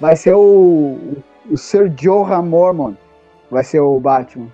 Vai 0.00 0.14
ser 0.14 0.34
o, 0.34 1.16
o 1.50 1.56
Sir 1.56 1.92
Jorah 2.00 2.42
Mormont. 2.42 2.96
Vai 3.50 3.64
ser 3.64 3.80
o 3.80 3.98
Batman. 3.98 4.46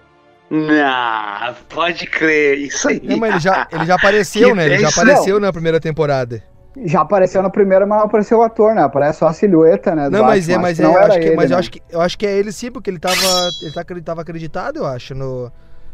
Não, 0.51 1.55
pode 1.69 2.07
crer. 2.07 2.57
Isso 2.61 2.89
aí. 2.89 3.01
Não, 3.05 3.19
mas 3.19 3.31
ele 3.33 3.41
já, 3.41 3.69
ele 3.71 3.85
já 3.85 3.95
apareceu, 4.01 4.49
Que 4.49 4.55
né? 4.55 4.65
Ele 4.65 4.79
já 4.79 4.89
apareceu 4.89 5.39
na 5.39 5.53
primeira 5.53 5.79
temporada. 5.79 6.43
Já 6.85 7.01
apareceu 7.01 7.43
na 7.43 7.49
primeira, 7.49 7.87
mas 7.87 7.99
não 7.99 8.07
apareceu 8.07 8.39
o 8.39 8.43
ator, 8.43 8.75
né? 8.75 8.83
Aparece 8.83 9.21
só 9.21 9.29
a 9.29 9.33
silhueta, 9.33 9.95
né? 9.95 10.11
Não, 10.11 10.25
mas 10.25 10.49
é, 10.49 10.59
mas 10.59 10.79
é, 10.79 10.83
não 10.83 10.93
eu 10.93 10.99
era 10.99 11.09
acho 11.09 11.19
que, 11.19 11.27
ele, 11.27 11.37
mas 11.37 11.51
eu 11.51 11.55
né? 11.55 11.61
acho 11.61 11.71
que 11.71 11.83
eu 11.91 12.01
acho 12.01 12.19
que 12.19 12.27
é 12.27 12.37
ele 12.37 12.53
sim, 12.53 12.71
porque 12.71 12.91
ele 12.91 12.99
tava, 12.99 13.15
ele 13.63 13.73
tá, 13.73 13.85
ele 13.89 14.03
tava 14.03 14.21
acreditado, 14.21 14.79
eu 14.79 14.87
acho, 14.87 15.15
no, 15.15 15.51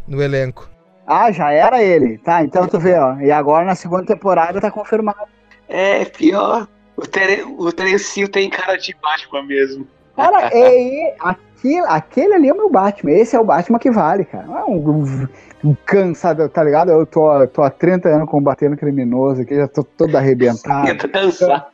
no 0.09 0.21
elenco. 0.21 0.69
Ah, 1.07 1.31
já 1.31 1.53
era 1.53 1.83
ele. 1.83 2.19
Tá, 2.19 2.43
então 2.43 2.67
tu 2.67 2.79
vê, 2.79 2.99
ó. 2.99 3.17
E 3.21 3.31
agora 3.31 3.65
na 3.65 3.75
segunda 3.75 4.05
temporada 4.05 4.61
tá 4.61 4.71
confirmado. 4.71 5.29
É, 5.69 6.05
pior. 6.05 6.69
O, 6.97 7.07
Tere, 7.07 7.43
o 7.43 7.73
Terencio 7.73 8.29
tem 8.29 8.51
cara 8.51 8.77
de 8.77 8.95
Batman 9.01 9.43
mesmo. 9.43 9.87
Cara, 10.17 10.51
é, 10.53 11.15
aquele, 11.19 11.87
aquele 11.87 12.35
ali 12.35 12.49
é 12.49 12.53
o 12.53 12.57
meu 12.57 12.71
Batman. 12.71 13.13
Esse 13.13 13.37
é 13.37 13.41
o 13.41 13.45
Batman 13.45 13.79
que 13.79 13.91
vale, 13.91 14.25
cara. 14.25 14.45
Não 14.45 14.59
é 14.59 14.65
um, 14.65 14.91
um, 14.91 15.29
um 15.65 15.77
cansado, 15.87 16.49
tá 16.49 16.63
ligado? 16.63 16.91
Eu 16.91 17.07
tô, 17.07 17.47
tô 17.49 17.63
há 17.63 17.71
30 17.71 18.09
anos 18.09 18.29
combatendo 18.29 18.77
criminoso 18.77 19.43
aqui, 19.43 19.57
já 19.57 19.69
tô 19.69 19.83
todo 19.83 20.17
arrebentado. 20.17 20.89
Eu 20.89 20.97
tô 20.99 21.09
cansado. 21.09 21.65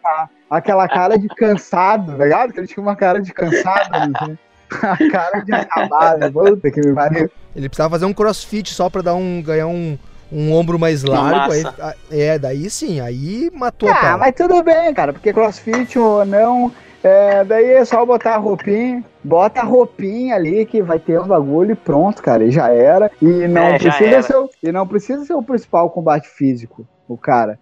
Aquela 0.51 0.89
cara 0.89 1.19
de 1.19 1.29
cansado, 1.29 2.17
tá 2.17 2.25
ligado? 2.25 2.53
Que 2.53 2.61
ele 2.61 2.67
tinha 2.67 2.83
uma 2.83 2.97
cara 2.97 3.21
de 3.21 3.33
cansado, 3.33 3.91
né? 3.91 4.39
A 4.71 5.11
cara 5.11 5.41
de 5.41 5.53
acabado. 5.53 6.33
Puta 6.33 6.71
que 6.71 6.81
me 6.81 6.95
pariu. 6.95 7.31
Ele 7.57 7.69
precisava 7.69 7.91
fazer 7.91 8.05
um 8.05 8.13
crossfit 8.13 8.73
só 8.73 8.89
pra 8.89 9.03
dar 9.03 9.15
um, 9.15 9.43
ganhar 9.43 9.67
um, 9.67 9.99
um 10.31 10.53
ombro 10.53 10.79
mais 10.79 11.03
largo. 11.03 11.53
Aí, 11.53 11.65
é, 12.11 12.39
daí 12.39 12.71
sim, 12.71 13.01
aí 13.01 13.51
matou 13.53 13.89
a 13.89 14.13
Ah, 14.13 14.19
mas 14.19 14.35
tudo 14.35 14.63
bem, 14.63 14.93
cara, 14.95 15.13
porque 15.13 15.33
crossfit 15.33 15.99
ou 15.99 16.25
não, 16.25 16.73
é, 17.03 17.45
daí 17.45 17.73
é 17.73 17.85
só 17.85 18.05
botar 18.05 18.35
a 18.35 18.39
roupinha, 18.39 19.05
bota 19.23 19.61
a 19.61 19.65
roupinha 19.65 20.35
ali 20.35 20.67
que 20.67 20.83
vai 20.83 20.99
ter 20.99 21.21
um 21.21 21.27
bagulho 21.27 21.73
e 21.73 21.77
pronto, 21.77 22.23
cara, 22.23 22.45
e 22.45 22.51
já 22.51 22.69
era. 22.73 23.11
E 23.23 23.27
não, 23.49 23.63
É, 23.63 23.79
já 23.79 23.91
precisa 23.91 24.11
era. 24.11 24.23
ser, 24.23 24.37
o- 24.37 24.51
e 24.63 24.73
não 24.73 24.87
precisa 24.87 25.25
ser 25.25 25.35
o 25.35 25.43
principal 25.43 25.89
combate 25.91 26.29
físico, 26.29 26.87
o 27.09 27.17
cara. 27.17 27.59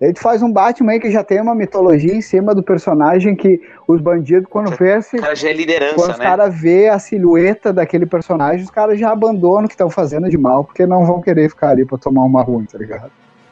Daí 0.00 0.12
tu 0.12 0.20
faz 0.20 0.42
um 0.44 0.52
Batman 0.52 0.92
aí 0.92 1.00
que 1.00 1.10
já 1.10 1.24
tem 1.24 1.40
uma 1.40 1.56
mitologia 1.56 2.14
em 2.14 2.20
cima 2.20 2.54
do 2.54 2.62
personagem 2.62 3.34
que 3.34 3.60
os 3.88 4.00
bandidos, 4.00 4.48
quando 4.48 4.70
vê, 4.76 4.96
esse, 4.96 5.16
O 5.18 5.20
cara 5.20 5.34
já 5.34 5.48
é 5.48 5.52
quando 5.52 5.58
liderança, 5.58 6.12
os 6.12 6.18
né? 6.18 6.24
caras 6.24 6.54
vê 6.60 6.88
a 6.88 6.98
silhueta 7.00 7.72
daquele 7.72 8.06
personagem, 8.06 8.64
os 8.64 8.70
caras 8.70 8.98
já 8.98 9.10
abandonam 9.10 9.64
o 9.64 9.68
que 9.68 9.74
estão 9.74 9.90
fazendo 9.90 10.30
de 10.30 10.38
mal, 10.38 10.62
porque 10.62 10.86
não 10.86 11.04
vão 11.04 11.20
querer 11.20 11.48
ficar 11.48 11.70
ali 11.70 11.84
pra 11.84 11.98
tomar 11.98 12.22
uma 12.22 12.42
ruim, 12.42 12.64
tá 12.64 12.78
ligado? 12.78 13.10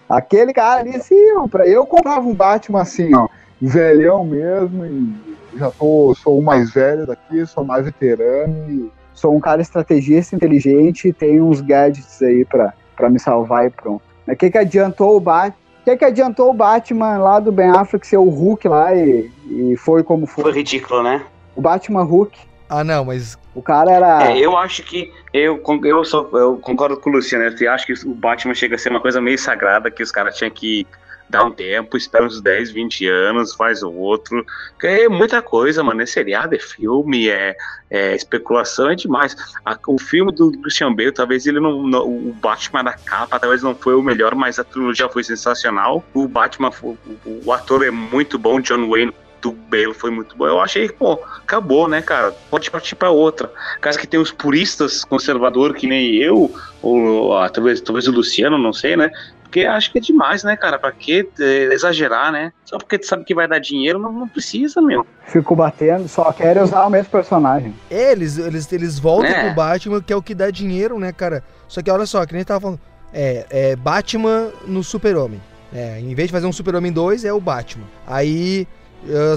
Aquele 0.09 0.53
cara 0.53 0.81
ali, 0.83 0.95
assim, 0.95 1.17
ó, 1.37 1.49
pra 1.49 1.67
eu 1.67 1.85
comprava 1.85 2.21
um 2.27 2.33
Batman 2.35 2.81
assim, 2.83 3.13
ó, 3.13 3.27
velhão 3.61 4.25
mesmo, 4.25 4.85
e 4.85 5.59
já 5.59 5.71
tô, 5.71 6.15
sou 6.15 6.39
o 6.39 6.43
mais 6.43 6.73
velho 6.73 7.07
daqui, 7.07 7.47
sou 7.47 7.65
mais 7.65 7.85
veterano, 7.85 8.71
e 8.71 8.91
sou 9.15 9.35
um 9.35 9.41
cara 9.41 9.63
estrategista, 9.63 10.37
inteligente, 10.37 11.09
e 11.09 11.13
tenho 11.13 11.47
uns 11.47 11.61
gadgets 11.61 12.23
aí 12.23 12.45
pra, 12.45 12.75
pra 12.95 13.09
me 13.09 13.19
salvar 13.19 13.67
e 13.67 13.71
pronto. 13.71 14.03
O 14.27 14.37
que 14.37 14.51
que 14.51 14.59
adiantou 14.59 15.17
o 15.17 15.21
Batman? 15.21 15.57
O 15.81 15.85
que 15.85 15.97
que 15.97 16.05
adiantou 16.05 16.51
o 16.51 16.53
Batman 16.53 17.19
lá 17.19 17.39
do 17.39 17.53
Ben 17.53 17.71
Affleck 17.71 18.05
ser 18.07 18.17
o 18.17 18.29
Hulk 18.29 18.67
lá 18.67 18.93
e, 18.93 19.31
e 19.47 19.77
foi 19.77 20.03
como 20.03 20.27
foi? 20.27 20.43
Foi 20.43 20.53
ridículo, 20.53 21.03
né? 21.03 21.25
O 21.55 21.61
Batman 21.61 22.03
Hulk, 22.03 22.37
Ah, 22.69 22.83
não, 22.83 23.05
mas 23.05 23.39
o 23.55 23.63
cara 23.63 23.93
era. 23.93 24.33
É, 24.33 24.39
eu 24.39 24.57
acho 24.57 24.83
que. 24.83 25.13
Eu, 25.33 25.63
eu, 25.85 26.05
sou, 26.05 26.29
eu 26.33 26.57
concordo 26.59 26.97
com 26.97 27.11
o 27.11 27.13
Luciano. 27.13 27.45
Eu 27.45 27.73
acho 27.73 27.87
que 27.87 27.93
o 27.93 28.15
Batman 28.15 28.55
chega 28.55 28.75
a 28.75 28.79
ser 28.79 28.91
uma 28.91 29.01
coisa 29.01 29.21
meio 29.21 29.39
sagrada 29.39 29.91
que 29.91 30.03
os 30.03 30.11
caras 30.11 30.37
tinham 30.37 30.51
que 30.51 30.87
dar 31.29 31.45
um 31.45 31.51
tempo, 31.51 31.97
espera 31.97 32.25
uns 32.25 32.41
10, 32.41 32.71
20 32.71 33.07
anos, 33.09 33.55
faz 33.55 33.83
o 33.83 33.91
outro. 33.93 34.45
É 34.83 35.09
muita 35.09 35.43
coisa, 35.43 35.83
mano. 35.83 36.01
É 36.03 36.07
seriado, 36.07 36.55
é 36.55 36.59
filme, 36.59 37.29
é, 37.29 37.55
é 37.91 38.15
especulação, 38.15 38.91
é 38.91 38.95
demais. 38.95 39.35
A- 39.65 39.79
o 39.89 39.99
filme 40.01 40.33
do 40.33 40.53
Christian 40.61 40.95
Bale, 40.95 41.13
talvez 41.13 41.47
ele 41.47 41.61
não, 41.61 41.83
não- 41.87 42.07
O 42.07 42.33
Batman 42.41 42.85
da 42.85 42.93
capa, 42.93 43.39
talvez 43.41 43.63
não 43.63 43.75
foi 43.75 43.95
o 43.95 44.03
melhor, 44.03 44.35
mas 44.35 44.59
a 44.59 44.65
trilogia 44.65 45.09
foi 45.09 45.25
sensacional. 45.25 46.05
O 46.15 46.29
Batman, 46.29 46.71
foi- 46.71 46.97
o, 47.25 47.43
o 47.47 47.53
ator 47.53 47.85
é 47.85 47.91
muito 47.91 48.39
bom, 48.39 48.61
John 48.61 48.89
Wayne. 48.89 49.13
Do 49.43 49.53
Bale 49.53 49.93
foi 49.95 50.11
muito 50.11 50.35
bom. 50.37 50.47
Eu 50.47 50.61
achei 50.61 50.89
pô, 50.89 51.13
acabou, 51.43 51.87
né, 51.87 52.01
cara? 52.01 52.33
Pode 52.51 52.71
partir 52.71 52.97
pra 52.97 53.11
outra. 53.11 53.53
Caso 53.81 53.99
que 53.99 54.07
tem 54.07 54.19
os 54.19 54.33
puristas 54.33 55.05
conservadores 55.05 55.77
que 55.79 55.87
nem 55.87 56.17
eu, 56.17 56.53
ou 56.83 57.37
ah, 57.37 57.49
talvez, 57.49 57.81
talvez 57.81 58.09
o 58.09 58.13
Luciano, 58.13 58.57
não 58.59 58.73
sei, 58.73 58.97
né? 58.97 59.11
Porque 59.47 59.65
acho 59.65 59.91
que 59.93 59.99
é 59.99 60.01
demais, 60.01 60.43
né, 60.45 60.57
cara? 60.57 60.79
Pra 60.79 60.91
que 60.93 61.29
eh, 61.41 61.69
exagerar, 61.73 62.31
né? 62.33 62.53
Só 62.65 62.77
porque 62.79 62.99
tu 62.99 63.07
sabe 63.07 63.25
que 63.25 63.35
vai 63.35 63.47
dar 63.49 63.59
dinheiro, 63.59 63.99
não, 63.99 64.13
não 64.13 64.29
precisa, 64.29 64.83
meu. 64.83 65.07
Fico 65.27 65.55
batendo, 65.57 66.09
só 66.09 66.33
querem 66.33 66.63
usar 66.63 66.85
o 66.85 66.91
mesmo 66.91 67.11
personagem. 67.11 67.75
eles, 67.91 68.39
eles, 68.39 68.71
eles 68.73 68.99
voltam 68.99 69.31
É. 69.31 69.45
pro 69.47 69.55
Batman, 69.55 70.03
que 70.03 70.13
é 70.13 70.17
o 70.17 70.23
que 70.23 70.35
dá 70.35 70.51
dinheiro, 70.51 70.99
né, 70.99 71.13
cara? 71.13 71.43
Só 71.69 71.81
que 71.83 71.91
olha 71.91 72.07
só, 72.07 72.25
que 72.27 72.35
nem 72.35 72.45
tava 72.45 72.61
falando. 72.61 72.81
É, 73.15 73.47
é 73.51 73.77
Batman 73.77 74.51
no 74.67 74.83
Super-Homem. 74.85 75.41
É, 75.75 75.99
em 76.01 76.15
vez 76.15 76.29
de 76.29 76.33
fazer 76.33 76.47
um 76.47 76.53
Super-Homem 76.53 76.93
2, 76.93 77.25
é 77.25 77.33
o 77.33 77.41
Batman. 77.41 77.87
Aí, 78.07 78.67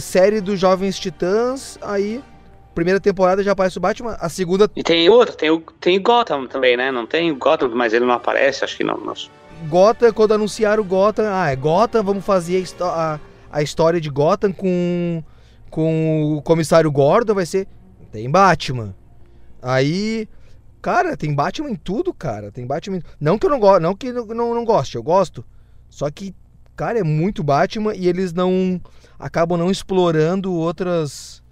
série 0.01 0.41
dos 0.41 0.59
Jovens 0.59 0.99
Titãs, 0.99 1.77
aí. 1.81 2.21
Primeira 2.75 2.99
temporada 2.99 3.43
já 3.43 3.51
aparece 3.51 3.77
o 3.77 3.81
Batman, 3.81 4.15
a 4.21 4.29
segunda 4.29 4.69
E 4.73 4.83
tem 4.83 5.09
outra, 5.09 5.35
tem 5.35 5.49
o, 5.49 5.59
tem 5.81 5.97
o 5.97 6.01
Gotham 6.01 6.47
também, 6.47 6.77
né? 6.77 6.91
Não 6.91 7.05
tem 7.05 7.29
o 7.29 7.35
Gotham, 7.35 7.69
mas 7.73 7.93
ele 7.93 8.05
não 8.05 8.13
aparece, 8.13 8.63
acho 8.63 8.77
que 8.77 8.83
não. 8.85 8.97
não. 8.97 9.13
Gotham, 9.67 10.13
quando 10.13 10.33
anunciaram 10.33 10.83
Gotham, 10.83 11.25
ah, 11.27 11.49
é 11.49 11.55
Gotham, 11.55 12.03
vamos 12.03 12.23
fazer 12.25 12.63
a, 12.81 13.19
a- 13.51 13.61
história 13.61 13.99
de 13.99 14.09
Gotham 14.09 14.51
com, 14.53 15.23
com 15.69 16.35
o 16.37 16.41
comissário 16.41 16.91
Gordon, 16.91 17.33
vai 17.33 17.45
ser. 17.45 17.67
Tem 18.11 18.29
Batman. 18.29 18.95
Aí, 19.61 20.27
cara, 20.81 21.15
tem 21.17 21.33
Batman 21.33 21.69
em 21.71 21.75
tudo, 21.75 22.13
cara. 22.13 22.51
Tem 22.51 22.65
Batman. 22.65 23.01
Não 23.19 23.37
que 23.37 23.45
eu 23.45 23.49
não 23.49 23.59
gosto, 23.59 23.81
não 23.81 23.95
que 23.95 24.07
eu 24.07 24.25
não, 24.27 24.55
não 24.55 24.65
goste, 24.65 24.95
eu 24.95 25.03
gosto. 25.03 25.45
Só 25.89 26.09
que, 26.09 26.33
cara, 26.75 26.99
é 26.99 27.03
muito 27.03 27.43
Batman 27.43 27.93
e 27.95 28.07
eles 28.07 28.33
não 28.33 28.81
acabam 29.17 29.57
não 29.59 29.69
explorando 29.69 30.53
outras, 30.53 31.43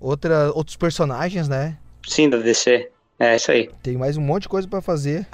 outra, 0.00 0.52
outros 0.52 0.76
personagens, 0.76 1.48
né? 1.48 1.78
Sim, 2.06 2.30
da 2.30 2.36
DC. 2.38 2.90
É 3.18 3.34
isso 3.34 3.50
aí. 3.50 3.70
Tem 3.82 3.96
mais 3.96 4.16
um 4.16 4.20
monte 4.20 4.42
de 4.42 4.48
coisa 4.48 4.68
pra 4.68 4.82
fazer. 4.82 5.26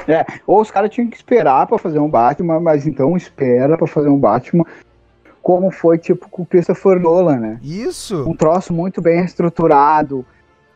Ou 0.46 0.60
os 0.60 0.70
caras 0.70 0.90
tinham 0.90 1.10
que 1.10 1.16
esperar 1.16 1.66
pra 1.66 1.78
fazer 1.78 1.98
um 1.98 2.08
Batman, 2.08 2.60
mas 2.60 2.86
então 2.86 3.16
espera 3.16 3.76
pra 3.76 3.86
fazer 3.86 4.08
um 4.08 4.18
Batman, 4.18 4.64
como 5.42 5.70
foi 5.70 5.98
tipo 5.98 6.28
com 6.28 6.42
o 6.42 6.46
Christopher 6.46 7.00
Nolan, 7.00 7.38
né? 7.38 7.60
Isso. 7.62 8.28
Um 8.28 8.36
troço 8.36 8.72
muito 8.72 9.02
bem 9.02 9.24
estruturado, 9.24 10.24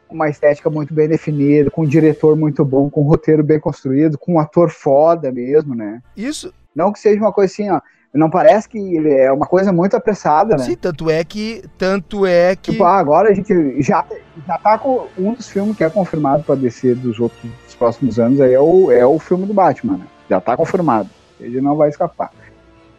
com 0.09 0.17
uma 0.17 0.29
estética 0.29 0.69
muito 0.69 0.93
bem 0.93 1.09
definida, 1.09 1.71
com 1.71 1.83
um 1.83 1.87
diretor 1.87 2.37
muito 2.37 2.65
bom, 2.65 2.91
com 2.91 3.03
um 3.03 3.09
roteiro 3.09 3.45
bem 3.45 3.61
construído, 3.61 4.19
com 4.19 4.35
um 4.35 4.41
ator 4.41 4.71
foda 4.71 5.31
mesmo, 5.31 5.75
né? 5.75 6.03
Isso. 6.17 6.53
Não 6.75 6.93
que 6.93 6.99
seja 6.99 7.21
uma 7.21 7.33
coisa 7.33 7.53
assim, 7.53 7.71
ó. 7.71 7.81
Não 8.17 8.31
parece 8.31 8.69
que 8.69 8.79
ele 8.79 9.12
é 9.12 9.31
uma 9.31 9.47
coisa 9.47 9.73
muito 9.73 9.97
apressada, 9.97 10.57
né? 10.57 10.64
Sim, 10.64 10.77
tanto 10.77 11.11
é 11.11 11.23
que. 11.23 11.62
Tanto 11.79 12.27
é 12.27 12.57
que. 12.57 12.73
Tipo, 12.73 12.85
ah, 12.85 12.99
agora 12.99 13.31
a 13.31 13.35
gente 13.35 13.83
já, 13.83 14.05
já 14.47 14.59
tá 14.59 14.79
com 14.79 15.07
um 15.19 15.35
dos 15.35 15.49
filmes 15.49 15.77
que 15.77 15.85
é 15.85 15.91
confirmado 15.91 16.43
pra 16.43 16.55
descer 16.55 16.95
dos 16.95 17.21
outros 17.21 17.41
dos 17.64 17.75
próximos 17.75 18.19
anos 18.19 18.41
aí 18.41 18.55
é 18.55 18.61
o, 18.61 18.91
é 18.91 19.05
o 19.05 19.19
filme 19.19 19.47
do 19.47 19.55
Batman, 19.55 19.99
né? 19.99 20.07
Já 20.29 20.41
tá 20.41 20.57
confirmado. 20.57 21.09
Ele 21.39 21.61
não 21.61 21.77
vai 21.77 21.89
escapar. 21.89 22.31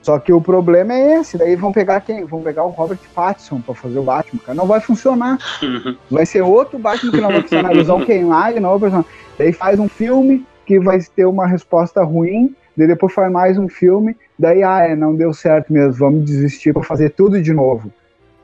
Só 0.02 0.18
que 0.20 0.32
o 0.32 0.40
problema 0.40 0.94
é 0.94 1.20
esse, 1.20 1.38
daí 1.38 1.56
vão 1.56 1.74
pegar 1.74 2.00
quem? 2.00 2.24
Vão 2.24 2.42
pegar 2.42 2.64
o 2.64 2.70
Robert 2.70 3.00
Pattinson 3.14 3.60
pra 3.60 3.76
fazer 3.76 4.00
o 4.00 4.04
Batman, 4.04 4.40
cara. 4.40 4.56
Não 4.56 4.66
vai 4.66 4.80
funcionar. 4.80 5.38
Vai 6.10 6.26
ser 6.26 6.42
outro 6.42 6.80
Batman 6.80 7.12
que 7.12 7.20
não 7.20 7.30
vai 7.30 7.42
funcionar. 7.42 7.72
Eles 7.72 7.88
vão 7.88 8.06
queimar 8.06 8.54
de 8.54 8.60
novo. 8.62 9.06
Daí 9.38 9.52
faz 9.52 9.78
um 9.78 9.90
filme, 9.90 10.46
que 10.68 10.80
vai 10.80 11.00
ter 11.00 11.26
uma 11.26 11.48
resposta 11.48 12.04
ruim, 12.04 12.54
daí 12.76 12.88
depois 12.88 13.14
faz 13.14 13.32
mais 13.32 13.58
um 13.58 13.70
filme, 13.70 14.16
daí, 14.38 14.64
ah, 14.64 14.82
é, 14.82 14.96
não 14.96 15.16
deu 15.16 15.34
certo 15.34 15.72
mesmo, 15.72 15.94
vamos 15.94 16.26
desistir 16.26 16.74
pra 16.74 16.84
fazer 16.84 17.12
tudo 17.12 17.42
de 17.42 17.54
novo, 17.54 17.92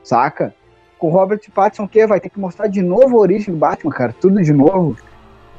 saca? 0.02 0.54
Com 0.98 1.08
o 1.08 1.10
Robert 1.10 1.40
Pattinson, 1.54 1.84
o 1.84 1.88
quê? 1.88 2.06
Vai 2.06 2.20
ter 2.20 2.28
que 2.28 2.38
mostrar 2.38 2.66
de 2.66 2.82
novo 2.82 3.16
a 3.16 3.20
origem 3.20 3.52
do 3.52 3.58
Batman, 3.58 3.92
cara, 3.92 4.14
tudo 4.20 4.42
de 4.42 4.52
novo. 4.52 4.96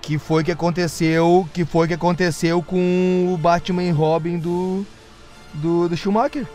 Que 0.02 0.18
foi 0.18 0.44
que 0.44 0.52
aconteceu, 0.52 1.48
que 1.54 1.66
foi 1.66 1.88
que 1.88 1.94
aconteceu 1.94 2.62
com 2.62 3.34
o 3.34 3.38
Batman 3.38 3.84
e 3.84 3.92
Robin 3.92 4.38
do 4.38 4.86
do, 5.56 5.88
do 5.90 5.98
Schumacher. 5.98 6.46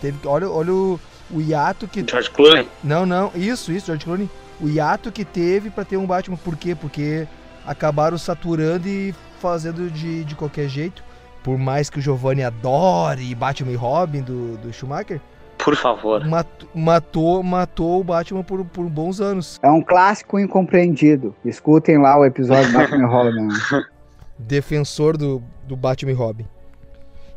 Teve, 0.00 0.18
olha, 0.26 0.48
olha 0.48 0.72
o, 0.72 1.00
o 1.30 1.40
hiato 1.40 1.86
que 1.86 2.04
George 2.08 2.30
Clooney. 2.30 2.68
Não, 2.82 3.04
não, 3.04 3.30
isso, 3.34 3.72
isso, 3.72 3.86
George 3.86 4.04
Clooney. 4.04 4.30
O 4.60 4.68
hiato 4.68 5.12
que 5.12 5.24
teve 5.24 5.70
pra 5.70 5.84
ter 5.84 5.96
um 5.96 6.06
Batman, 6.06 6.36
por 6.36 6.56
quê? 6.56 6.74
Porque 6.74 7.26
acabaram 7.66 8.16
saturando 8.16 8.88
e 8.88 9.14
fazendo 9.38 9.90
de, 9.90 10.24
de 10.24 10.34
qualquer 10.34 10.68
jeito. 10.68 11.04
Por 11.46 11.56
mais 11.56 11.88
que 11.88 12.00
o 12.00 12.02
Giovanni 12.02 12.42
adore 12.42 13.32
Batman 13.36 13.70
e 13.70 13.76
Robin 13.76 14.20
do, 14.20 14.56
do 14.56 14.72
Schumacher, 14.72 15.20
Por 15.56 15.76
favor. 15.76 16.26
mat- 16.26 16.64
matou, 16.74 17.40
matou 17.40 18.00
o 18.00 18.04
Batman 18.04 18.42
por, 18.42 18.64
por 18.64 18.88
bons 18.88 19.20
anos. 19.20 19.60
É 19.62 19.70
um 19.70 19.80
clássico 19.80 20.40
incompreendido. 20.40 21.32
Escutem 21.44 21.98
lá 21.98 22.18
o 22.18 22.24
episódio 22.24 22.72
Batman 22.72 23.04
e 23.04 23.06
Robin. 23.06 23.48
Defensor 24.36 25.16
do, 25.16 25.40
do 25.68 25.76
Batman 25.76 26.10
e 26.10 26.14
Robin. 26.14 26.46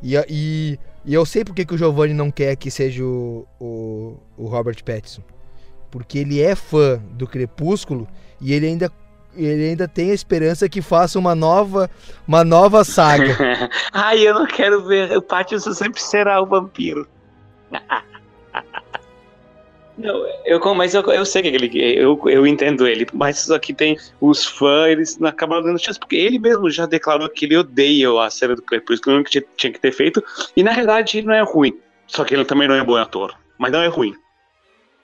E, 0.02 0.16
e, 0.28 0.80
e 1.06 1.14
eu 1.14 1.24
sei 1.24 1.46
porque 1.46 1.64
que 1.64 1.76
o 1.76 1.78
Giovanni 1.78 2.16
não 2.16 2.32
quer 2.32 2.56
que 2.56 2.72
seja 2.72 3.04
o, 3.04 3.46
o, 3.60 4.18
o 4.36 4.48
Robert 4.48 4.84
Pattinson. 4.84 5.22
Porque 5.92 6.18
ele 6.18 6.42
é 6.42 6.56
fã 6.56 7.00
do 7.14 7.28
Crepúsculo 7.28 8.08
e 8.42 8.54
ele 8.54 8.66
ainda, 8.66 8.92
ele 9.36 9.70
ainda 9.70 9.88
tem 9.88 10.12
a 10.12 10.14
esperança 10.14 10.68
que 10.68 10.82
faça 10.82 11.20
uma 11.20 11.36
nova, 11.36 11.90
uma 12.28 12.44
nova 12.44 12.84
saga. 12.84 13.38
Ai, 13.94 14.28
eu 14.28 14.34
não 14.34 14.46
quero 14.46 14.86
ver. 14.86 15.16
O 15.18 15.22
Pattinson 15.22 15.74
sempre 15.74 16.02
será 16.02 16.42
o 16.42 16.46
vampiro. 16.46 17.08
Não, 20.00 20.26
eu, 20.46 20.62
mas 20.76 20.94
eu, 20.94 21.02
eu 21.12 21.26
sei 21.26 21.42
que 21.42 21.50
ele, 21.50 21.70
eu, 21.78 22.18
eu 22.28 22.48
entendo 22.48 22.88
ele, 22.88 23.06
mas 23.12 23.40
só 23.40 23.60
que 23.60 23.74
tem 23.74 23.98
os 24.22 24.46
fãs, 24.46 24.92
eles 24.92 25.22
acabam 25.22 25.62
dando 25.62 25.78
chance, 25.78 26.00
porque 26.00 26.16
ele 26.16 26.40
mesmo 26.40 26.70
já 26.70 26.86
declarou 26.86 27.28
que 27.28 27.44
ele 27.44 27.58
odeia 27.58 28.10
a 28.22 28.30
série 28.30 28.56
do 28.56 28.62
Crepúsculo, 28.62 29.22
que 29.26 29.32
tinha, 29.32 29.44
tinha 29.58 29.74
que 29.74 29.80
ter 29.80 29.92
feito, 29.92 30.24
e 30.56 30.64
na 30.64 30.72
realidade 30.72 31.18
ele 31.18 31.28
não 31.28 31.34
é 31.34 31.42
ruim, 31.42 31.78
só 32.08 32.24
que 32.24 32.34
ele 32.34 32.46
também 32.46 32.66
não 32.66 32.76
é 32.76 32.84
bom 32.84 32.96
ator, 32.96 33.36
mas 33.58 33.74
não 33.74 33.82
é 33.82 33.88
ruim. 33.88 34.16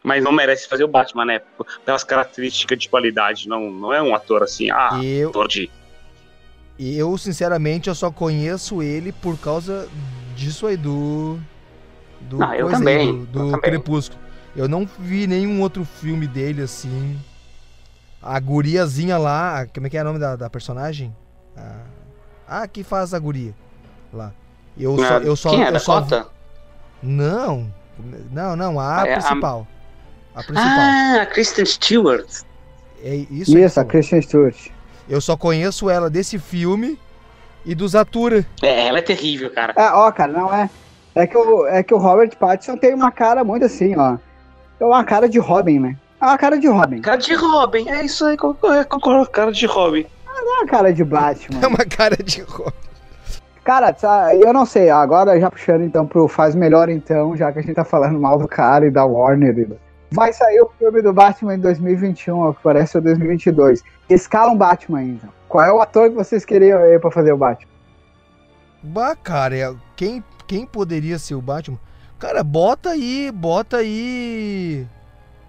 Mas 0.06 0.24
não 0.24 0.32
merece 0.32 0.70
fazer 0.70 0.84
o 0.84 0.88
Batman, 0.88 1.26
né? 1.26 1.41
Pelas 1.84 2.03
características 2.03 2.78
de 2.78 2.88
qualidade, 2.88 3.49
não, 3.49 3.72
não 3.72 3.91
é 3.91 3.99
um 3.99 4.14
ator 4.14 4.43
assim, 4.43 4.70
ah, 4.70 4.91
Eu, 5.03 5.30
ator 5.30 5.47
de 5.47 5.70
eu, 6.78 7.18
sinceramente, 7.18 7.88
eu 7.89 7.95
só 7.95 8.12
conheço 8.12 8.84
ele 8.84 9.12
por 9.12 9.36
causa 9.39 9.88
disso 10.36 10.68
aí, 10.68 10.78
do. 10.78 11.39
Do, 12.22 12.43
Ah, 12.43 12.56
eu 12.56 12.68
coisa 12.68 12.78
aí, 12.78 12.84
também, 12.84 13.24
do, 13.26 13.39
eu 13.39 13.45
do 13.45 13.51
também. 13.51 13.62
Crepúsculo. 13.62 14.20
Eu 14.56 14.68
não 14.68 14.86
vi 14.99 15.26
nenhum 15.26 15.60
outro 15.62 15.84
filme 15.84 16.28
dele 16.28 16.62
assim. 16.62 17.20
A 18.22 18.39
guriazinha 18.39 19.18
lá, 19.18 19.66
como 19.74 19.88
é 19.88 19.89
que 19.89 19.97
é 19.97 20.01
o 20.01 20.06
nome 20.06 20.20
da, 20.20 20.36
da 20.36 20.49
personagem? 20.49 21.16
A, 22.47 22.62
a 22.64 22.68
que 22.68 22.84
faz 22.84 23.14
a 23.14 23.20
guria 23.20 23.56
lá. 24.14 24.32
Eu 24.78 24.97
só. 24.97 25.18
Ah, 25.18 25.22
Eu 25.24 25.36
só 25.36 25.49
Quem 25.49 25.64
é? 25.64 25.70
eu 25.70 25.80
só- 25.80 26.01
Dakota? 26.01 26.28
Não, 27.01 27.72
não, 28.32 28.56
não, 28.56 28.80
a 28.80 29.01
Ah, 29.01 29.08
é 29.08 29.14
principal. 29.14 29.66
A, 29.72 29.75
principal. 30.44 30.64
Ah, 30.72 31.26
Kristen 31.32 31.66
Stewart. 31.66 32.28
É 33.04 33.16
isso 33.30 33.58
Isso, 33.58 33.80
a. 33.80 33.86
Christian 33.86 34.22
Stewart. 34.22 34.56
Eu 35.08 35.22
só 35.22 35.38
conheço 35.38 35.90
ela 35.90 36.10
desse 36.10 36.40
filme 36.40 36.98
e 37.66 37.76
dos 37.76 37.96
Atura. 37.96 38.46
É, 38.62 38.88
ela 38.88 38.98
é 39.00 39.02
terrível, 39.02 39.52
cara. 39.52 39.74
É, 39.76 39.92
ó, 39.92 40.12
cara, 40.12 40.32
não 40.32 40.54
é. 40.54 40.70
É 41.14 41.26
que, 41.28 41.38
o, 41.38 41.68
é 41.68 41.82
que 41.84 41.94
o 41.94 41.98
Robert 41.98 42.36
Pattinson 42.38 42.76
tem 42.78 42.94
uma 42.94 43.12
cara 43.12 43.44
muito 43.44 43.66
assim, 43.66 43.96
ó. 43.96 44.18
É 44.80 44.84
uma 44.86 45.04
cara 45.04 45.30
de 45.30 45.40
Robin, 45.40 45.80
né? 45.80 45.96
É 46.22 46.26
uma 46.26 46.38
cara 46.38 46.58
de 46.58 46.68
Robin. 46.68 47.02
Cara 47.02 47.18
de 47.18 47.34
Robin, 47.36 47.88
é 47.90 48.04
isso 48.04 48.26
aí, 48.26 48.36
concordo, 48.36 48.86
concordo, 48.88 49.30
cara 49.30 49.52
de 49.52 49.66
Robin. 49.66 50.06
Não 50.26 50.58
é 50.58 50.60
uma 50.62 50.66
cara 50.68 50.92
de 50.94 51.04
Batman. 51.04 51.60
É 51.62 51.68
uma 51.68 51.86
cara 51.86 52.18
de 52.18 52.42
ro- 52.42 52.74
Cara, 53.64 53.96
sa- 53.98 54.36
eu 54.36 54.52
não 54.54 54.66
sei, 54.66 54.90
agora 54.90 55.40
já 55.40 55.50
puxando 55.50 55.84
então 55.84 56.06
pro 56.06 56.28
Faz 56.28 56.54
Melhor 56.56 56.90
então, 56.90 57.36
já 57.36 57.52
que 57.52 57.60
a 57.60 57.62
gente 57.62 57.74
tá 57.74 57.84
falando 57.86 58.20
mal 58.20 58.38
do 58.38 58.48
cara 58.48 58.86
e 58.86 58.92
da 58.92 59.06
Warner. 59.06 59.58
e 59.58 59.66
do- 59.66 59.80
Vai 60.12 60.32
sair 60.34 60.62
o 60.62 60.70
filme 60.78 61.01
do 61.01 61.12
Batman 61.12 61.56
em 61.56 61.60
2021, 61.60 62.41
ao 62.41 62.53
que 62.53 62.62
parece 62.64 62.95
ou 62.97 63.03
2022. 63.03 63.84
Escala 64.10 64.51
um 64.51 64.58
Batman 64.58 65.03
então. 65.03 65.30
Qual 65.47 65.64
é 65.64 65.72
o 65.72 65.82
ator 65.82 66.10
que 66.10 66.16
vocês 66.16 66.45
queriam 66.45 66.80
aí 66.80 66.97
pra 66.99 67.12
fazer 67.12 67.32
o 67.34 67.38
Batman? 67.38 67.70
Bah, 68.84 69.16
cara, 69.16 69.56
é- 69.58 69.74
quem, 69.95 70.24
quem 70.47 70.66
poderia 70.66 71.18
ser 71.18 71.36
o 71.36 71.41
Batman? 71.41 71.80
Cara, 72.20 72.43
bota 72.43 72.89
aí, 72.91 73.32
bota 73.32 73.78
aí. 73.78 74.86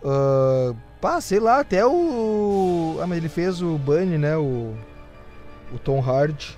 ah, 0.05 0.73
pá, 1.01 1.21
sei 1.21 1.39
lá, 1.39 1.61
até 1.61 1.85
o. 1.87 2.99
Ah, 3.01 3.07
mas 3.07 3.19
ele 3.19 3.29
fez 3.29 3.61
o 3.63 3.77
Bunny, 3.79 4.19
né? 4.19 4.37
O. 4.37 4.75
O 5.73 5.79
Tom 5.79 6.01
Hardy. 6.01 6.57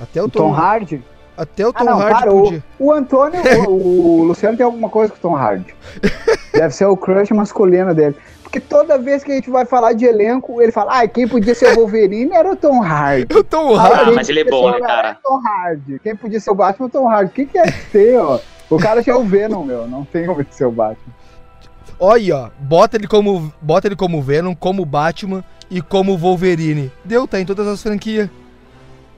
Até 0.00 0.22
o, 0.22 0.26
O 0.26 0.30
Tom 0.30 0.52
Hardy? 0.52 1.02
Até 1.36 1.66
o 1.66 1.70
Ah, 1.70 1.72
Tom 1.78 1.84
não, 1.84 1.98
Hardy 1.98 2.20
para, 2.20 2.32
o, 2.32 2.42
podia. 2.42 2.64
o 2.78 2.92
Antônio, 2.92 3.40
o, 3.68 4.20
o 4.20 4.24
Luciano 4.24 4.56
tem 4.56 4.64
alguma 4.64 4.88
coisa 4.88 5.12
com 5.12 5.18
o 5.18 5.20
Tom 5.30 5.36
Hardy. 5.36 5.74
Deve 6.52 6.74
ser 6.74 6.84
o 6.86 6.96
crush 6.96 7.30
masculino 7.32 7.94
dele. 7.94 8.14
Porque 8.42 8.60
toda 8.60 8.96
vez 8.96 9.24
que 9.24 9.32
a 9.32 9.34
gente 9.34 9.50
vai 9.50 9.64
falar 9.64 9.94
de 9.94 10.04
elenco, 10.04 10.62
ele 10.62 10.70
fala, 10.70 11.00
ah, 11.00 11.08
quem 11.08 11.26
podia 11.26 11.54
ser 11.56 11.72
o 11.72 11.80
Wolverine 11.80 12.32
era 12.32 12.52
o 12.52 12.54
Tom 12.54 12.80
Hardy. 12.80 13.26
O 13.36 13.42
Tom 13.42 13.74
Ah, 13.76 13.82
Hardy. 13.88 14.12
mas 14.14 14.28
ele 14.28 14.40
é 14.40 14.44
bom, 14.44 14.70
né, 14.70 14.78
cara? 14.80 15.08
É 15.10 15.16
Tom 15.22 15.40
Hardy. 15.44 15.98
Quem 16.00 16.14
podia 16.14 16.38
ser 16.38 16.50
o 16.50 16.54
Batman 16.54 16.86
é 16.86 16.88
o 16.88 16.92
Tom 16.92 17.08
Hardy. 17.08 17.30
O 17.30 17.34
que, 17.34 17.46
que 17.46 17.58
é 17.58 17.64
ter, 17.90 18.16
ó? 18.18 18.38
O 18.70 18.78
cara 18.78 19.02
já 19.02 19.12
é 19.12 19.16
o 19.16 19.24
Venom, 19.24 19.64
meu. 19.64 19.88
Não 19.88 20.04
tem 20.04 20.24
como 20.26 20.44
ser 20.50 20.66
o 20.66 20.70
Batman. 20.70 21.12
Olha, 21.98 22.36
ó, 22.36 22.48
bota 22.60 22.96
ele 22.96 23.06
como. 23.06 23.52
Bota 23.60 23.88
ele 23.88 23.96
como 23.96 24.22
Venom, 24.22 24.54
como 24.54 24.84
Batman 24.84 25.44
e 25.70 25.80
como 25.82 26.16
Wolverine. 26.16 26.90
Deu, 27.04 27.26
tá 27.26 27.40
em 27.40 27.44
todas 27.44 27.66
as 27.66 27.82
franquias. 27.82 28.28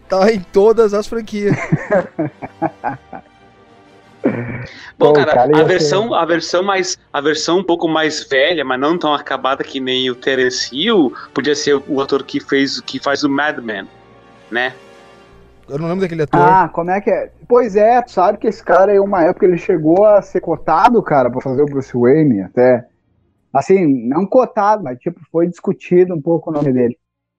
Tá 0.09 0.33
em 0.33 0.41
todas 0.41 0.95
as 0.95 1.07
franquias. 1.07 1.57
Bom, 4.99 5.13
cara, 5.13 5.43
a 5.43 5.47
ser- 5.47 5.65
versão, 5.65 6.15
a 6.15 6.25
versão 6.25 6.63
mais, 6.63 6.99
a 7.13 7.21
versão 7.21 7.59
um 7.59 7.65
pouco 7.65 7.87
mais 7.87 8.25
velha, 8.25 8.65
mas 8.65 8.81
não 8.81 8.99
tão 8.99 9.15
acabada 9.15 9.63
que 9.63 9.79
nem 9.79 10.11
o 10.11 10.15
Terence 10.15 10.75
Hill, 10.75 11.13
podia 11.33 11.55
ser 11.55 11.81
o 11.87 12.01
ator 12.01 12.25
que 12.25 12.41
fez, 12.41 12.81
que 12.81 12.99
faz 12.99 13.23
o 13.23 13.29
Madman, 13.29 13.87
né? 14.51 14.75
Eu 15.69 15.79
não 15.79 15.89
lembro 15.89 16.03
daquele 16.03 16.23
ator. 16.23 16.41
Ah, 16.41 16.69
como 16.73 16.91
é 16.91 17.01
que 17.01 17.11
é? 17.11 17.31
Pois 17.49 17.77
é, 17.77 18.01
tu 18.03 18.13
sabe 18.13 18.39
que 18.39 18.47
esse 18.47 18.63
cara 18.63 18.93
aí, 18.93 19.01
uma 19.01 19.23
época, 19.25 19.47
ele 19.47 19.59
chegou 19.59 20.05
a 20.05 20.23
ser 20.23 20.41
cotado, 20.41 21.03
cara, 21.03 21.31
pra 21.31 21.41
fazer 21.41 21.63
o 21.63 21.67
Bruce 21.67 21.93
Wayne, 21.97 22.43
até. 22.43 22.87
Assim, 23.53 23.87
não 24.07 24.27
cotado, 24.27 24.83
mas 24.85 24.99
tipo, 24.99 25.21
foi 25.31 25.47
discutido 25.47 26.15
um 26.15 26.21
pouco 26.21 26.51
o 26.51 26.53
nome 26.53 26.73
dele 26.73 26.97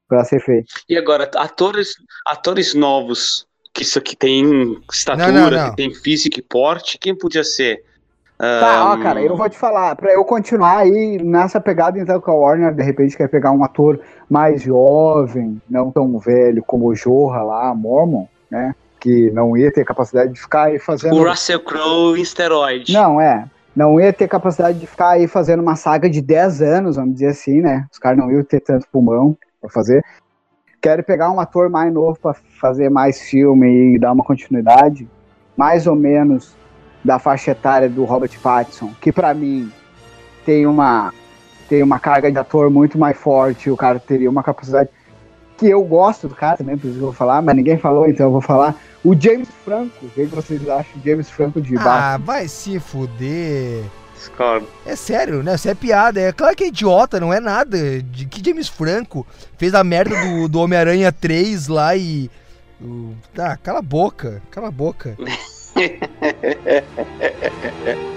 pra 0.08 0.24
ser 0.24 0.40
feito. 0.42 0.68
E 0.88 0.98
agora, 0.98 1.30
atores, 1.36 1.96
atores 2.26 2.74
novos 2.74 3.46
que 3.74 3.84
isso 3.84 4.00
aqui 4.00 4.16
tem 4.16 4.82
estatura, 4.92 5.32
Não, 5.32 5.52
não, 5.52 5.58
não. 5.58 5.70
que 5.70 5.76
tem 5.76 5.94
físico 5.94 6.40
e 6.40 6.42
porte, 6.42 6.98
quem 6.98 7.16
podia 7.16 7.44
ser? 7.44 7.84
Tá, 8.38 8.86
ó, 8.86 8.94
Ahn, 8.94 9.02
cara, 9.02 9.22
eu 9.22 9.36
vou 9.36 9.50
te 9.50 9.58
falar, 9.58 9.96
pra 9.96 10.14
eu 10.14 10.24
continuar 10.24 10.80
aí 10.80 11.18
nessa 11.24 11.60
pegada, 11.60 12.00
então, 12.00 12.22
que 12.22 12.30
a 12.30 12.34
Warner, 12.34 12.74
de 12.74 12.84
repente, 12.84 13.18
quer 13.18 13.28
pegar 13.28 13.52
um 13.52 13.64
ator 13.64 14.00
mais 14.30 14.62
jovem, 14.62 15.60
não 15.70 15.92
tão 15.92 16.20
velho 16.20 16.64
como 16.64 16.88
o 16.88 16.96
Jorra 16.96 17.42
lá, 17.42 17.74
Mormon, 17.74 18.26
né? 18.50 18.76
Que 19.00 19.32
não 19.32 19.58
ia 19.58 19.72
ter 19.72 19.86
capacidade 19.86 20.34
de 20.34 20.40
ficar 20.40 20.66
aí 20.66 20.80
fazendo. 20.80 21.16
O 21.16 21.28
Russell 21.28 21.60
Crowe 21.60 22.18
em 22.18 22.22
esteroide. 22.22 22.94
Não, 22.94 23.20
é. 23.20 23.46
Não 23.76 24.00
ia 24.00 24.12
ter 24.12 24.28
capacidade 24.28 24.80
de 24.80 24.88
ficar 24.88 25.10
aí 25.10 25.28
fazendo 25.28 25.62
uma 25.62 25.76
saga 25.76 26.10
de 26.10 26.22
10 26.22 26.62
anos, 26.62 26.96
vamos 26.96 27.14
dizer 27.14 27.28
assim, 27.28 27.62
né? 27.62 27.86
Os 27.92 28.00
caras 28.00 28.18
não 28.18 28.32
iam 28.32 28.44
ter 28.44 28.60
tanto 28.60 28.88
pulmão 28.92 29.38
pra 29.68 29.74
fazer. 29.74 30.04
Querem 30.82 31.04
pegar 31.04 31.32
um 31.32 31.40
ator 31.40 31.70
mais 31.70 31.92
novo 31.94 32.18
pra 32.20 32.34
fazer 32.34 32.90
mais 32.90 33.22
filme 33.22 33.96
e 33.96 34.00
dar 34.00 34.12
uma 34.12 34.24
continuidade, 34.24 35.08
mais 35.56 35.88
ou 35.88 35.96
menos 35.96 36.56
da 37.04 37.20
faixa 37.20 37.52
etária 37.52 37.90
do 37.90 38.04
Robert 38.04 38.32
Pattinson, 38.42 38.92
que 39.02 39.12
pra 39.12 39.34
mim 39.34 39.72
tem 40.46 40.66
uma 40.66 41.14
tem 41.70 41.84
uma 41.84 42.00
carga 42.00 42.32
de 42.32 42.38
ator 42.38 42.70
muito 42.70 42.98
mais 42.98 43.18
forte, 43.18 43.70
o 43.70 43.76
cara 43.76 44.00
teria 44.00 44.30
uma 44.30 44.42
capacidade 44.42 44.90
que 45.58 45.68
eu 45.68 45.84
gosto 45.84 46.28
do 46.28 46.36
cara 46.36 46.58
também, 46.58 46.78
por 46.78 46.88
isso 46.88 46.98
que 46.98 47.02
eu 47.02 47.08
vou 47.08 47.14
falar, 47.14 47.42
mas 47.42 47.56
ninguém 47.56 47.78
falou, 47.78 48.08
então 48.08 48.28
eu 48.28 48.32
vou 48.32 48.42
falar. 48.42 48.76
O 49.04 49.20
James 49.20 49.50
Franco, 49.66 50.06
o 50.06 50.10
que 50.10 50.26
vocês 50.26 50.68
acham 50.70 51.00
de 51.00 51.10
James 51.10 51.30
Franco 51.30 51.60
de? 51.60 51.76
Ah, 51.78 52.18
vai 52.18 52.48
se 52.48 52.80
fuder. 52.80 53.84
Discordo. 54.18 54.68
É 54.86 54.96
sério, 54.96 55.44
né? 55.44 55.56
Isso 55.56 55.70
é 55.70 55.76
piada. 55.76 56.20
É 56.20 56.32
claro 56.32 56.56
que 56.56 56.64
é 56.64 56.68
idiota, 56.68 57.20
não 57.20 57.34
é 57.34 57.40
nada. 57.40 58.02
De 58.02 58.26
que 58.26 58.44
James 58.44 58.68
Franco 58.68 59.26
fez 59.58 59.74
a 59.74 59.84
merda 59.84 60.16
do, 60.26 60.48
do 60.48 60.60
Homem-Aranha 60.60 61.12
3 61.12 61.68
lá 61.68 61.96
e. 61.96 62.30
Ah, 63.38 63.58
cala 63.58 63.80
a 63.80 63.82
boca, 63.82 64.42
cala 64.52 64.68
a 64.68 64.72
boca. 64.72 65.18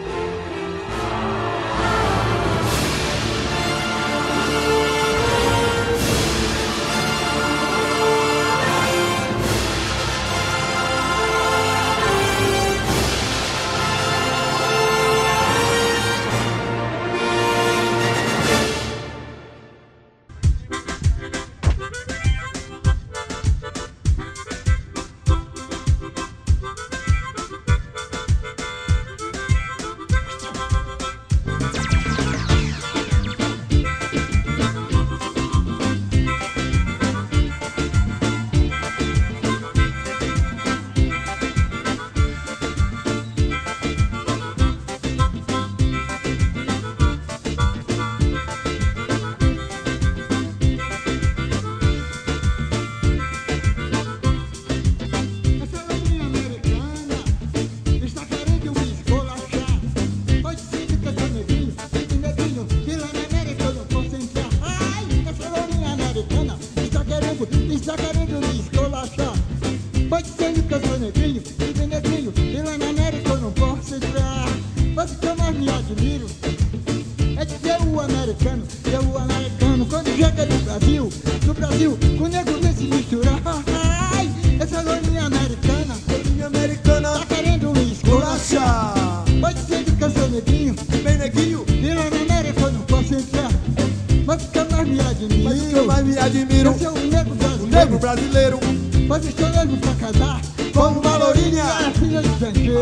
Estou 99.29 99.49
mesmo 99.51 99.77
pra 99.79 99.95
casar 99.95 100.41
Como 100.75 101.01
uma 101.01 101.17
lourinha. 101.17 101.63
É 101.63 101.99
filha 101.99 102.23
de 102.23 102.29
estrangeiro 102.29 102.81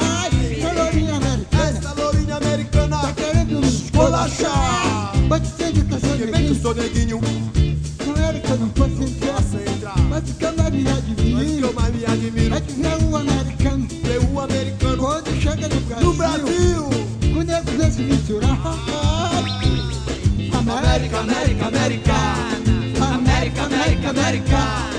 Ai, 0.00 0.30
essa 0.58 0.72
lourinha 0.72 1.14
americana. 1.14 1.78
Essa 1.78 1.94
lourinha 1.94 2.36
americana. 2.36 2.98
Tá 2.98 3.12
querendo 3.12 3.60
me 3.60 3.66
escolachar 3.66 5.12
Mas 5.28 5.42
entende 5.42 5.82
que 5.82 5.94
eu 5.94 6.00
sou 6.00 6.10
neguinho 6.10 6.32
bem 6.32 6.44
que 6.44 6.50
eu 6.50 6.54
sou 6.54 6.74
neguinho. 6.74 7.20
Não 8.06 8.24
era 8.24 8.40
que 8.40 8.50
eu 8.50 8.58
não 8.58 8.70
fosse 8.70 9.04
entrar 9.04 9.98
Mas 10.08 10.30
o 10.30 10.34
que 10.34 10.44
eu 10.44 10.56
mais 10.56 10.72
me 10.72 10.88
admiro. 10.88 11.36
Mas 11.36 11.50
que 11.50 11.60
eu 11.60 11.72
mais 11.72 11.94
me 11.94 12.04
admiro. 12.04 12.54
É 12.54 12.60
que 12.60 12.72
ver 12.72 12.86
é 12.86 12.96
um 13.04 13.16
americano. 13.16 13.88
Ver 14.02 14.20
um 14.20 14.40
americano. 14.40 14.96
Quando 14.98 15.40
chega 15.40 15.68
no 15.68 15.80
Brasil 15.80 16.06
No 16.06 16.14
Brasil. 16.14 16.90
O 17.36 17.42
nego 17.42 17.70
vem 17.72 17.90
se 17.90 18.02
misturar. 18.02 18.58
Ah, 18.64 18.76
ah. 18.92 19.16
América, 20.66 21.20
América 21.20 21.66
América, 21.66 22.12
América, 23.00 23.62
América, 23.64 24.10
América. 24.10 24.95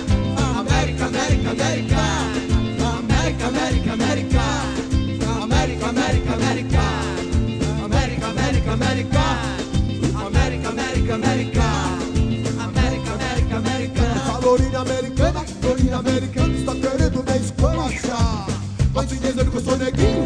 Colorina 14.47 14.79
americana, 14.79 15.45
colorina 15.61 15.97
americana, 15.97 16.55
está 16.55 16.73
querendo 16.73 17.23
me 17.23 17.37
esculachar. 17.37 18.47
América, 18.93 19.05
América, 19.05 19.15
dizer 19.15 19.49
que 19.49 19.57
eu 19.57 19.61
sou 19.61 19.77
neguinho. 19.77 20.16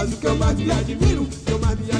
Que 0.00 0.26
eu 0.26 0.34
mais 0.34 0.58
admiro, 0.70 1.26
que 1.26 1.52
eu 1.52 1.58
mais 1.58 1.78
me 1.78 1.90
admiro. 1.90 1.99